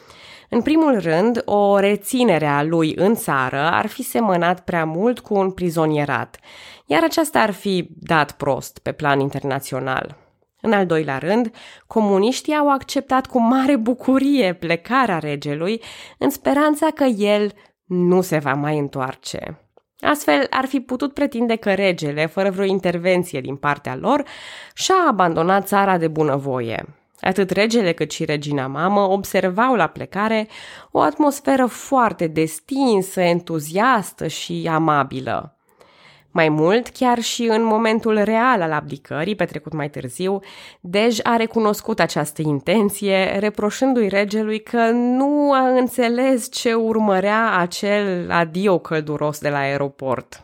În 0.48 0.62
primul 0.62 0.98
rând, 1.00 1.42
o 1.44 1.78
reținere 1.78 2.46
a 2.46 2.62
lui 2.62 2.94
în 2.96 3.14
țară 3.14 3.70
ar 3.70 3.86
fi 3.86 4.02
semănat 4.02 4.60
prea 4.60 4.84
mult 4.84 5.20
cu 5.20 5.34
un 5.34 5.50
prizonierat, 5.50 6.38
iar 6.86 7.02
aceasta 7.02 7.40
ar 7.40 7.50
fi 7.50 7.88
dat 8.00 8.32
prost 8.32 8.78
pe 8.78 8.92
plan 8.92 9.20
internațional. 9.20 10.16
În 10.60 10.72
al 10.72 10.86
doilea 10.86 11.18
rând, 11.18 11.50
comuniștii 11.86 12.54
au 12.54 12.70
acceptat 12.70 13.26
cu 13.26 13.40
mare 13.40 13.76
bucurie 13.76 14.54
plecarea 14.54 15.18
regelui 15.18 15.82
în 16.18 16.30
speranța 16.30 16.90
că 16.94 17.04
el 17.04 17.52
nu 17.84 18.20
se 18.20 18.38
va 18.38 18.54
mai 18.54 18.78
întoarce. 18.78 19.56
Astfel, 20.02 20.46
ar 20.50 20.66
fi 20.66 20.80
putut 20.80 21.14
pretinde 21.14 21.56
că 21.56 21.74
regele, 21.74 22.26
fără 22.26 22.50
vreo 22.50 22.64
intervenție 22.64 23.40
din 23.40 23.56
partea 23.56 23.96
lor, 23.96 24.24
și-a 24.74 24.94
abandonat 25.08 25.66
țara 25.66 25.98
de 25.98 26.08
bunăvoie. 26.08 26.84
Atât 27.20 27.50
regele 27.50 27.92
cât 27.92 28.10
și 28.10 28.24
regina 28.24 28.66
mamă 28.66 29.00
observau 29.00 29.74
la 29.74 29.86
plecare 29.86 30.48
o 30.90 31.00
atmosferă 31.00 31.66
foarte 31.66 32.26
destinsă, 32.26 33.20
entuziastă 33.20 34.26
și 34.26 34.68
amabilă. 34.70 35.56
Mai 36.34 36.48
mult, 36.48 36.88
chiar 36.88 37.20
și 37.20 37.42
în 37.42 37.64
momentul 37.64 38.22
real 38.22 38.62
al 38.62 38.72
abdicării, 38.72 39.34
petrecut 39.34 39.72
mai 39.72 39.90
târziu, 39.90 40.40
Dej 40.80 41.18
a 41.22 41.36
recunoscut 41.36 42.00
această 42.00 42.42
intenție, 42.42 43.38
reproșându-i 43.38 44.08
regelui 44.08 44.62
că 44.62 44.90
nu 44.90 45.52
a 45.52 45.68
înțeles 45.68 46.52
ce 46.52 46.74
urmărea 46.74 47.56
acel 47.56 48.30
adio 48.30 48.78
călduros 48.78 49.38
de 49.38 49.48
la 49.48 49.58
aeroport. 49.58 50.42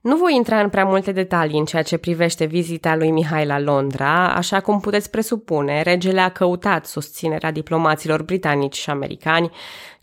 Nu 0.00 0.16
voi 0.16 0.34
intra 0.34 0.60
în 0.60 0.68
prea 0.68 0.84
multe 0.84 1.12
detalii 1.12 1.58
în 1.58 1.64
ceea 1.64 1.82
ce 1.82 1.96
privește 1.96 2.44
vizita 2.44 2.96
lui 2.96 3.10
Mihai 3.10 3.46
la 3.46 3.60
Londra, 3.60 4.34
așa 4.34 4.60
cum 4.60 4.80
puteți 4.80 5.10
presupune, 5.10 5.82
regele 5.82 6.20
a 6.20 6.28
căutat 6.28 6.86
susținerea 6.86 7.50
diplomaților 7.50 8.22
britanici 8.22 8.76
și 8.76 8.90
americani, 8.90 9.50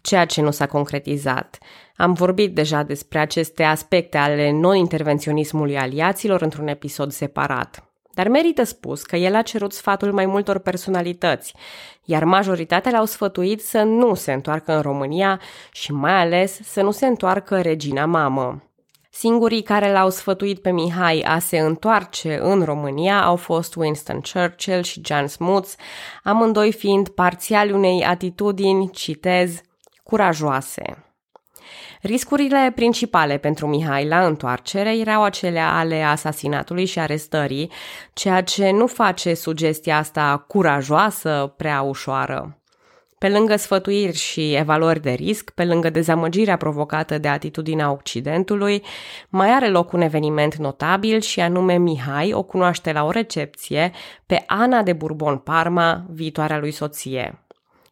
ceea 0.01 0.25
ce 0.25 0.41
nu 0.41 0.51
s-a 0.51 0.65
concretizat. 0.65 1.57
Am 1.95 2.13
vorbit 2.13 2.55
deja 2.55 2.83
despre 2.83 3.19
aceste 3.19 3.63
aspecte 3.63 4.17
ale 4.17 4.51
non-intervenționismului 4.51 5.77
aliaților 5.77 6.41
într-un 6.41 6.67
episod 6.67 7.11
separat. 7.11 7.87
Dar 8.13 8.27
merită 8.27 8.63
spus 8.63 9.03
că 9.03 9.15
el 9.15 9.35
a 9.35 9.41
cerut 9.41 9.73
sfatul 9.73 10.11
mai 10.11 10.25
multor 10.25 10.57
personalități, 10.57 11.53
iar 12.05 12.23
majoritatea 12.23 12.91
le-au 12.91 13.05
sfătuit 13.05 13.63
să 13.63 13.81
nu 13.81 14.13
se 14.13 14.33
întoarcă 14.33 14.75
în 14.75 14.81
România 14.81 15.39
și 15.71 15.91
mai 15.91 16.21
ales 16.21 16.59
să 16.63 16.81
nu 16.81 16.91
se 16.91 17.05
întoarcă 17.05 17.61
regina 17.61 18.05
mamă. 18.05 18.63
Singurii 19.09 19.61
care 19.61 19.91
l-au 19.91 20.09
sfătuit 20.09 20.61
pe 20.61 20.71
Mihai 20.71 21.19
a 21.27 21.39
se 21.39 21.59
întoarce 21.59 22.39
în 22.41 22.63
România 22.63 23.23
au 23.23 23.35
fost 23.35 23.75
Winston 23.75 24.21
Churchill 24.33 24.83
și 24.83 25.01
John 25.05 25.25
Smuts, 25.25 25.75
amândoi 26.23 26.71
fiind 26.71 27.09
parțiali 27.09 27.71
unei 27.71 28.03
atitudini, 28.03 28.89
citez, 28.91 29.61
curajoase. 30.03 31.12
Riscurile 32.01 32.71
principale 32.75 33.37
pentru 33.37 33.67
Mihai 33.67 34.07
la 34.07 34.25
întoarcere 34.25 34.97
erau 34.97 35.23
acelea 35.23 35.73
ale 35.73 36.01
asasinatului 36.01 36.85
și 36.85 36.99
arestării, 36.99 37.71
ceea 38.13 38.43
ce 38.43 38.71
nu 38.71 38.87
face 38.87 39.33
sugestia 39.33 39.97
asta 39.97 40.45
curajoasă 40.47 41.53
prea 41.57 41.81
ușoară. 41.81 42.57
Pe 43.23 43.29
lângă 43.29 43.55
sfătuiri 43.55 44.17
și 44.17 44.53
evaluări 44.53 45.01
de 45.01 45.11
risc, 45.11 45.49
pe 45.49 45.65
lângă 45.65 45.89
dezamăgirea 45.89 46.57
provocată 46.57 47.17
de 47.17 47.27
atitudinea 47.27 47.91
Occidentului, 47.91 48.83
mai 49.29 49.49
are 49.49 49.69
loc 49.69 49.91
un 49.91 50.01
eveniment 50.01 50.55
notabil 50.55 51.19
și 51.19 51.39
anume 51.39 51.77
Mihai 51.77 52.33
o 52.33 52.43
cunoaște 52.43 52.91
la 52.91 53.03
o 53.03 53.09
recepție 53.09 53.91
pe 54.25 54.43
Ana 54.47 54.81
de 54.81 54.93
Bourbon 54.93 55.37
Parma, 55.37 56.05
viitoarea 56.09 56.57
lui 56.57 56.71
soție. 56.71 57.42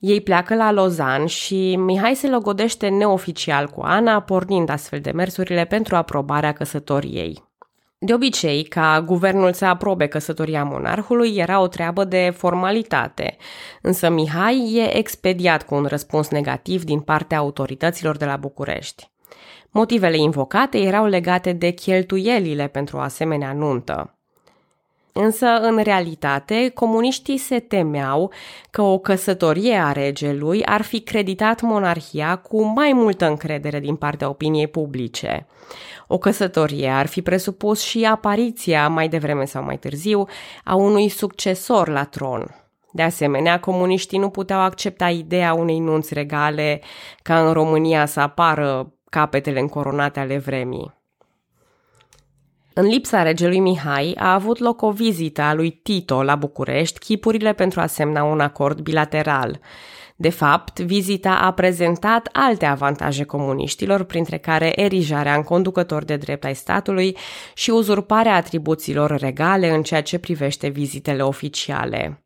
Ei 0.02 0.22
pleacă 0.22 0.56
la 0.56 0.72
Lozan 0.72 1.26
și 1.26 1.76
Mihai 1.76 2.16
se 2.16 2.30
logodește 2.30 2.88
neoficial 2.88 3.68
cu 3.68 3.82
Ana, 3.82 4.22
pornind 4.22 4.70
astfel 4.70 5.00
de 5.00 5.12
mersurile 5.12 5.66
pentru 5.66 5.96
aprobarea 5.96 6.52
căsătoriei. 6.52 7.44
De 8.00 8.14
obicei, 8.14 8.64
ca 8.64 9.02
guvernul 9.06 9.54
să 9.54 9.66
aprobe 9.66 10.08
căsătoria 10.08 10.64
monarhului 10.64 11.36
era 11.36 11.60
o 11.60 11.68
treabă 11.68 12.04
de 12.04 12.34
formalitate, 12.38 13.38
însă 13.82 14.10
Mihai 14.10 14.74
e 14.74 14.98
expediat 14.98 15.64
cu 15.64 15.76
un 15.76 15.86
răspuns 15.86 16.30
negativ 16.30 16.84
din 16.84 17.00
partea 17.00 17.38
autorităților 17.38 18.18
de 18.18 18.26
la 18.26 18.38
București. 18.38 19.12
Motivele 19.70 20.18
invocate 20.18 20.78
erau 20.78 21.06
legate 21.06 21.54
de 21.54 21.70
cheltuielile 21.70 22.68
pentru 22.68 22.98
o 22.98 23.00
asemenea 23.00 23.54
nuntă. 23.54 24.16
Însă, 25.14 25.46
în 25.46 25.78
realitate, 25.84 26.72
comuniștii 26.74 27.38
se 27.38 27.60
temeau 27.60 28.32
că 28.70 28.82
o 28.82 28.98
căsătorie 28.98 29.76
a 29.76 29.92
regelui 29.92 30.66
ar 30.66 30.82
fi 30.82 31.02
creditat 31.02 31.62
monarhia 31.62 32.36
cu 32.36 32.64
mai 32.64 32.94
multă 32.94 33.26
încredere 33.26 33.80
din 33.80 33.96
partea 33.96 34.30
opiniei 34.30 34.68
publice. 34.68 35.48
O 36.08 36.18
căsătorie 36.18 36.90
ar 36.90 37.06
fi 37.06 37.22
presupus 37.22 37.82
și 37.82 38.06
apariția, 38.06 38.88
mai 38.88 39.10
devreme 39.10 39.46
sau 39.46 39.64
mai 39.64 39.78
târziu, 39.78 40.26
a 40.64 40.76
unui 40.76 41.10
succesor 41.10 41.88
la 41.88 42.04
tron. 42.04 42.56
De 42.92 43.02
asemenea, 43.02 43.60
comuniștii 43.60 44.20
nu 44.20 44.30
puteau 44.30 44.60
accepta 44.60 45.10
ideea 45.10 45.54
unei 45.54 45.80
nunți 45.80 46.14
regale 46.14 46.82
ca 47.22 47.48
în 47.48 47.54
România 47.54 48.06
să 48.06 48.20
apară 48.20 48.94
capetele 49.10 49.60
încoronate 49.60 50.20
ale 50.20 50.38
vremii. 50.38 51.01
În 52.74 52.86
lipsa 52.86 53.22
regelui 53.24 53.60
Mihai 53.60 54.16
a 54.18 54.34
avut 54.34 54.60
loc 54.60 54.82
o 54.82 54.92
vizită 54.92 55.42
a 55.42 55.54
lui 55.54 55.72
Tito 55.84 56.24
la 56.24 56.36
București, 56.36 57.00
chipurile 57.00 57.54
pentru 57.54 57.82
a 57.82 57.86
semna 57.86 58.24
un 58.24 58.40
acord 58.40 58.80
bilateral. 58.80 59.60
De 60.16 60.30
fapt, 60.30 60.80
vizita 60.80 61.36
a 61.36 61.52
prezentat 61.52 62.30
alte 62.32 62.66
avantaje 62.66 63.24
comuniștilor, 63.24 64.04
printre 64.04 64.38
care 64.38 64.82
erijarea 64.82 65.36
în 65.36 65.44
conducător 65.44 66.04
de 66.04 66.16
drept 66.16 66.44
ai 66.44 66.56
statului 66.56 67.18
și 67.54 67.70
uzurparea 67.70 68.36
atribuțiilor 68.36 69.18
regale 69.18 69.70
în 69.70 69.84
ceea 69.84 70.02
ce 70.02 70.18
privește 70.18 70.68
vizitele 70.68 71.22
oficiale. 71.22 72.24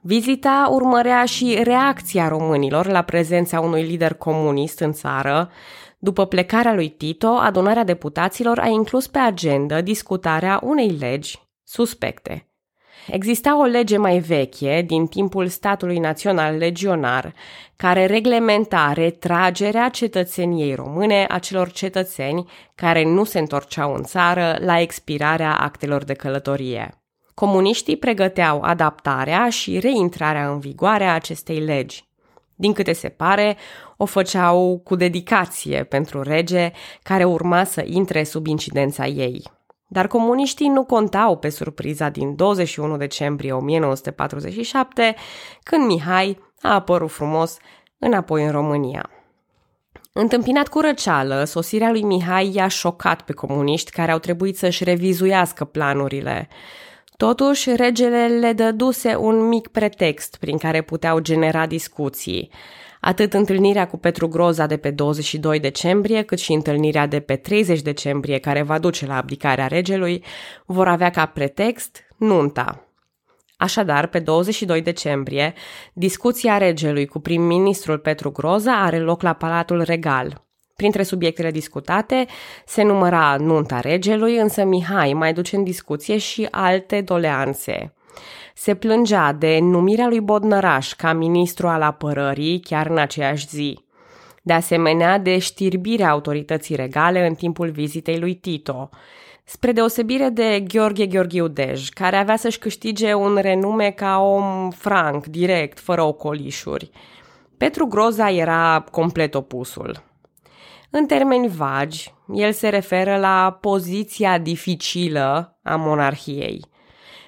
Vizita 0.00 0.68
urmărea 0.70 1.24
și 1.24 1.60
reacția 1.62 2.28
românilor 2.28 2.86
la 2.86 3.02
prezența 3.02 3.60
unui 3.60 3.82
lider 3.82 4.14
comunist 4.14 4.80
în 4.80 4.92
țară, 4.92 5.50
după 5.98 6.26
plecarea 6.26 6.74
lui 6.74 6.88
Tito, 6.88 7.28
adunarea 7.28 7.84
deputaților 7.84 8.58
a 8.58 8.66
inclus 8.66 9.06
pe 9.06 9.18
agenda 9.18 9.80
discutarea 9.80 10.60
unei 10.62 10.90
legi 10.90 11.38
suspecte. 11.64 12.42
Exista 13.06 13.58
o 13.58 13.64
lege 13.64 13.96
mai 13.96 14.18
veche, 14.18 14.84
din 14.86 15.06
timpul 15.06 15.46
statului 15.46 15.98
național 15.98 16.56
legionar, 16.56 17.34
care 17.76 18.06
reglementa 18.06 18.92
retragerea 18.92 19.88
cetățeniei 19.88 20.74
române 20.74 21.26
a 21.28 21.38
celor 21.38 21.70
cetățeni 21.70 22.50
care 22.74 23.04
nu 23.04 23.24
se 23.24 23.38
întorceau 23.38 23.94
în 23.94 24.02
țară 24.02 24.56
la 24.60 24.80
expirarea 24.80 25.56
actelor 25.56 26.04
de 26.04 26.14
călătorie. 26.14 27.02
Comuniștii 27.34 27.96
pregăteau 27.96 28.60
adaptarea 28.60 29.48
și 29.48 29.78
reintrarea 29.78 30.50
în 30.50 30.58
vigoare 30.58 31.04
a 31.04 31.14
acestei 31.14 31.58
legi. 31.58 32.07
Din 32.60 32.72
câte 32.72 32.92
se 32.92 33.08
pare, 33.08 33.56
o 33.96 34.04
făceau 34.04 34.80
cu 34.84 34.94
dedicație 34.94 35.84
pentru 35.84 36.22
rege 36.22 36.70
care 37.02 37.24
urma 37.24 37.64
să 37.64 37.82
intre 37.86 38.24
sub 38.24 38.46
incidența 38.46 39.06
ei. 39.06 39.42
Dar 39.88 40.06
comuniștii 40.06 40.68
nu 40.68 40.84
contau 40.84 41.36
pe 41.36 41.48
surpriza 41.48 42.08
din 42.08 42.36
21 42.36 42.96
decembrie 42.96 43.52
1947, 43.52 45.14
când 45.62 45.86
Mihai 45.86 46.38
a 46.60 46.74
apărut 46.74 47.10
frumos 47.10 47.56
înapoi 47.98 48.44
în 48.44 48.50
România. 48.50 49.10
Întâmpinat 50.12 50.68
cu 50.68 50.80
răceală, 50.80 51.44
sosirea 51.44 51.90
lui 51.90 52.02
Mihai 52.02 52.52
i-a 52.54 52.68
șocat 52.68 53.22
pe 53.22 53.32
comuniști 53.32 53.90
care 53.90 54.10
au 54.10 54.18
trebuit 54.18 54.56
să-și 54.56 54.84
revizuiască 54.84 55.64
planurile. 55.64 56.48
Totuși, 57.18 57.76
regele 57.76 58.26
le 58.26 58.52
dăduse 58.52 59.16
un 59.16 59.48
mic 59.48 59.68
pretext 59.68 60.36
prin 60.36 60.58
care 60.58 60.82
puteau 60.82 61.18
genera 61.18 61.66
discuții. 61.66 62.50
Atât 63.00 63.32
întâlnirea 63.34 63.86
cu 63.86 63.96
Petru 63.96 64.28
Groza 64.28 64.66
de 64.66 64.76
pe 64.76 64.90
22 64.90 65.60
decembrie, 65.60 66.22
cât 66.22 66.38
și 66.38 66.52
întâlnirea 66.52 67.06
de 67.06 67.20
pe 67.20 67.36
30 67.36 67.82
decembrie, 67.82 68.38
care 68.38 68.62
va 68.62 68.78
duce 68.78 69.06
la 69.06 69.16
abdicarea 69.16 69.66
regelui, 69.66 70.24
vor 70.66 70.88
avea 70.88 71.10
ca 71.10 71.26
pretext 71.26 72.04
nunta. 72.16 72.88
Așadar, 73.56 74.06
pe 74.06 74.18
22 74.18 74.82
decembrie, 74.82 75.54
discuția 75.92 76.58
regelui 76.58 77.06
cu 77.06 77.18
prim-ministrul 77.18 77.98
Petru 77.98 78.30
Groza 78.30 78.82
are 78.82 78.98
loc 78.98 79.22
la 79.22 79.32
Palatul 79.32 79.82
Regal. 79.82 80.47
Printre 80.78 81.02
subiectele 81.02 81.50
discutate 81.50 82.26
se 82.66 82.82
număra 82.82 83.36
nunta 83.40 83.80
regelui, 83.80 84.36
însă 84.36 84.64
Mihai 84.64 85.12
mai 85.12 85.32
duce 85.32 85.56
în 85.56 85.64
discuție 85.64 86.18
și 86.18 86.48
alte 86.50 87.00
doleanțe. 87.00 87.94
Se 88.54 88.74
plângea 88.74 89.32
de 89.32 89.58
numirea 89.60 90.08
lui 90.08 90.20
Bodnăraș 90.20 90.92
ca 90.92 91.12
ministru 91.12 91.68
al 91.68 91.82
apărării 91.82 92.60
chiar 92.60 92.86
în 92.86 92.98
aceeași 92.98 93.46
zi. 93.48 93.78
De 94.42 94.52
asemenea, 94.52 95.18
de 95.18 95.38
știrbirea 95.38 96.10
autorității 96.10 96.76
regale 96.76 97.26
în 97.26 97.34
timpul 97.34 97.70
vizitei 97.70 98.18
lui 98.18 98.34
Tito, 98.34 98.88
spre 99.44 99.72
deosebire 99.72 100.28
de 100.28 100.64
Gheorghe 100.68 101.06
Gheorghiu 101.06 101.48
Dej, 101.48 101.88
care 101.88 102.16
avea 102.16 102.36
să-și 102.36 102.58
câștige 102.58 103.14
un 103.14 103.38
renume 103.40 103.90
ca 103.90 104.18
om 104.18 104.70
franc, 104.70 105.26
direct, 105.26 105.80
fără 105.80 106.02
ocolișuri. 106.02 106.90
Petru 107.56 107.86
Groza 107.86 108.30
era 108.30 108.84
complet 108.90 109.34
opusul. 109.34 110.06
În 110.90 111.06
termeni 111.06 111.48
vagi, 111.48 112.14
el 112.34 112.52
se 112.52 112.68
referă 112.68 113.16
la 113.16 113.58
poziția 113.60 114.38
dificilă 114.38 115.58
a 115.62 115.76
monarhiei. 115.76 116.64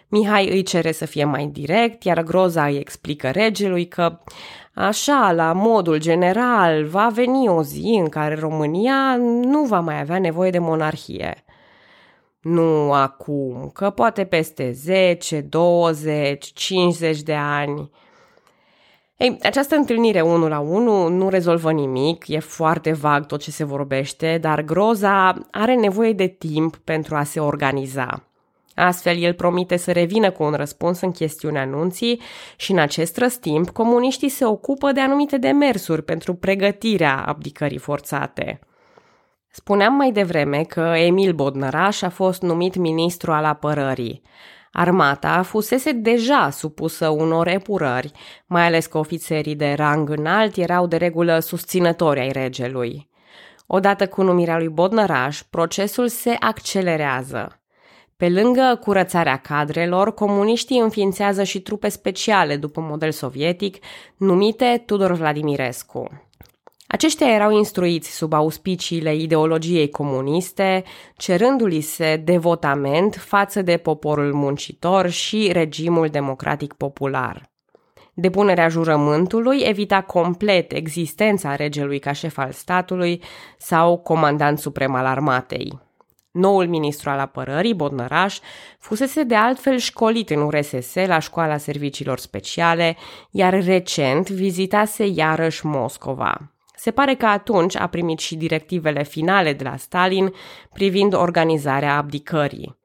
Mihai 0.09 0.49
îi 0.49 0.63
cere 0.63 0.93
să 0.93 1.07
fie 1.07 1.25
mai 1.25 1.47
direct, 1.47 2.05
iar 2.05 2.23
Groza 2.23 2.67
îi 2.67 2.77
explică 2.77 3.31
regelui 3.31 3.89
că, 3.89 4.19
așa, 4.75 5.33
la 5.33 5.53
modul 5.53 5.99
general, 5.99 6.85
va 6.85 7.09
veni 7.15 7.49
o 7.49 7.63
zi 7.63 7.97
în 8.01 8.09
care 8.09 8.35
România 8.35 9.17
nu 9.43 9.65
va 9.65 9.81
mai 9.81 10.01
avea 10.01 10.19
nevoie 10.19 10.51
de 10.51 10.59
monarhie. 10.59 11.45
Nu 12.41 12.93
acum, 12.93 13.71
că 13.75 13.91
poate 13.91 14.25
peste 14.25 14.71
10, 14.71 15.41
20, 15.41 16.51
50 16.55 17.23
de 17.23 17.35
ani– 17.35 17.91
ei, 19.21 19.39
această 19.43 19.75
întâlnire 19.75 20.21
1 20.21 20.49
la 20.49 20.59
1 20.59 21.09
nu 21.09 21.29
rezolvă 21.29 21.73
nimic, 21.73 22.29
e 22.29 22.39
foarte 22.39 22.93
vag 22.93 23.27
tot 23.27 23.41
ce 23.41 23.51
se 23.51 23.65
vorbește, 23.65 24.39
dar 24.41 24.63
Groza 24.63 25.35
are 25.51 25.75
nevoie 25.75 26.13
de 26.13 26.27
timp 26.27 26.77
pentru 26.77 27.17
a 27.17 27.23
se 27.23 27.41
organiza. 27.41 28.25
Astfel, 28.75 29.17
el 29.17 29.35
promite 29.35 29.77
să 29.77 29.93
revină 29.93 30.31
cu 30.31 30.43
un 30.43 30.53
răspuns 30.53 31.01
în 31.01 31.11
chestiunea 31.11 31.63
anunții 31.63 32.21
și 32.57 32.73
în 32.73 32.79
acest 32.79 33.17
răstimp 33.17 33.71
comuniștii 33.71 34.29
se 34.29 34.45
ocupă 34.45 34.93
de 34.93 35.01
anumite 35.01 35.39
demersuri 35.39 36.03
pentru 36.03 36.35
pregătirea 36.35 37.25
abdicării 37.27 37.79
forțate. 37.79 38.59
Spuneam 39.51 39.95
mai 39.95 40.13
devreme 40.13 40.63
că 40.63 40.81
Emil 40.81 41.33
Bodnăraș 41.33 42.03
a 42.03 42.09
fost 42.09 42.43
numit 42.43 42.77
ministru 42.77 43.33
al 43.33 43.45
apărării. 43.45 44.23
Armata 44.73 45.43
fusese 45.43 45.93
deja 45.93 46.51
supusă 46.51 47.09
unor 47.09 47.47
epurări, 47.47 48.13
mai 48.47 48.67
ales 48.67 48.87
că 48.87 48.99
ofițerii 48.99 49.57
de 49.57 49.73
rang 49.73 50.09
înalt 50.09 50.57
erau 50.57 50.87
de 50.87 50.97
regulă 50.97 51.39
susținători 51.39 52.21
ai 52.21 52.31
regelui. 52.31 53.09
Odată 53.67 54.07
cu 54.07 54.23
numirea 54.23 54.59
lui 54.59 54.69
Bodnăraș, 54.69 55.43
procesul 55.43 56.09
se 56.09 56.37
accelerează. 56.41 57.61
Pe 58.17 58.29
lângă 58.29 58.79
curățarea 58.81 59.37
cadrelor, 59.37 60.15
comuniștii 60.15 60.79
înființează 60.79 61.43
și 61.43 61.61
trupe 61.61 61.89
speciale 61.89 62.57
după 62.57 62.81
model 62.81 63.11
sovietic, 63.11 63.77
numite 64.17 64.83
Tudor 64.87 65.13
Vladimirescu. 65.13 66.30
Aceștia 66.93 67.27
erau 67.31 67.51
instruiți 67.51 68.17
sub 68.17 68.33
auspiciile 68.33 69.15
ideologiei 69.15 69.91
comuniste, 69.91 70.85
cerându-li 71.17 71.81
se 71.81 72.17
devotament 72.17 73.15
față 73.15 73.63
de 73.63 73.77
poporul 73.77 74.33
muncitor 74.33 75.09
și 75.09 75.51
regimul 75.53 76.09
democratic 76.09 76.73
popular. 76.73 77.51
Depunerea 78.15 78.69
jurământului 78.69 79.61
evita 79.63 80.03
complet 80.03 80.73
existența 80.73 81.57
regelui 81.57 81.99
ca 81.99 82.13
șef 82.13 82.39
al 82.39 82.51
statului 82.51 83.23
sau 83.59 83.99
comandant 83.99 84.59
suprem 84.59 84.95
al 84.95 85.07
armatei. 85.07 85.79
Noul 86.31 86.67
ministru 86.69 87.11
al 87.11 87.19
apărării, 87.19 87.75
Bodnăraș, 87.75 88.39
fusese 88.79 89.23
de 89.23 89.35
altfel 89.35 89.79
școlit 89.79 90.31
în 90.31 90.41
URSS 90.41 90.95
la 90.95 91.19
școala 91.19 91.57
serviciilor 91.57 92.19
speciale, 92.19 92.97
iar 93.31 93.65
recent 93.65 94.31
vizitase 94.31 95.07
iarăși 95.07 95.67
Moscova. 95.67 96.51
Se 96.83 96.91
pare 96.91 97.15
că 97.15 97.27
atunci 97.27 97.77
a 97.77 97.87
primit 97.87 98.19
și 98.19 98.37
directivele 98.37 99.03
finale 99.03 99.53
de 99.53 99.65
la 99.65 99.77
Stalin 99.77 100.33
privind 100.73 101.15
organizarea 101.15 101.97
abdicării. 101.97 102.79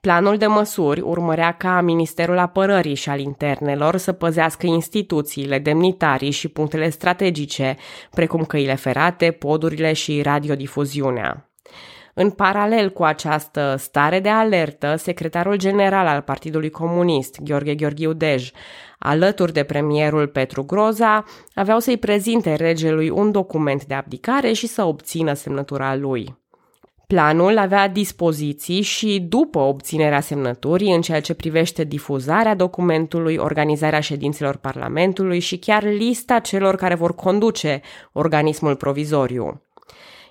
Planul 0.00 0.36
de 0.36 0.46
măsuri 0.46 1.00
urmărea 1.00 1.52
ca 1.52 1.80
Ministerul 1.80 2.38
Apărării 2.38 2.94
și 2.94 3.08
al 3.08 3.20
Internelor 3.20 3.96
să 3.96 4.12
păzească 4.12 4.66
instituțiile, 4.66 5.58
demnitarii 5.58 6.30
și 6.30 6.48
punctele 6.48 6.88
strategice, 6.88 7.76
precum 8.10 8.44
căile 8.44 8.74
ferate, 8.74 9.30
podurile 9.30 9.92
și 9.92 10.22
radiodifuziunea. 10.22 11.50
În 12.14 12.30
paralel 12.30 12.90
cu 12.90 13.04
această 13.04 13.74
stare 13.78 14.20
de 14.20 14.28
alertă, 14.28 14.96
secretarul 14.96 15.56
general 15.56 16.06
al 16.06 16.20
Partidului 16.20 16.70
Comunist, 16.70 17.40
Gheorghe 17.42 17.74
Gheorghiu 17.74 18.12
Dej, 18.12 18.50
alături 19.02 19.52
de 19.52 19.62
premierul 19.62 20.26
Petru 20.26 20.64
Groza, 20.64 21.24
aveau 21.54 21.78
să-i 21.78 21.96
prezinte 21.96 22.54
regelui 22.54 23.10
un 23.10 23.30
document 23.30 23.84
de 23.84 23.94
abdicare 23.94 24.52
și 24.52 24.66
să 24.66 24.82
obțină 24.82 25.32
semnătura 25.32 25.96
lui. 25.96 26.38
Planul 27.06 27.58
avea 27.58 27.88
dispoziții 27.88 28.80
și 28.80 29.20
după 29.28 29.58
obținerea 29.58 30.20
semnăturii 30.20 30.94
în 30.94 31.00
ceea 31.00 31.20
ce 31.20 31.34
privește 31.34 31.84
difuzarea 31.84 32.54
documentului, 32.54 33.36
organizarea 33.36 34.00
ședințelor 34.00 34.56
Parlamentului 34.56 35.38
și 35.38 35.58
chiar 35.58 35.82
lista 35.82 36.38
celor 36.38 36.76
care 36.76 36.94
vor 36.94 37.14
conduce 37.14 37.80
organismul 38.12 38.76
provizoriu 38.76 39.62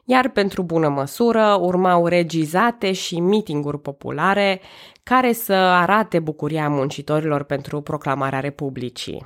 iar 0.09 0.29
pentru 0.29 0.63
bună 0.63 0.87
măsură 0.87 1.57
urmau 1.61 2.07
regizate 2.07 2.91
și 2.91 3.19
mitinguri 3.19 3.79
populare 3.79 4.61
care 5.03 5.31
să 5.31 5.53
arate 5.53 6.19
bucuria 6.19 6.69
muncitorilor 6.69 7.43
pentru 7.43 7.81
proclamarea 7.81 8.39
Republicii. 8.39 9.25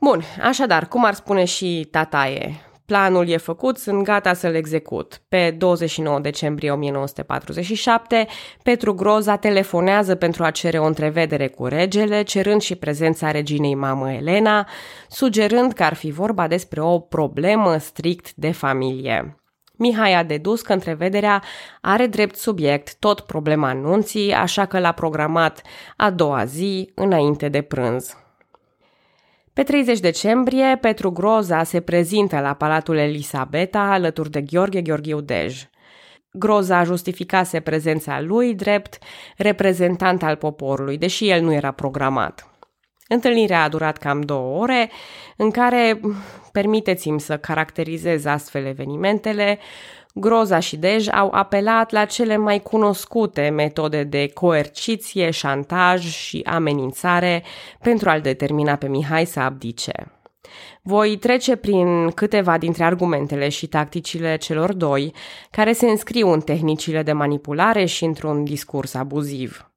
Bun, 0.00 0.22
așadar, 0.42 0.88
cum 0.88 1.04
ar 1.04 1.14
spune 1.14 1.44
și 1.44 1.88
Tataie, 1.90 2.60
Planul 2.92 3.28
e 3.28 3.36
făcut, 3.36 3.78
sunt 3.78 4.02
gata 4.02 4.32
să-l 4.32 4.54
execut. 4.54 5.22
Pe 5.28 5.54
29 5.58 6.18
decembrie 6.18 6.70
1947, 6.70 8.26
Petru 8.62 8.94
Groza 8.94 9.36
telefonează 9.36 10.14
pentru 10.14 10.44
a 10.44 10.50
cere 10.50 10.78
o 10.78 10.84
întrevedere 10.84 11.48
cu 11.48 11.66
regele, 11.66 12.22
cerând 12.22 12.60
și 12.60 12.74
prezența 12.74 13.30
reginei 13.30 13.74
mamă 13.74 14.12
Elena, 14.12 14.68
sugerând 15.08 15.72
că 15.72 15.82
ar 15.82 15.94
fi 15.94 16.10
vorba 16.10 16.46
despre 16.46 16.80
o 16.80 16.98
problemă 16.98 17.76
strict 17.76 18.34
de 18.34 18.50
familie. 18.50 19.36
Mihai 19.76 20.14
a 20.14 20.22
dedus 20.22 20.62
că 20.62 20.72
întrevederea 20.72 21.42
are 21.80 22.06
drept 22.06 22.36
subiect 22.36 22.96
tot 22.98 23.20
problema 23.20 23.68
anunții, 23.68 24.32
așa 24.32 24.66
că 24.66 24.78
l-a 24.78 24.92
programat 24.92 25.62
a 25.96 26.10
doua 26.10 26.44
zi, 26.44 26.92
înainte 26.94 27.48
de 27.48 27.62
prânz. 27.62 28.21
Pe 29.54 29.62
30 29.62 30.00
decembrie, 30.00 30.78
Petru 30.80 31.10
Groza 31.10 31.62
se 31.62 31.80
prezintă 31.80 32.40
la 32.40 32.54
Palatul 32.54 32.96
Elisabeta 32.96 33.80
alături 33.80 34.30
de 34.30 34.40
Gheorghe 34.40 34.82
Gheorghiu 34.82 35.20
Dej. 35.20 35.62
Groza 36.32 36.84
justificase 36.84 37.60
prezența 37.60 38.20
lui 38.20 38.54
drept 38.54 38.98
reprezentant 39.36 40.22
al 40.22 40.36
poporului, 40.36 40.98
deși 40.98 41.28
el 41.28 41.42
nu 41.42 41.52
era 41.52 41.70
programat. 41.70 42.46
Întâlnirea 43.08 43.62
a 43.62 43.68
durat 43.68 43.98
cam 43.98 44.20
două 44.20 44.62
ore, 44.62 44.90
în 45.36 45.50
care, 45.50 46.00
permiteți-mi 46.52 47.20
să 47.20 47.38
caracterizez 47.38 48.24
astfel 48.24 48.66
evenimentele, 48.66 49.58
Groza 50.14 50.58
și 50.58 50.76
Dej 50.76 51.08
au 51.08 51.30
apelat 51.32 51.90
la 51.90 52.04
cele 52.04 52.36
mai 52.36 52.60
cunoscute 52.60 53.48
metode 53.48 54.02
de 54.02 54.30
coerciție, 54.34 55.30
șantaj 55.30 56.06
și 56.06 56.42
amenințare 56.44 57.42
pentru 57.80 58.08
a-l 58.08 58.20
determina 58.20 58.76
pe 58.76 58.88
Mihai 58.88 59.24
să 59.24 59.40
abdice. 59.40 59.92
Voi 60.82 61.16
trece 61.16 61.56
prin 61.56 62.10
câteva 62.10 62.58
dintre 62.58 62.84
argumentele 62.84 63.48
și 63.48 63.66
tacticile 63.66 64.36
celor 64.36 64.72
doi, 64.72 65.12
care 65.50 65.72
se 65.72 65.86
înscriu 65.86 66.28
în 66.28 66.40
tehnicile 66.40 67.02
de 67.02 67.12
manipulare 67.12 67.84
și 67.84 68.04
într-un 68.04 68.44
discurs 68.44 68.94
abuziv. 68.94 69.71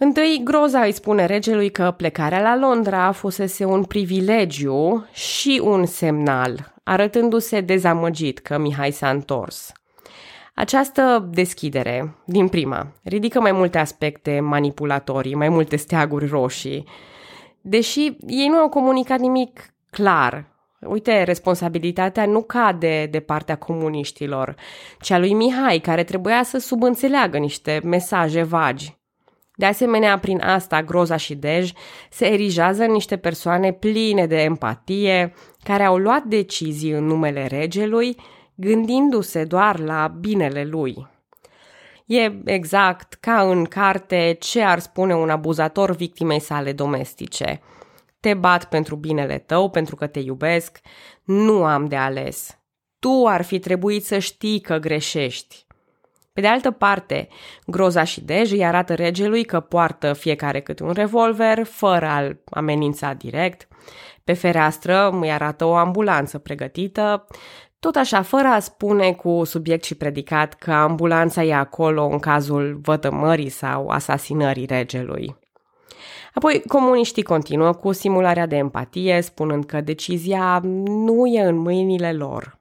Întâi, 0.00 0.40
Groza 0.44 0.80
îi 0.80 0.92
spune 0.92 1.24
regelui 1.26 1.70
că 1.70 1.94
plecarea 1.96 2.42
la 2.42 2.56
Londra 2.56 3.12
fusese 3.12 3.64
un 3.64 3.84
privilegiu 3.84 5.06
și 5.12 5.60
un 5.64 5.86
semnal, 5.86 6.74
arătându-se 6.82 7.60
dezamăgit 7.60 8.38
că 8.38 8.58
Mihai 8.58 8.90
s-a 8.90 9.10
întors. 9.10 9.72
Această 10.54 11.28
deschidere, 11.32 12.14
din 12.24 12.48
prima, 12.48 12.86
ridică 13.02 13.40
mai 13.40 13.52
multe 13.52 13.78
aspecte 13.78 14.40
manipulatorii, 14.40 15.34
mai 15.34 15.48
multe 15.48 15.76
steaguri 15.76 16.26
roșii, 16.26 16.84
deși 17.60 18.16
ei 18.26 18.48
nu 18.48 18.56
au 18.56 18.68
comunicat 18.68 19.18
nimic 19.18 19.74
clar. 19.90 20.44
Uite, 20.80 21.22
responsabilitatea 21.22 22.26
nu 22.26 22.42
cade 22.42 23.08
de 23.10 23.20
partea 23.20 23.56
comuniștilor, 23.56 24.54
ci 25.00 25.10
a 25.10 25.18
lui 25.18 25.32
Mihai, 25.32 25.78
care 25.78 26.04
trebuia 26.04 26.42
să 26.42 26.58
subînțeleagă 26.58 27.38
niște 27.38 27.80
mesaje 27.84 28.42
vagi. 28.42 28.97
De 29.58 29.66
asemenea, 29.66 30.18
prin 30.18 30.40
asta, 30.40 30.82
Groza 30.82 31.16
și 31.16 31.34
Dej 31.34 31.70
se 32.10 32.26
erigează 32.26 32.82
în 32.82 32.92
niște 32.92 33.16
persoane 33.16 33.72
pline 33.72 34.26
de 34.26 34.42
empatie, 34.42 35.34
care 35.62 35.82
au 35.82 35.96
luat 35.96 36.24
decizii 36.24 36.90
în 36.90 37.04
numele 37.04 37.46
regelui, 37.46 38.16
gândindu-se 38.54 39.44
doar 39.44 39.78
la 39.78 40.14
binele 40.20 40.64
lui. 40.64 41.06
E 42.06 42.40
exact 42.44 43.14
ca 43.14 43.50
în 43.50 43.64
carte 43.64 44.36
ce 44.40 44.62
ar 44.62 44.78
spune 44.78 45.14
un 45.14 45.30
abuzator 45.30 45.96
victimei 45.96 46.40
sale 46.40 46.72
domestice. 46.72 47.60
Te 48.20 48.34
bat 48.34 48.64
pentru 48.64 48.96
binele 48.96 49.38
tău, 49.38 49.70
pentru 49.70 49.96
că 49.96 50.06
te 50.06 50.18
iubesc, 50.18 50.78
nu 51.24 51.64
am 51.64 51.86
de 51.86 51.96
ales. 51.96 52.58
Tu 52.98 53.26
ar 53.26 53.42
fi 53.42 53.58
trebuit 53.58 54.04
să 54.04 54.18
știi 54.18 54.60
că 54.60 54.76
greșești. 54.76 55.66
Pe 56.38 56.44
de 56.44 56.50
altă 56.50 56.70
parte, 56.70 57.28
Groza 57.66 58.04
și 58.04 58.20
Dej 58.20 58.52
îi 58.52 58.64
arată 58.64 58.94
regelui 58.94 59.44
că 59.44 59.60
poartă 59.60 60.12
fiecare 60.12 60.60
câte 60.60 60.82
un 60.82 60.92
revolver, 60.92 61.64
fără 61.64 62.06
a-l 62.06 62.40
amenința 62.50 63.12
direct. 63.12 63.68
Pe 64.24 64.32
fereastră 64.32 65.18
îi 65.20 65.30
arată 65.30 65.64
o 65.64 65.74
ambulanță 65.74 66.38
pregătită, 66.38 67.26
tot 67.78 67.96
așa, 67.96 68.22
fără 68.22 68.48
a 68.48 68.58
spune 68.58 69.12
cu 69.12 69.44
subiect 69.44 69.84
și 69.84 69.94
predicat 69.94 70.54
că 70.54 70.72
ambulanța 70.72 71.42
e 71.42 71.54
acolo 71.54 72.04
în 72.04 72.18
cazul 72.18 72.78
vătămării 72.82 73.48
sau 73.48 73.88
asasinării 73.88 74.66
regelui. 74.66 75.36
Apoi, 76.34 76.62
comuniștii 76.68 77.22
continuă 77.22 77.72
cu 77.72 77.92
simularea 77.92 78.46
de 78.46 78.56
empatie, 78.56 79.20
spunând 79.20 79.64
că 79.64 79.80
decizia 79.80 80.60
nu 80.84 81.26
e 81.26 81.40
în 81.40 81.56
mâinile 81.56 82.12
lor. 82.12 82.57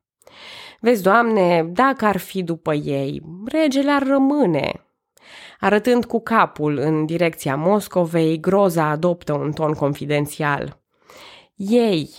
Vezi, 0.80 1.04
Doamne, 1.04 1.64
dacă 1.64 2.06
ar 2.06 2.18
fi 2.18 2.44
după 2.44 2.74
ei, 2.74 3.22
regele 3.46 3.92
ar 3.92 4.04
rămâne. 4.04 4.82
Arătând 5.60 6.06
cu 6.06 6.20
capul 6.20 6.78
în 6.78 7.06
direcția 7.06 7.56
Moscovei, 7.56 8.40
Groza 8.40 8.86
adoptă 8.86 9.34
un 9.34 9.52
ton 9.52 9.74
confidențial. 9.74 10.82
Ei, 11.56 12.10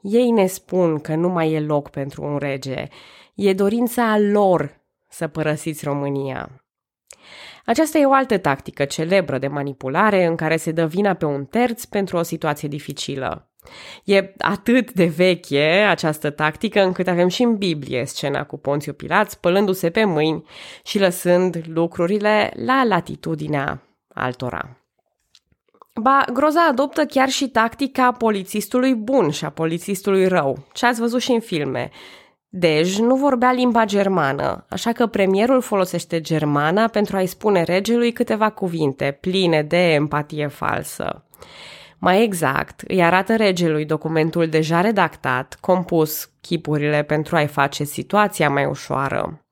ei 0.00 0.30
ne 0.30 0.46
spun 0.46 0.98
că 0.98 1.14
nu 1.14 1.28
mai 1.28 1.52
e 1.52 1.60
loc 1.60 1.90
pentru 1.90 2.24
un 2.24 2.36
rege. 2.36 2.88
E 3.34 3.52
dorința 3.52 4.18
lor 4.18 4.80
să 5.08 5.26
părăsiți 5.26 5.84
România. 5.84 6.62
Aceasta 7.64 7.98
e 7.98 8.06
o 8.06 8.12
altă 8.12 8.38
tactică 8.38 8.84
celebră 8.84 9.38
de 9.38 9.48
manipulare 9.48 10.24
în 10.24 10.36
care 10.36 10.56
se 10.56 10.72
dă 10.72 10.86
vina 10.86 11.14
pe 11.14 11.24
un 11.24 11.44
terț 11.44 11.84
pentru 11.84 12.16
o 12.16 12.22
situație 12.22 12.68
dificilă. 12.68 13.50
E 14.04 14.34
atât 14.38 14.92
de 14.92 15.04
veche 15.04 15.86
această 15.88 16.30
tactică 16.30 16.82
încât 16.82 17.06
avem 17.06 17.28
și 17.28 17.42
în 17.42 17.56
Biblie 17.56 18.04
scena 18.04 18.44
cu 18.44 18.56
Ponțiu 18.56 18.92
Pilat 18.92 19.30
spălându-se 19.30 19.90
pe 19.90 20.04
mâini 20.04 20.44
și 20.84 20.98
lăsând 20.98 21.62
lucrurile 21.66 22.52
la 22.64 22.84
latitudinea 22.84 23.82
altora. 24.14 24.76
Ba, 26.00 26.24
Groza 26.32 26.66
adoptă 26.70 27.04
chiar 27.04 27.28
și 27.28 27.48
tactica 27.48 28.12
polițistului 28.12 28.94
bun 28.94 29.30
și 29.30 29.44
a 29.44 29.50
polițistului 29.50 30.26
rău, 30.26 30.66
ce 30.72 30.86
ați 30.86 31.00
văzut 31.00 31.20
și 31.20 31.32
în 31.32 31.40
filme. 31.40 31.90
Dej 32.48 32.98
nu 32.98 33.16
vorbea 33.16 33.52
limba 33.52 33.84
germană, 33.84 34.66
așa 34.68 34.92
că 34.92 35.06
premierul 35.06 35.60
folosește 35.60 36.20
germana 36.20 36.88
pentru 36.88 37.16
a-i 37.16 37.26
spune 37.26 37.62
regelui 37.62 38.12
câteva 38.12 38.50
cuvinte 38.50 39.18
pline 39.20 39.62
de 39.62 39.92
empatie 39.92 40.46
falsă. 40.46 41.24
Mai 42.00 42.22
exact, 42.22 42.80
îi 42.80 43.02
arată 43.02 43.36
regelui 43.36 43.84
documentul 43.84 44.48
deja 44.48 44.80
redactat, 44.80 45.58
compus 45.60 46.30
chipurile 46.40 47.02
pentru 47.02 47.36
a-i 47.36 47.46
face 47.46 47.84
situația 47.84 48.50
mai 48.50 48.64
ușoară. 48.64 49.44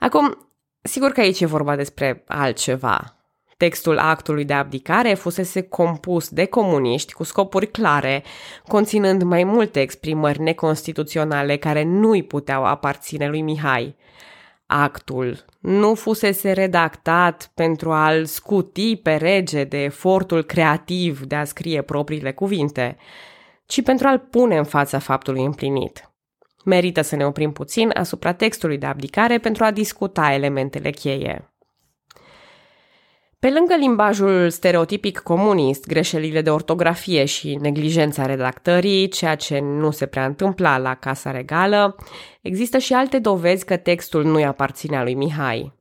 Acum, 0.00 0.50
sigur 0.82 1.10
că 1.10 1.20
aici 1.20 1.40
e 1.40 1.46
vorba 1.46 1.76
despre 1.76 2.24
altceva. 2.26 3.10
Textul 3.56 3.98
actului 3.98 4.44
de 4.44 4.52
abdicare 4.52 5.14
fusese 5.14 5.62
compus 5.62 6.28
de 6.28 6.44
comuniști 6.44 7.12
cu 7.12 7.22
scopuri 7.22 7.70
clare, 7.70 8.22
conținând 8.66 9.22
mai 9.22 9.44
multe 9.44 9.80
exprimări 9.80 10.40
neconstituționale 10.40 11.56
care 11.56 11.82
nu-i 11.82 12.22
puteau 12.22 12.64
aparține 12.64 13.28
lui 13.28 13.42
Mihai. 13.42 13.96
Actul 14.66 15.44
nu 15.60 15.94
fusese 15.94 16.52
redactat 16.52 17.50
pentru 17.54 17.92
a-l 17.92 18.24
scuti 18.24 18.96
pe 18.96 19.14
rege 19.14 19.64
de 19.64 19.82
efortul 19.82 20.42
creativ 20.42 21.20
de 21.20 21.34
a 21.34 21.44
scrie 21.44 21.82
propriile 21.82 22.32
cuvinte, 22.32 22.96
ci 23.66 23.82
pentru 23.82 24.06
a-l 24.06 24.18
pune 24.18 24.56
în 24.56 24.64
fața 24.64 24.98
faptului 24.98 25.44
împlinit. 25.44 26.10
Merită 26.64 27.00
să 27.00 27.16
ne 27.16 27.26
oprim 27.26 27.52
puțin 27.52 27.90
asupra 27.94 28.32
textului 28.32 28.78
de 28.78 28.86
abdicare 28.86 29.38
pentru 29.38 29.64
a 29.64 29.70
discuta 29.70 30.32
elementele 30.32 30.90
cheie. 30.90 31.50
Pe 33.46 33.52
lângă 33.52 33.74
limbajul 33.74 34.50
stereotipic 34.50 35.18
comunist, 35.18 35.86
greșelile 35.86 36.42
de 36.42 36.50
ortografie 36.50 37.24
și 37.24 37.58
neglijența 37.60 38.26
redactării, 38.26 39.08
ceea 39.08 39.34
ce 39.34 39.58
nu 39.58 39.90
se 39.90 40.06
prea 40.06 40.24
întâmpla 40.24 40.78
la 40.78 40.94
Casa 40.94 41.30
Regală, 41.30 41.96
există 42.42 42.78
și 42.78 42.92
alte 42.92 43.18
dovezi 43.18 43.64
că 43.64 43.76
textul 43.76 44.24
nu-i 44.24 44.44
aparținea 44.44 45.02
lui 45.02 45.14
Mihai. 45.14 45.72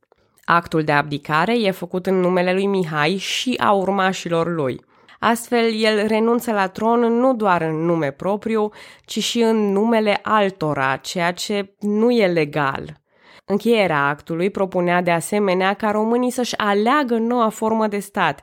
Actul 0.44 0.84
de 0.84 0.92
abdicare 0.92 1.60
e 1.60 1.72
făcut 1.72 2.06
în 2.06 2.20
numele 2.20 2.54
lui 2.54 2.66
Mihai 2.66 3.18
și 3.18 3.56
a 3.58 3.72
urmașilor 3.72 4.54
lui. 4.54 4.82
Astfel, 5.20 5.74
el 5.84 6.08
renunță 6.08 6.52
la 6.52 6.68
tron 6.68 7.00
nu 7.00 7.34
doar 7.34 7.62
în 7.62 7.86
nume 7.86 8.12
propriu, 8.12 8.70
ci 9.06 9.24
și 9.24 9.42
în 9.42 9.72
numele 9.72 10.20
altora, 10.22 10.96
ceea 10.96 11.32
ce 11.32 11.76
nu 11.80 12.12
e 12.12 12.28
legal. 12.28 13.04
Încheierea 13.48 14.08
actului 14.08 14.50
propunea 14.50 15.02
de 15.02 15.12
asemenea 15.12 15.74
ca 15.74 15.92
românii 15.92 16.32
să-și 16.32 16.58
aleagă 16.58 17.18
noua 17.18 17.50
formă 17.50 17.88
de 17.88 18.00
stat. 18.00 18.42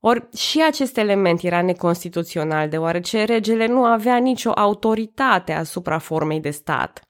Ori 0.00 0.28
și 0.36 0.62
acest 0.66 0.96
element 0.96 1.42
era 1.42 1.62
neconstituțional, 1.62 2.68
deoarece 2.68 3.24
regele 3.24 3.66
nu 3.66 3.84
avea 3.84 4.16
nicio 4.16 4.50
autoritate 4.50 5.52
asupra 5.52 5.98
formei 5.98 6.40
de 6.40 6.50
stat. 6.50 7.02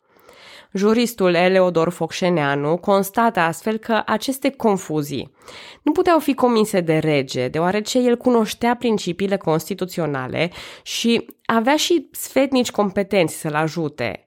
Juristul 0.72 1.34
Eleodor 1.34 1.88
Focșeneanu 1.88 2.76
constată 2.76 3.40
astfel 3.40 3.76
că 3.76 4.02
aceste 4.06 4.50
confuzii 4.50 5.34
nu 5.82 5.92
puteau 5.92 6.18
fi 6.18 6.34
comise 6.34 6.80
de 6.80 6.98
rege, 6.98 7.48
deoarece 7.48 7.98
el 7.98 8.16
cunoștea 8.16 8.76
principiile 8.76 9.36
constituționale 9.36 10.50
și 10.82 11.26
avea 11.46 11.76
și 11.76 12.08
sfetnici 12.12 12.70
competenți 12.70 13.34
să-l 13.40 13.54
ajute. 13.54 14.26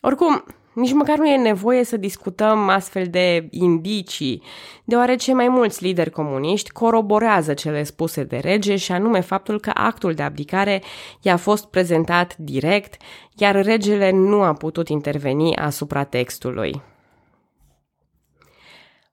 Oricum, 0.00 0.44
nici 0.74 0.92
măcar 0.92 1.18
nu 1.18 1.26
e 1.26 1.36
nevoie 1.36 1.84
să 1.84 1.96
discutăm 1.96 2.68
astfel 2.68 3.06
de 3.10 3.46
indicii, 3.50 4.42
deoarece 4.84 5.34
mai 5.34 5.48
mulți 5.48 5.84
lideri 5.84 6.10
comuniști 6.10 6.70
coroborează 6.70 7.54
cele 7.54 7.82
spuse 7.82 8.24
de 8.24 8.36
rege 8.36 8.76
și 8.76 8.92
anume 8.92 9.20
faptul 9.20 9.60
că 9.60 9.70
actul 9.74 10.14
de 10.14 10.22
abdicare 10.22 10.82
i-a 11.20 11.36
fost 11.36 11.66
prezentat 11.66 12.36
direct, 12.36 13.02
iar 13.36 13.64
regele 13.64 14.10
nu 14.10 14.42
a 14.42 14.52
putut 14.52 14.88
interveni 14.88 15.56
asupra 15.56 16.04
textului. 16.04 16.82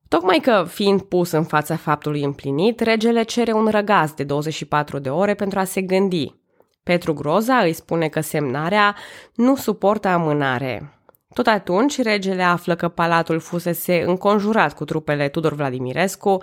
Tocmai 0.07 0.39
că, 0.39 0.65
fiind 0.67 1.01
pus 1.01 1.31
în 1.31 1.43
fața 1.43 1.75
faptului 1.75 2.23
împlinit, 2.23 2.79
regele 2.79 3.23
cere 3.23 3.51
un 3.51 3.67
răgaz 3.67 4.11
de 4.11 4.23
24 4.23 4.99
de 4.99 5.09
ore 5.09 5.33
pentru 5.33 5.59
a 5.59 5.63
se 5.63 5.81
gândi. 5.81 6.35
Petru 6.83 7.13
Groza 7.13 7.57
îi 7.57 7.73
spune 7.73 8.07
că 8.07 8.19
semnarea 8.19 8.95
nu 9.35 9.55
suportă 9.55 10.07
amânare, 10.07 10.98
tot 11.33 11.47
atunci, 11.47 12.01
regele 12.01 12.43
află 12.43 12.75
că 12.75 12.87
palatul 12.87 13.39
fusese 13.39 14.03
înconjurat 14.05 14.73
cu 14.73 14.85
trupele 14.85 15.29
Tudor 15.29 15.53
Vladimirescu, 15.53 16.37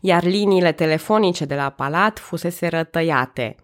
iar 0.00 0.24
liniile 0.24 0.72
telefonice 0.72 1.44
de 1.44 1.54
la 1.54 1.68
palat 1.70 2.18
fusese 2.18 2.68
rătăiate. 2.68 3.56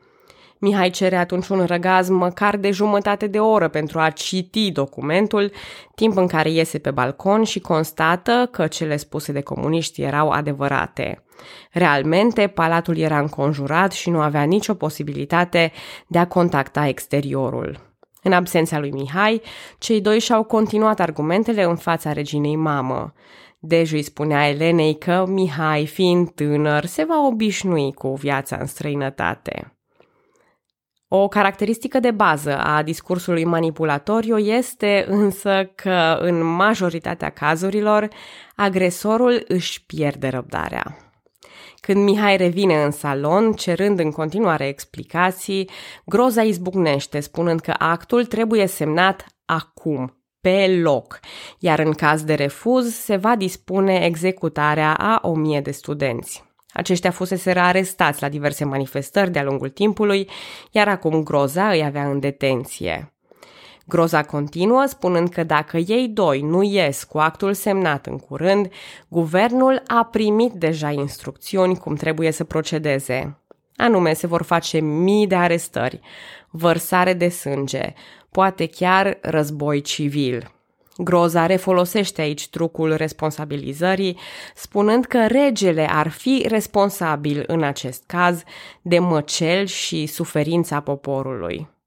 Mihai 0.59 0.91
cere 0.91 1.17
atunci 1.17 1.49
un 1.49 1.65
răgaz 1.65 2.09
măcar 2.09 2.57
de 2.57 2.71
jumătate 2.71 3.27
de 3.27 3.41
oră 3.41 3.69
pentru 3.69 3.99
a 4.01 4.11
citi 4.11 4.71
documentul, 4.71 5.53
timp 5.95 6.17
în 6.17 6.27
care 6.27 6.51
iese 6.51 6.79
pe 6.79 6.91
balcon 6.91 7.43
și 7.43 7.61
constată 7.61 8.49
că 8.53 8.67
cele 8.67 8.97
spuse 8.97 9.33
de 9.33 9.41
comuniști 9.41 10.03
erau 10.03 10.31
adevărate. 10.31 11.25
Realmente, 11.71 12.47
palatul 12.47 12.97
era 12.97 13.19
înconjurat 13.19 13.93
și 13.93 14.11
nu 14.11 14.21
avea 14.21 14.43
nicio 14.43 14.75
posibilitate 14.75 15.73
de 16.07 16.19
a 16.19 16.27
contacta 16.27 16.87
exteriorul. 16.87 17.88
În 18.29 18.35
absența 18.35 18.79
lui 18.79 18.91
Mihai, 18.91 19.43
cei 19.79 20.01
doi 20.01 20.19
și-au 20.19 20.43
continuat 20.43 21.01
argumentele 21.01 21.63
în 21.63 21.77
fața 21.77 22.13
reginei 22.13 22.57
mamă. 22.57 23.13
Deju 23.59 23.95
îi 23.95 24.03
spunea 24.03 24.49
Elenei 24.49 24.99
că 24.99 25.25
Mihai, 25.29 25.87
fiind 25.87 26.31
tânăr, 26.31 26.85
se 26.85 27.05
va 27.05 27.27
obișnui 27.27 27.93
cu 27.93 28.15
viața 28.15 28.57
în 28.61 28.67
străinătate. 28.67 29.79
O 31.09 31.29
caracteristică 31.29 32.01
de 32.01 32.11
bază 32.11 32.59
a 32.59 32.83
discursului 32.83 33.45
manipulatoriu 33.45 34.39
este 34.39 35.05
însă 35.09 35.71
că, 35.75 36.19
în 36.21 36.45
majoritatea 36.45 37.31
cazurilor, 37.31 38.09
agresorul 38.57 39.45
își 39.47 39.85
pierde 39.87 40.29
răbdarea. 40.29 41.08
Când 41.81 42.05
Mihai 42.05 42.37
revine 42.37 42.83
în 42.83 42.91
salon, 42.91 43.53
cerând 43.53 43.99
în 43.99 44.11
continuare 44.11 44.67
explicații, 44.67 45.71
Groza 46.05 46.43
izbucnește, 46.43 47.21
spunând 47.21 47.61
că 47.61 47.75
actul 47.79 48.25
trebuie 48.25 48.67
semnat 48.67 49.27
acum, 49.45 50.23
pe 50.41 50.81
loc, 50.83 51.21
iar 51.59 51.79
în 51.79 51.93
caz 51.93 52.23
de 52.23 52.35
refuz 52.35 52.95
se 52.95 53.17
va 53.17 53.37
dispune 53.37 54.05
executarea 54.05 54.95
a 54.95 55.19
o 55.23 55.35
mie 55.35 55.61
de 55.61 55.71
studenți. 55.71 56.45
Aceștia 56.73 57.11
fusese 57.11 57.51
arestați 57.51 58.23
la 58.23 58.29
diverse 58.29 58.65
manifestări 58.65 59.31
de-a 59.31 59.43
lungul 59.43 59.69
timpului, 59.69 60.29
iar 60.71 60.89
acum 60.89 61.23
Groza 61.23 61.71
îi 61.71 61.85
avea 61.85 62.11
în 62.11 62.21
detenție. 62.21 63.18
Groza 63.89 64.23
continuă 64.23 64.85
spunând 64.87 65.29
că 65.29 65.43
dacă 65.43 65.77
ei 65.77 66.09
doi 66.09 66.41
nu 66.41 66.63
ies 66.63 67.05
cu 67.05 67.19
actul 67.19 67.55
semnat 67.55 68.07
în 68.07 68.19
curând, 68.19 68.69
guvernul 69.09 69.83
a 69.87 70.05
primit 70.05 70.53
deja 70.53 70.91
instrucțiuni 70.91 71.77
cum 71.77 71.95
trebuie 71.95 72.31
să 72.31 72.45
procedeze. 72.45 73.39
Anume, 73.77 74.13
se 74.13 74.27
vor 74.27 74.43
face 74.43 74.81
mii 74.81 75.27
de 75.27 75.35
arestări, 75.35 76.01
vărsare 76.51 77.13
de 77.13 77.29
sânge, 77.29 77.95
poate 78.31 78.67
chiar 78.67 79.19
război 79.21 79.81
civil. 79.81 80.53
Groza 80.97 81.47
refolosește 81.47 82.21
aici 82.21 82.49
trucul 82.49 82.95
responsabilizării, 82.95 84.19
spunând 84.55 85.05
că 85.05 85.27
regele 85.27 85.89
ar 85.91 86.09
fi 86.09 86.45
responsabil 86.49 87.45
în 87.47 87.63
acest 87.63 88.03
caz 88.07 88.43
de 88.83 88.99
măcel 88.99 89.67
și 89.67 90.07
suferința 90.07 90.81
poporului. 90.81 91.78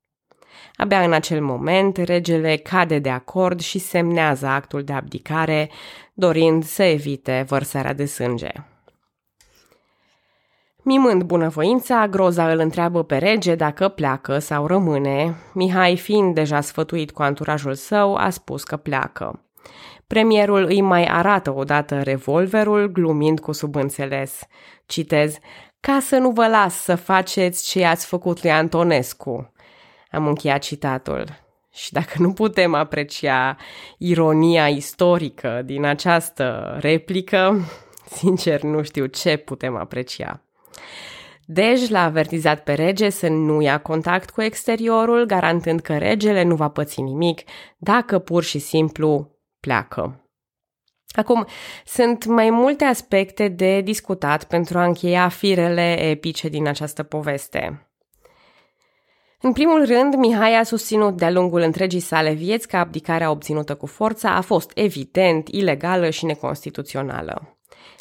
Abia 0.82 1.04
în 1.04 1.14
acel 1.14 1.42
moment, 1.42 1.98
regele 1.98 2.56
cade 2.56 3.00
de 3.00 3.10
acord 3.10 3.60
și 3.60 3.80
semnează 3.80 4.46
actul 4.46 4.84
de 4.84 4.94
abdicare, 4.94 5.70
dorind 6.14 6.64
să 6.64 6.84
evite 6.84 7.46
vărsarea 7.48 7.94
de 7.94 8.06
sânge. 8.06 8.52
Mimând 10.84 11.24
bunăvoința, 11.24 12.08
Groza 12.08 12.52
îl 12.52 12.60
întreabă 12.60 13.04
pe 13.04 13.18
rege 13.18 13.56
dacă 13.56 13.88
pleacă 13.88 14.40
sau 14.40 14.68
rămâne. 14.68 15.36
Mihai, 15.54 15.98
fiind 15.98 16.36
deja 16.36 16.62
sfătuit 16.62 17.12
cu 17.12 17.22
anturajul 17.22 17.74
său, 17.74 18.16
a 18.16 18.30
spus 18.30 18.64
că 18.64 18.78
pleacă. 18.78 19.46
Premierul 20.08 20.64
îi 20.64 20.82
mai 20.82 21.06
arată 21.06 21.54
odată 21.54 22.02
revolverul, 22.02 22.92
glumind 22.92 23.40
cu 23.40 23.52
subînțeles. 23.52 24.40
Citez, 24.86 25.38
ca 25.80 26.00
să 26.00 26.18
nu 26.18 26.30
vă 26.30 26.48
las 26.48 26.76
să 26.76 26.96
faceți 26.96 27.70
ce 27.70 27.86
ați 27.86 28.06
făcut 28.06 28.42
lui 28.42 28.52
Antonescu. 28.52 29.52
Am 30.12 30.28
încheiat 30.28 30.62
citatul. 30.62 31.26
Și 31.74 31.92
dacă 31.92 32.14
nu 32.18 32.34
putem 32.34 32.74
aprecia 32.74 33.58
ironia 33.98 34.68
istorică 34.68 35.62
din 35.66 35.86
această 35.86 36.78
replică, 36.80 37.60
sincer 38.18 38.62
nu 38.62 38.84
știu 38.84 39.06
ce 39.06 39.38
putem 39.38 39.76
aprecia. 39.76 40.42
Dej 41.46 41.90
l-a 41.90 42.04
avertizat 42.04 42.64
pe 42.64 42.74
rege 42.74 43.10
să 43.10 43.28
nu 43.28 43.62
ia 43.62 43.78
contact 43.78 44.30
cu 44.30 44.42
exteriorul, 44.42 45.26
garantând 45.26 45.80
că 45.80 45.98
regele 45.98 46.44
nu 46.44 46.56
va 46.56 46.70
păți 46.70 47.02
nimic 47.02 47.42
dacă 47.78 48.20
pur 48.20 48.44
și 48.44 48.60
simplu 48.60 49.36
pleacă. 49.60 50.26
Acum, 51.16 51.48
sunt 51.86 52.26
mai 52.26 52.50
multe 52.50 52.84
aspecte 52.84 53.48
de 53.48 53.82
discutat 53.82 54.44
pentru 54.44 54.78
a 54.78 54.84
încheia 54.84 55.30
firele 55.30 56.10
epice 56.10 56.50
din 56.50 56.68
această 56.68 57.04
poveste. 57.04 57.91
În 59.44 59.52
primul 59.54 59.86
rând, 59.86 60.16
Mihai 60.16 60.56
a 60.60 60.64
susținut 60.64 61.18
de-a 61.18 61.32
lungul 61.32 61.62
întregii 61.62 62.00
sale 62.00 62.34
vieți 62.34 62.68
că 62.68 62.78
abdicarea 62.78 63.32
obținută 63.32 63.76
cu 63.76 63.86
forța 63.86 64.36
a 64.36 64.42
fost 64.42 64.72
evident, 64.74 65.48
ilegală 65.48 66.10
și 66.10 66.26
neconstituțională. 66.26 67.58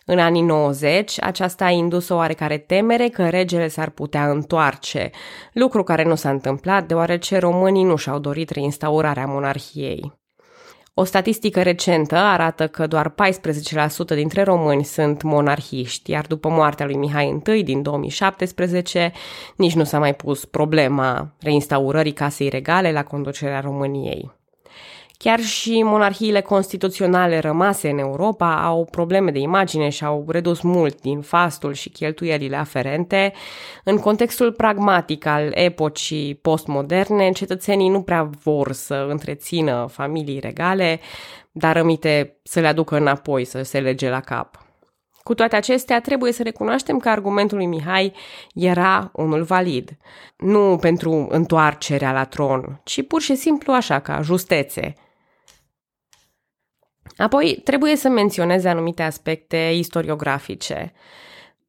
În 0.06 0.18
anii 0.18 0.42
90, 0.42 1.22
aceasta 1.22 1.64
a 1.64 1.70
indus 1.70 2.08
o 2.08 2.14
oarecare 2.14 2.58
temere 2.58 3.08
că 3.08 3.28
regele 3.28 3.68
s-ar 3.68 3.90
putea 3.90 4.30
întoarce, 4.30 5.10
lucru 5.52 5.82
care 5.82 6.04
nu 6.04 6.14
s-a 6.14 6.30
întâmplat 6.30 6.86
deoarece 6.86 7.38
românii 7.38 7.84
nu 7.84 7.96
și-au 7.96 8.18
dorit 8.18 8.50
reinstaurarea 8.50 9.26
monarhiei. 9.26 10.19
O 10.94 11.04
statistică 11.04 11.62
recentă 11.62 12.16
arată 12.16 12.68
că 12.68 12.86
doar 12.86 13.14
14% 14.12 14.14
dintre 14.14 14.42
români 14.42 14.84
sunt 14.84 15.22
monarhiști, 15.22 16.10
iar 16.10 16.26
după 16.26 16.48
moartea 16.48 16.86
lui 16.86 16.96
Mihai 16.96 17.42
I 17.56 17.62
din 17.62 17.82
2017, 17.82 19.12
nici 19.56 19.74
nu 19.74 19.84
s-a 19.84 19.98
mai 19.98 20.14
pus 20.14 20.44
problema 20.44 21.34
reinstaurării 21.40 22.12
casei 22.12 22.48
regale 22.48 22.92
la 22.92 23.04
conducerea 23.04 23.60
României. 23.60 24.39
Chiar 25.22 25.40
și 25.40 25.82
monarhiile 25.82 26.40
constituționale 26.40 27.38
rămase 27.38 27.88
în 27.88 27.98
Europa 27.98 28.62
au 28.64 28.84
probleme 28.90 29.30
de 29.30 29.38
imagine 29.38 29.88
și 29.88 30.04
au 30.04 30.24
redus 30.28 30.60
mult 30.60 31.00
din 31.00 31.20
fastul 31.20 31.72
și 31.72 31.88
cheltuielile 31.88 32.56
aferente. 32.56 33.32
În 33.84 33.98
contextul 33.98 34.52
pragmatic 34.52 35.26
al 35.26 35.50
epocii 35.54 36.34
postmoderne, 36.34 37.30
cetățenii 37.30 37.88
nu 37.88 38.02
prea 38.02 38.30
vor 38.42 38.72
să 38.72 39.06
întrețină 39.08 39.86
familii 39.90 40.38
regale, 40.38 41.00
dar 41.52 41.76
rămite 41.76 42.40
să 42.42 42.60
le 42.60 42.66
aducă 42.66 42.96
înapoi, 42.96 43.44
să 43.44 43.62
se 43.62 43.80
lege 43.80 44.08
la 44.08 44.20
cap. 44.20 44.66
Cu 45.22 45.34
toate 45.34 45.56
acestea, 45.56 46.00
trebuie 46.00 46.32
să 46.32 46.42
recunoaștem 46.42 46.98
că 46.98 47.08
argumentul 47.08 47.56
lui 47.56 47.66
Mihai 47.66 48.12
era 48.54 49.10
unul 49.14 49.42
valid. 49.42 49.96
Nu 50.36 50.78
pentru 50.80 51.26
întoarcerea 51.30 52.12
la 52.12 52.24
tron, 52.24 52.80
ci 52.84 53.06
pur 53.06 53.20
și 53.20 53.34
simplu 53.34 53.72
așa, 53.72 53.98
ca 53.98 54.20
justețe– 54.22 54.94
Apoi, 57.16 57.60
trebuie 57.64 57.96
să 57.96 58.08
menționeze 58.08 58.68
anumite 58.68 59.02
aspecte 59.02 59.70
istoriografice. 59.74 60.92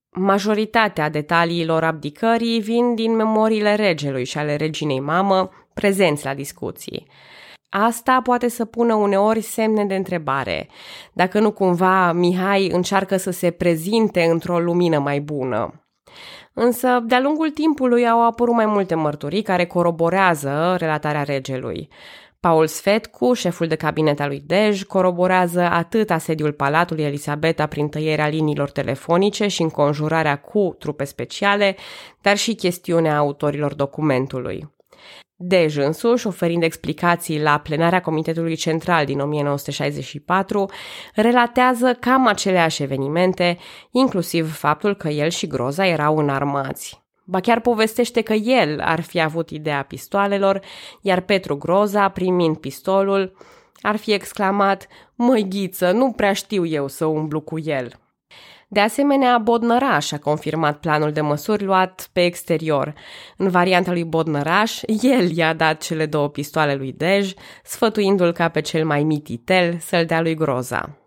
Majoritatea 0.09 1.09
detaliilor 1.09 1.83
abdicării 1.83 2.59
vin 2.59 2.95
din 2.95 3.15
memoriile 3.15 3.75
regelui 3.75 4.25
și 4.25 4.37
ale 4.37 4.55
reginei 4.55 4.99
mamă, 4.99 5.49
prezenți 5.73 6.25
la 6.25 6.33
discuții. 6.33 7.07
Asta 7.69 8.21
poate 8.23 8.47
să 8.47 8.65
pună 8.65 8.93
uneori 8.93 9.41
semne 9.41 9.85
de 9.85 9.95
întrebare, 9.95 10.67
dacă 11.13 11.39
nu 11.39 11.51
cumva 11.51 12.11
Mihai 12.11 12.67
încearcă 12.67 13.17
să 13.17 13.31
se 13.31 13.51
prezinte 13.51 14.23
într-o 14.23 14.59
lumină 14.59 14.99
mai 14.99 15.19
bună. 15.19 15.85
Însă, 16.53 17.03
de-a 17.05 17.19
lungul 17.19 17.49
timpului 17.49 18.07
au 18.07 18.25
apărut 18.25 18.53
mai 18.53 18.65
multe 18.65 18.95
mărturii 18.95 19.41
care 19.41 19.65
coroborează 19.65 20.75
relatarea 20.79 21.23
regelui. 21.23 21.89
Paul 22.47 22.67
Svetcu, 22.67 23.33
șeful 23.33 23.67
de 23.67 23.75
cabinet 23.75 24.19
al 24.19 24.27
lui 24.27 24.43
Dej, 24.45 24.83
coroborează 24.83 25.61
atât 25.61 26.09
asediul 26.09 26.51
Palatului 26.51 27.03
Elisabeta 27.03 27.65
prin 27.65 27.87
tăierea 27.87 28.27
liniilor 28.27 28.71
telefonice 28.71 29.47
și 29.47 29.61
înconjurarea 29.61 30.35
cu 30.35 30.75
trupe 30.79 31.03
speciale, 31.03 31.75
dar 32.21 32.37
și 32.37 32.53
chestiunea 32.53 33.17
autorilor 33.17 33.73
documentului. 33.73 34.73
Dej 35.35 35.77
însuși, 35.77 36.27
oferind 36.27 36.63
explicații 36.63 37.41
la 37.41 37.57
plenarea 37.57 38.01
Comitetului 38.01 38.55
Central 38.55 39.05
din 39.05 39.19
1964, 39.19 40.69
relatează 41.15 41.93
cam 41.99 42.27
aceleași 42.27 42.83
evenimente, 42.83 43.57
inclusiv 43.91 44.55
faptul 44.55 44.95
că 44.95 45.07
el 45.07 45.29
și 45.29 45.47
Groza 45.47 45.87
erau 45.87 46.17
înarmați. 46.17 47.01
Ba 47.31 47.39
chiar 47.39 47.59
povestește 47.59 48.21
că 48.21 48.33
el 48.33 48.81
ar 48.81 49.01
fi 49.01 49.21
avut 49.21 49.49
ideea 49.49 49.83
pistoalelor, 49.83 50.59
iar 51.01 51.19
Petru 51.19 51.57
Groza, 51.57 52.09
primind 52.09 52.57
pistolul, 52.57 53.37
ar 53.81 53.95
fi 53.95 54.13
exclamat, 54.13 54.87
Măi 55.15 55.47
ghiță, 55.49 55.91
nu 55.91 56.11
prea 56.11 56.33
știu 56.33 56.65
eu 56.65 56.87
să 56.87 57.05
umblu 57.05 57.41
cu 57.41 57.59
el. 57.59 57.91
De 58.67 58.79
asemenea, 58.79 59.37
Bodnăraș 59.37 60.11
a 60.11 60.17
confirmat 60.17 60.79
planul 60.79 61.11
de 61.11 61.21
măsuri 61.21 61.63
luat 61.63 62.09
pe 62.13 62.23
exterior. 62.23 62.93
În 63.37 63.49
varianta 63.49 63.91
lui 63.91 64.03
Bodnăraș, 64.03 64.81
el 65.01 65.37
i-a 65.37 65.53
dat 65.53 65.81
cele 65.81 66.05
două 66.05 66.29
pistoale 66.29 66.75
lui 66.75 66.91
Dej, 66.91 67.33
sfătuindu-l 67.63 68.31
ca 68.31 68.49
pe 68.49 68.61
cel 68.61 68.85
mai 68.85 69.03
mititel 69.03 69.77
să-l 69.79 70.05
dea 70.05 70.21
lui 70.21 70.35
Groza. 70.35 71.00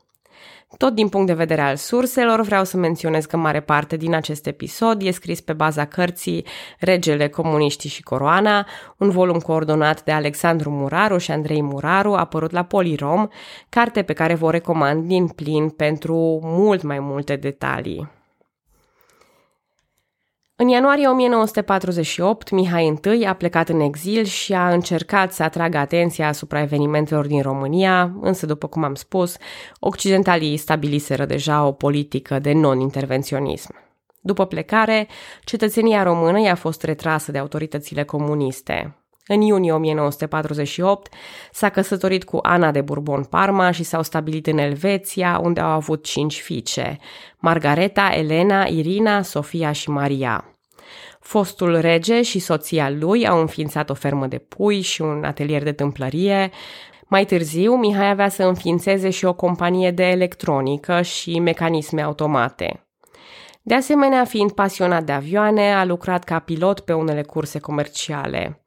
Tot 0.79 0.95
din 0.95 1.09
punct 1.09 1.27
de 1.27 1.33
vedere 1.33 1.61
al 1.61 1.77
surselor, 1.77 2.41
vreau 2.41 2.65
să 2.65 2.77
menționez 2.77 3.25
că 3.25 3.37
mare 3.37 3.61
parte 3.61 3.97
din 3.97 4.15
acest 4.15 4.47
episod 4.47 5.03
e 5.03 5.11
scris 5.11 5.41
pe 5.41 5.53
baza 5.53 5.85
cărții 5.85 6.45
Regele, 6.79 7.29
Comuniștii 7.29 7.91
și 7.91 8.03
Coroana, 8.03 8.67
un 8.99 9.11
volum 9.11 9.39
coordonat 9.39 10.05
de 10.05 10.13
Alexandru 10.13 10.71
Muraru 10.71 11.19
și 11.19 11.31
Andrei 11.31 11.63
Muraru, 11.63 12.13
apărut 12.13 12.51
la 12.51 12.63
Polirom, 12.63 13.29
carte 13.69 14.03
pe 14.03 14.13
care 14.13 14.35
vă 14.35 14.51
recomand 14.51 15.05
din 15.09 15.29
plin 15.29 15.69
pentru 15.69 16.41
mult 16.43 16.83
mai 16.83 16.99
multe 16.99 17.37
detalii. 17.37 18.09
În 20.57 20.69
ianuarie 20.69 21.07
1948, 21.07 22.51
Mihai 22.51 22.99
I 23.19 23.25
a 23.25 23.35
plecat 23.35 23.69
în 23.69 23.81
exil 23.81 24.25
și 24.25 24.53
a 24.53 24.73
încercat 24.73 25.33
să 25.33 25.43
atragă 25.43 25.79
atenția 25.79 26.29
asupra 26.29 26.61
evenimentelor 26.61 27.27
din 27.27 27.43
România, 27.43 28.17
însă, 28.21 28.47
după 28.47 28.67
cum 28.67 28.85
am 28.85 28.95
spus, 28.95 29.37
occidentalii 29.81 30.57
stabiliseră 30.57 31.25
deja 31.25 31.67
o 31.67 31.73
politică 31.73 32.39
de 32.39 32.53
non-intervenționism. 32.53 33.75
După 34.21 34.47
plecare, 34.47 35.09
cetățenia 35.45 36.03
română 36.03 36.41
i-a 36.41 36.55
fost 36.55 36.83
retrasă 36.83 37.33
de 37.33 37.39
autoritățile 37.39 38.05
comuniste. 38.05 39.04
În 39.27 39.41
iunie 39.41 39.73
1948 39.73 41.15
s-a 41.53 41.69
căsătorit 41.69 42.25
cu 42.25 42.39
Ana 42.43 42.71
de 42.71 42.81
Bourbon-Parma 42.81 43.71
și 43.71 43.83
s-au 43.83 44.03
stabilit 44.03 44.47
în 44.47 44.59
Elveția, 44.59 45.41
unde 45.43 45.61
au 45.61 45.71
avut 45.71 46.05
cinci 46.05 46.41
fiice, 46.41 46.99
Margareta, 47.39 48.11
Elena, 48.15 48.65
Irina, 48.65 49.23
Sofia 49.23 49.73
și 49.73 49.91
Maria. 49.91 50.45
Fostul 51.21 51.81
rege 51.81 52.23
și 52.23 52.39
soția 52.39 52.91
lui 52.91 53.27
au 53.27 53.41
înființat 53.41 53.91
o 53.91 53.95
fermă 53.95 54.27
de 54.27 54.39
pui 54.39 54.81
și 54.81 55.03
un 55.03 55.25
atelier 55.25 55.63
de 55.63 55.73
tâmplărie. 55.73 56.51
Mai 57.07 57.25
târziu, 57.25 57.75
Mihai 57.75 58.11
avea 58.11 58.29
să 58.29 58.43
înființeze 58.43 59.11
și 59.11 59.25
o 59.25 59.35
companie 59.35 59.91
de 59.91 60.05
electronică 60.05 61.03
și 61.03 61.39
mecanisme 61.39 62.03
automate. 62.03 62.87
De 63.63 63.75
asemenea, 63.75 64.25
fiind 64.25 64.53
pasionat 64.53 65.05
de 65.05 65.13
avioane, 65.13 65.75
a 65.75 65.85
lucrat 65.85 66.25
ca 66.25 66.39
pilot 66.39 66.81
pe 66.81 66.93
unele 66.93 67.23
curse 67.23 67.59
comerciale. 67.59 68.64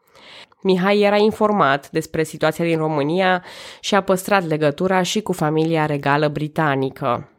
Mihai 0.61 0.99
era 0.99 1.17
informat 1.17 1.89
despre 1.89 2.23
situația 2.23 2.65
din 2.65 2.77
România 2.77 3.43
și 3.79 3.95
a 3.95 4.01
păstrat 4.01 4.47
legătura 4.47 5.01
și 5.01 5.21
cu 5.21 5.31
familia 5.31 5.85
regală 5.85 6.27
britanică. 6.27 7.29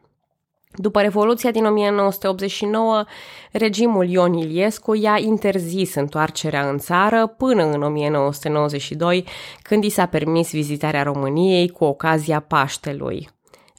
După 0.74 1.00
Revoluția 1.00 1.50
din 1.50 1.64
1989, 1.64 3.04
regimul 3.52 4.08
Ion 4.08 4.32
Iliescu 4.32 4.94
i-a 4.94 5.18
interzis 5.18 5.94
întoarcerea 5.94 6.68
în 6.68 6.78
țară 6.78 7.26
până 7.26 7.64
în 7.64 7.82
1992, 7.82 9.24
când 9.62 9.84
i 9.84 9.88
s-a 9.88 10.06
permis 10.06 10.50
vizitarea 10.50 11.02
României 11.02 11.68
cu 11.68 11.84
ocazia 11.84 12.40
Paștelui. 12.40 13.28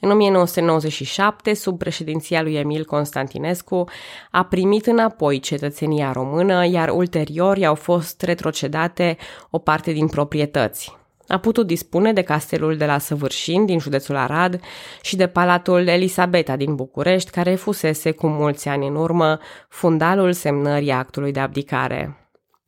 În 0.00 0.10
1997, 0.10 1.54
sub 1.54 1.78
președinția 1.78 2.42
lui 2.42 2.54
Emil 2.54 2.84
Constantinescu, 2.84 3.84
a 4.30 4.44
primit 4.44 4.86
înapoi 4.86 5.40
cetățenia 5.40 6.12
română, 6.12 6.66
iar 6.66 6.88
ulterior 6.88 7.56
i-au 7.56 7.74
fost 7.74 8.22
retrocedate 8.22 9.16
o 9.50 9.58
parte 9.58 9.92
din 9.92 10.08
proprietăți. 10.08 10.98
A 11.28 11.38
putut 11.38 11.66
dispune 11.66 12.12
de 12.12 12.22
castelul 12.22 12.76
de 12.76 12.86
la 12.86 12.98
Săvârșin 12.98 13.66
din 13.66 13.78
județul 13.78 14.16
Arad 14.16 14.60
și 15.02 15.16
de 15.16 15.26
palatul 15.26 15.86
Elisabeta 15.86 16.56
din 16.56 16.74
București, 16.74 17.30
care 17.30 17.54
fusese 17.54 18.10
cu 18.10 18.26
mulți 18.26 18.68
ani 18.68 18.86
în 18.86 18.96
urmă 18.96 19.38
fundalul 19.68 20.32
semnării 20.32 20.90
actului 20.90 21.32
de 21.32 21.40
abdicare. 21.40 22.19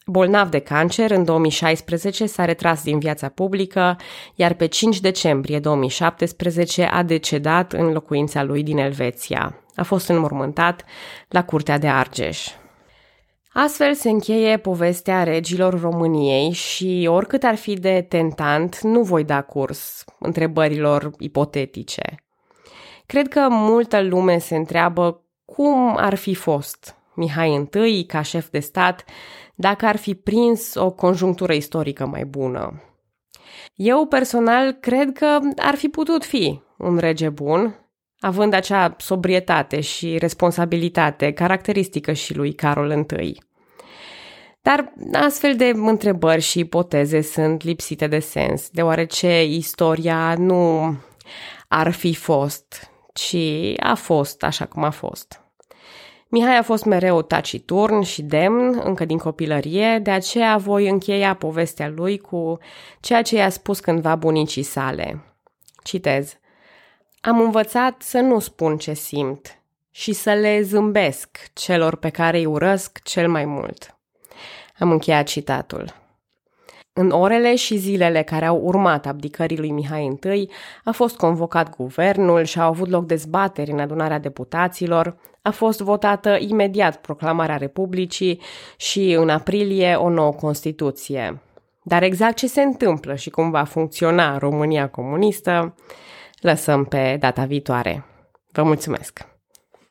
Bolnav 0.07 0.49
de 0.49 0.59
cancer, 0.59 1.11
în 1.11 1.25
2016 1.25 2.27
s-a 2.27 2.45
retras 2.45 2.83
din 2.83 2.99
viața 2.99 3.29
publică, 3.29 3.97
iar 4.35 4.55
pe 4.55 4.67
5 4.67 5.01
decembrie 5.01 5.59
2017 5.59 6.83
a 6.83 7.03
decedat 7.03 7.73
în 7.73 7.93
locuința 7.93 8.43
lui 8.43 8.63
din 8.63 8.79
Elveția. 8.79 9.57
A 9.75 9.83
fost 9.83 10.09
înmormântat 10.09 10.85
la 11.29 11.45
Curtea 11.45 11.79
de 11.79 11.89
Argeș. 11.89 12.49
Astfel 13.53 13.95
se 13.95 14.11
încheie 14.11 14.57
povestea 14.57 15.23
regilor 15.23 15.81
României 15.81 16.51
și 16.51 17.09
oricât 17.11 17.43
ar 17.43 17.55
fi 17.55 17.75
de 17.75 18.07
tentant, 18.09 18.81
nu 18.81 19.03
voi 19.03 19.25
da 19.25 19.43
curs 19.43 20.05
întrebărilor 20.19 21.11
ipotetice. 21.19 22.15
Cred 23.07 23.29
că 23.29 23.47
multă 23.51 24.03
lume 24.03 24.39
se 24.39 24.57
întreabă 24.57 25.25
cum 25.45 25.97
ar 25.97 26.15
fi 26.15 26.35
fost 26.35 26.97
Mihai 27.15 27.69
I 27.73 28.05
ca 28.05 28.23
șef 28.23 28.49
de 28.49 28.59
stat 28.59 29.05
dacă 29.55 29.87
ar 29.87 29.97
fi 29.97 30.15
prins 30.15 30.75
o 30.75 30.91
conjunctură 30.91 31.53
istorică 31.53 32.07
mai 32.07 32.25
bună. 32.25 32.83
Eu 33.75 34.07
personal 34.07 34.73
cred 34.73 35.13
că 35.13 35.39
ar 35.57 35.75
fi 35.75 35.89
putut 35.89 36.25
fi 36.25 36.61
un 36.79 36.99
rege 36.99 37.29
bun, 37.29 37.77
având 38.21 38.53
acea 38.53 38.95
sobrietate 38.99 39.81
și 39.81 40.19
responsabilitate 40.19 41.33
caracteristică 41.33 42.13
și 42.13 42.37
lui 42.37 42.53
Carol 42.53 43.07
I. 43.21 43.39
Dar 44.63 44.93
astfel 45.13 45.57
de 45.57 45.73
întrebări 45.75 46.41
și 46.41 46.59
ipoteze 46.59 47.21
sunt 47.21 47.63
lipsite 47.63 48.07
de 48.07 48.19
sens, 48.19 48.69
deoarece 48.71 49.45
istoria 49.45 50.35
nu 50.39 50.95
ar 51.69 51.91
fi 51.91 52.15
fost 52.15 52.93
ci 53.13 53.37
a 53.77 53.95
fost 53.95 54.43
așa 54.43 54.67
cum 54.67 54.83
a 54.85 54.91
fost. 54.91 55.42
Mihai 56.35 56.57
a 56.57 56.63
fost 56.63 56.85
mereu 56.85 57.23
taciturn 57.23 58.01
și 58.01 58.23
demn, 58.23 58.81
încă 58.85 59.05
din 59.05 59.19
copilărie, 59.19 59.99
de 59.99 60.11
aceea 60.11 60.57
voi 60.57 60.89
încheia 60.89 61.35
povestea 61.35 61.89
lui 61.89 62.19
cu 62.19 62.59
ceea 63.01 63.23
ce 63.23 63.37
i-a 63.37 63.49
spus 63.49 63.81
cândva 63.81 64.17
bunicii 64.17 64.63
sale. 64.63 65.25
Citez. 65.83 66.39
Am 67.21 67.41
învățat 67.41 68.03
să 68.03 68.19
nu 68.19 68.39
spun 68.39 68.77
ce 68.77 68.93
simt 68.93 69.63
și 69.91 70.13
să 70.13 70.33
le 70.33 70.63
zâmbesc 70.63 71.51
celor 71.53 71.97
pe 71.97 72.09
care 72.09 72.39
îi 72.39 72.47
urăsc 72.47 73.03
cel 73.03 73.29
mai 73.29 73.45
mult. 73.45 73.99
Am 74.79 74.91
încheiat 74.91 75.27
citatul. 75.27 75.95
În 76.93 77.11
orele 77.11 77.55
și 77.55 77.77
zilele 77.77 78.23
care 78.23 78.47
au 78.47 78.61
urmat 78.63 79.07
abdicării 79.07 79.59
lui 79.59 79.71
Mihai 79.71 80.19
I, 80.35 80.51
a 80.85 80.91
fost 80.91 81.17
convocat 81.17 81.77
guvernul 81.77 82.45
și 82.45 82.61
au 82.61 82.69
avut 82.69 82.89
loc 82.89 83.07
dezbateri 83.07 83.71
în 83.71 83.79
adunarea 83.79 84.19
deputaților, 84.19 85.17
a 85.43 85.51
fost 85.51 85.81
votată 85.81 86.37
imediat 86.41 86.97
proclamarea 86.97 87.57
Republicii 87.57 88.41
și 88.77 89.13
în 89.13 89.29
aprilie 89.29 89.95
o 89.95 90.09
nouă 90.09 90.33
Constituție. 90.33 91.41
Dar 91.83 92.03
exact 92.03 92.37
ce 92.37 92.47
se 92.47 92.63
întâmplă 92.63 93.15
și 93.15 93.31
cum 93.31 93.51
va 93.51 93.65
funcționa 93.65 94.39
România 94.39 94.89
comunistă, 94.89 95.75
lăsăm 96.41 96.85
pe 96.85 97.17
data 97.21 97.45
viitoare. 97.45 98.05
Vă 98.53 98.63
mulțumesc! 98.63 99.32